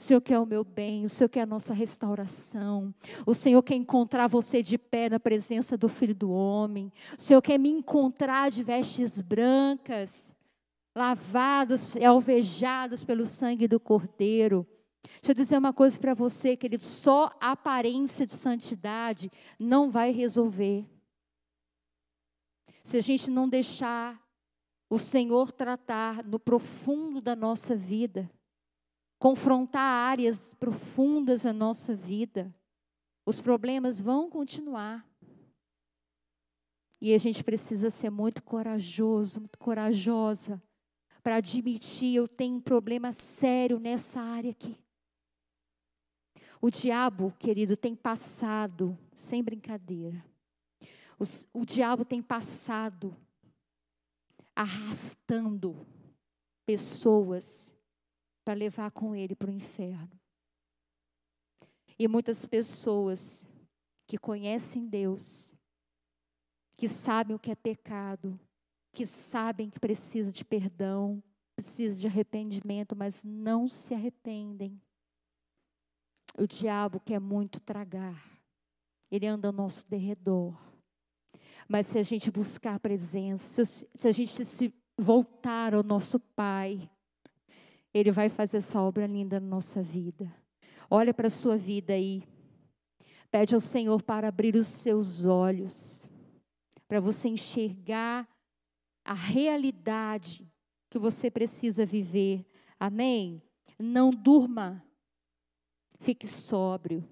O 0.00 0.02
Senhor 0.02 0.20
quer 0.22 0.38
o 0.38 0.46
meu 0.46 0.64
bem, 0.64 1.04
o 1.04 1.10
Senhor 1.10 1.28
quer 1.28 1.42
a 1.42 1.46
nossa 1.46 1.74
restauração. 1.74 2.92
O 3.26 3.34
Senhor 3.34 3.62
quer 3.62 3.74
encontrar 3.74 4.28
você 4.28 4.62
de 4.62 4.78
pé 4.78 5.10
na 5.10 5.20
presença 5.20 5.76
do 5.76 5.90
Filho 5.90 6.14
do 6.14 6.30
Homem. 6.30 6.90
O 7.18 7.20
Senhor 7.20 7.42
quer 7.42 7.58
me 7.58 7.68
encontrar 7.68 8.50
de 8.50 8.62
vestes 8.62 9.20
brancas, 9.20 10.34
lavadas 10.96 11.96
e 11.96 12.02
alvejadas 12.02 13.04
pelo 13.04 13.26
sangue 13.26 13.68
do 13.68 13.78
Cordeiro. 13.78 14.66
Deixa 15.20 15.32
eu 15.32 15.34
dizer 15.34 15.58
uma 15.58 15.72
coisa 15.72 15.98
para 15.98 16.14
você, 16.14 16.56
querido: 16.56 16.82
só 16.82 17.30
a 17.38 17.50
aparência 17.50 18.24
de 18.24 18.32
santidade 18.32 19.30
não 19.58 19.90
vai 19.90 20.12
resolver. 20.12 20.86
Se 22.82 22.96
a 22.96 23.02
gente 23.02 23.30
não 23.30 23.46
deixar 23.46 24.18
o 24.88 24.96
Senhor 24.96 25.52
tratar 25.52 26.24
no 26.24 26.38
profundo 26.38 27.20
da 27.20 27.36
nossa 27.36 27.76
vida, 27.76 28.30
confrontar 29.20 29.82
áreas 29.82 30.54
profundas 30.54 31.42
da 31.42 31.52
nossa 31.52 31.94
vida, 31.94 32.52
os 33.26 33.38
problemas 33.38 34.00
vão 34.00 34.30
continuar. 34.30 35.06
E 36.98 37.14
a 37.14 37.18
gente 37.18 37.44
precisa 37.44 37.90
ser 37.90 38.08
muito 38.08 38.42
corajoso, 38.42 39.40
muito 39.40 39.58
corajosa, 39.58 40.60
para 41.22 41.36
admitir: 41.36 42.14
eu 42.14 42.26
tenho 42.26 42.56
um 42.56 42.60
problema 42.60 43.12
sério 43.12 43.78
nessa 43.78 44.22
área 44.22 44.50
aqui. 44.50 44.76
O 46.60 46.70
diabo, 46.70 47.32
querido, 47.38 47.76
tem 47.76 47.94
passado, 47.94 48.98
sem 49.14 49.42
brincadeira, 49.42 50.24
o, 51.18 51.60
o 51.60 51.64
diabo 51.66 52.06
tem 52.06 52.22
passado 52.22 53.14
arrastando 54.54 55.86
pessoas 56.66 57.78
para 58.44 58.54
levar 58.54 58.90
com 58.90 59.14
ele 59.14 59.34
para 59.34 59.50
o 59.50 59.52
inferno. 59.52 60.10
E 61.98 62.08
muitas 62.08 62.46
pessoas 62.46 63.46
que 64.06 64.16
conhecem 64.16 64.86
Deus, 64.86 65.54
que 66.76 66.88
sabem 66.88 67.36
o 67.36 67.38
que 67.38 67.50
é 67.50 67.54
pecado, 67.54 68.40
que 68.92 69.06
sabem 69.06 69.70
que 69.70 69.78
precisa 69.78 70.32
de 70.32 70.44
perdão, 70.44 71.22
precisa 71.54 71.94
de 71.94 72.06
arrependimento, 72.06 72.96
mas 72.96 73.22
não 73.22 73.68
se 73.68 73.94
arrependem. 73.94 74.80
O 76.38 76.46
diabo 76.46 77.00
quer 77.00 77.20
muito 77.20 77.60
tragar. 77.60 78.24
Ele 79.10 79.26
anda 79.26 79.48
ao 79.48 79.52
nosso 79.52 79.88
derredor. 79.88 80.58
Mas 81.68 81.86
se 81.86 81.98
a 81.98 82.02
gente 82.02 82.30
buscar 82.30 82.76
a 82.76 82.80
presença, 82.80 83.64
se 83.64 84.08
a 84.08 84.12
gente 84.12 84.44
se 84.44 84.74
voltar 84.98 85.74
ao 85.74 85.82
nosso 85.82 86.18
Pai, 86.18 86.90
ele 87.92 88.10
vai 88.10 88.28
fazer 88.28 88.58
essa 88.58 88.80
obra 88.80 89.06
linda 89.06 89.40
na 89.40 89.46
nossa 89.46 89.82
vida. 89.82 90.32
Olha 90.88 91.12
para 91.12 91.26
a 91.26 91.30
sua 91.30 91.56
vida 91.56 91.92
aí. 91.92 92.22
Pede 93.30 93.54
ao 93.54 93.60
Senhor 93.60 94.02
para 94.02 94.28
abrir 94.28 94.56
os 94.56 94.66
seus 94.66 95.24
olhos, 95.24 96.08
para 96.88 97.00
você 97.00 97.28
enxergar 97.28 98.28
a 99.04 99.14
realidade 99.14 100.50
que 100.88 100.98
você 100.98 101.30
precisa 101.30 101.86
viver. 101.86 102.44
Amém? 102.78 103.40
Não 103.78 104.10
durma. 104.10 104.84
Fique 106.00 106.26
sóbrio. 106.26 107.08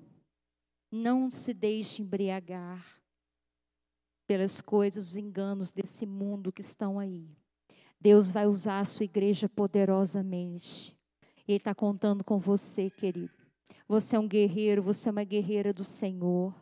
Não 0.91 1.31
se 1.31 1.55
deixe 1.55 2.03
embriagar 2.03 2.99
pelas 4.27 4.61
coisas, 4.61 5.11
os 5.11 5.17
enganos 5.17 5.71
desse 5.71 6.05
mundo 6.05 6.53
que 6.53 6.61
estão 6.61 6.99
aí. 6.99 7.38
Deus 8.01 8.31
vai 8.31 8.47
usar 8.47 8.81
a 8.81 8.85
sua 8.85 9.05
igreja 9.05 9.49
poderosamente. 9.49 10.97
Ele 11.47 11.59
está 11.59 11.75
contando 11.75 12.23
com 12.23 12.39
você, 12.39 12.91
querido. 12.91 13.33
Você 13.89 14.17
é 14.17 14.19
um 14.19 14.29
guerreiro, 14.29 14.83
você 14.83 15.09
é 15.09 15.13
uma 15.13 15.25
guerreira 15.25 15.73
do 15.73 15.83
Senhor. 15.83 16.55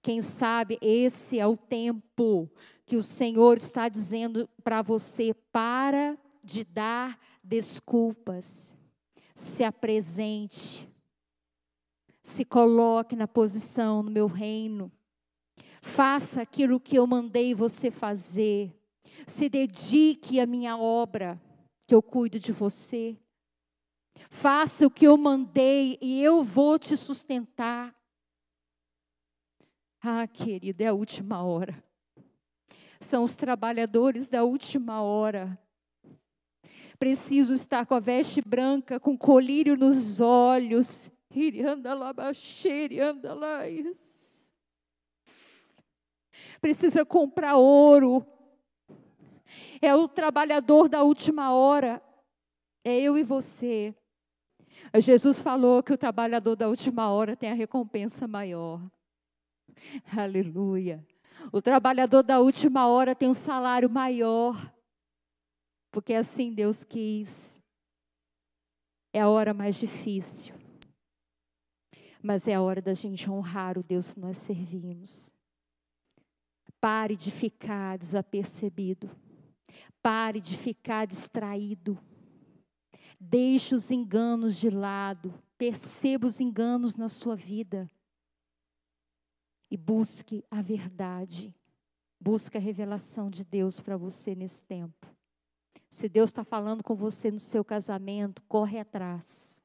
Quem 0.00 0.22
sabe 0.22 0.78
esse 0.80 1.40
é 1.40 1.46
o 1.46 1.56
tempo 1.56 2.48
que 2.86 2.96
o 2.96 3.02
Senhor 3.02 3.56
está 3.56 3.88
dizendo 3.88 4.48
para 4.62 4.80
você: 4.80 5.34
para 5.50 6.16
de 6.44 6.62
dar 6.62 7.18
desculpas. 7.42 8.76
Se 9.34 9.64
apresente. 9.64 10.88
Se 12.22 12.44
coloque 12.44 13.16
na 13.16 13.26
posição 13.26 14.02
no 14.02 14.10
meu 14.10 14.26
reino. 14.26 14.90
Faça 15.82 16.42
aquilo 16.42 16.80
que 16.80 16.96
eu 16.96 17.06
mandei 17.06 17.54
você 17.54 17.90
fazer 17.90 18.75
se 19.26 19.48
dedique 19.48 20.40
à 20.40 20.46
minha 20.46 20.76
obra, 20.76 21.40
que 21.86 21.94
eu 21.94 22.02
cuido 22.02 22.38
de 22.38 22.52
você. 22.52 23.16
Faça 24.30 24.86
o 24.86 24.90
que 24.90 25.06
eu 25.06 25.16
mandei 25.16 25.98
e 26.00 26.22
eu 26.22 26.42
vou 26.42 26.78
te 26.78 26.96
sustentar. 26.96 27.94
Ah, 30.02 30.26
querido, 30.26 30.82
é 30.82 30.86
a 30.86 30.94
última 30.94 31.42
hora. 31.42 31.82
São 33.00 33.22
os 33.22 33.34
trabalhadores 33.36 34.28
da 34.28 34.44
última 34.44 35.02
hora. 35.02 35.58
Preciso 36.98 37.52
estar 37.52 37.84
com 37.84 37.94
a 37.94 38.00
veste 38.00 38.40
branca, 38.40 38.98
com 38.98 39.16
colírio 39.18 39.76
nos 39.76 40.20
olhos. 40.20 41.10
Precisa 46.60 47.04
comprar 47.04 47.56
ouro, 47.56 48.26
é 49.80 49.94
o 49.94 50.08
trabalhador 50.08 50.88
da 50.88 51.02
última 51.02 51.52
hora, 51.52 52.02
é 52.84 52.98
eu 53.00 53.16
e 53.16 53.22
você. 53.22 53.94
Jesus 55.00 55.40
falou 55.40 55.82
que 55.82 55.92
o 55.92 55.98
trabalhador 55.98 56.56
da 56.56 56.68
última 56.68 57.10
hora 57.10 57.36
tem 57.36 57.50
a 57.50 57.54
recompensa 57.54 58.26
maior. 58.26 58.80
Aleluia. 60.16 61.04
O 61.52 61.60
trabalhador 61.60 62.22
da 62.22 62.40
última 62.40 62.86
hora 62.88 63.14
tem 63.14 63.28
um 63.28 63.34
salário 63.34 63.88
maior, 63.88 64.72
porque 65.90 66.14
assim 66.14 66.52
Deus 66.52 66.82
quis. 66.82 67.60
É 69.12 69.20
a 69.20 69.28
hora 69.28 69.54
mais 69.54 69.76
difícil, 69.76 70.54
mas 72.22 72.46
é 72.46 72.54
a 72.54 72.60
hora 72.60 72.82
da 72.82 72.92
gente 72.92 73.30
honrar 73.30 73.78
o 73.78 73.82
Deus 73.82 74.12
que 74.12 74.20
nós 74.20 74.36
servimos. 74.36 75.34
Pare 76.80 77.16
de 77.16 77.30
ficar 77.30 77.96
desapercebido. 77.96 79.10
Pare 80.02 80.40
de 80.40 80.56
ficar 80.56 81.06
distraído. 81.06 81.98
Deixe 83.18 83.74
os 83.74 83.90
enganos 83.90 84.56
de 84.56 84.70
lado. 84.70 85.34
Perceba 85.56 86.26
os 86.26 86.40
enganos 86.40 86.96
na 86.96 87.08
sua 87.08 87.34
vida. 87.34 87.90
E 89.70 89.76
busque 89.76 90.44
a 90.50 90.62
verdade. 90.62 91.54
Busque 92.20 92.56
a 92.56 92.60
revelação 92.60 93.30
de 93.30 93.44
Deus 93.44 93.80
para 93.80 93.96
você 93.96 94.34
nesse 94.34 94.62
tempo. 94.62 95.06
Se 95.88 96.08
Deus 96.08 96.30
está 96.30 96.44
falando 96.44 96.82
com 96.82 96.94
você 96.94 97.30
no 97.30 97.38
seu 97.38 97.64
casamento, 97.64 98.42
corre 98.48 98.78
atrás. 98.78 99.62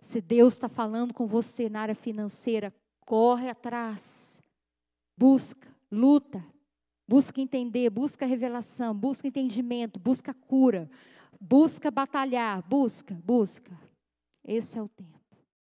Se 0.00 0.20
Deus 0.20 0.54
está 0.54 0.68
falando 0.68 1.12
com 1.12 1.26
você 1.26 1.68
na 1.68 1.80
área 1.80 1.94
financeira, 1.94 2.74
corre 3.00 3.48
atrás. 3.48 4.42
Busca, 5.16 5.68
luta, 5.90 6.44
Busca 7.08 7.40
entender, 7.40 7.88
busca 7.88 8.26
revelação, 8.26 8.94
busca 8.94 9.26
entendimento, 9.26 9.98
busca 9.98 10.34
cura, 10.34 10.90
busca 11.40 11.90
batalhar, 11.90 12.62
busca, 12.68 13.14
busca. 13.24 13.72
Esse 14.44 14.78
é 14.78 14.82
o 14.82 14.88
tempo. 14.88 15.17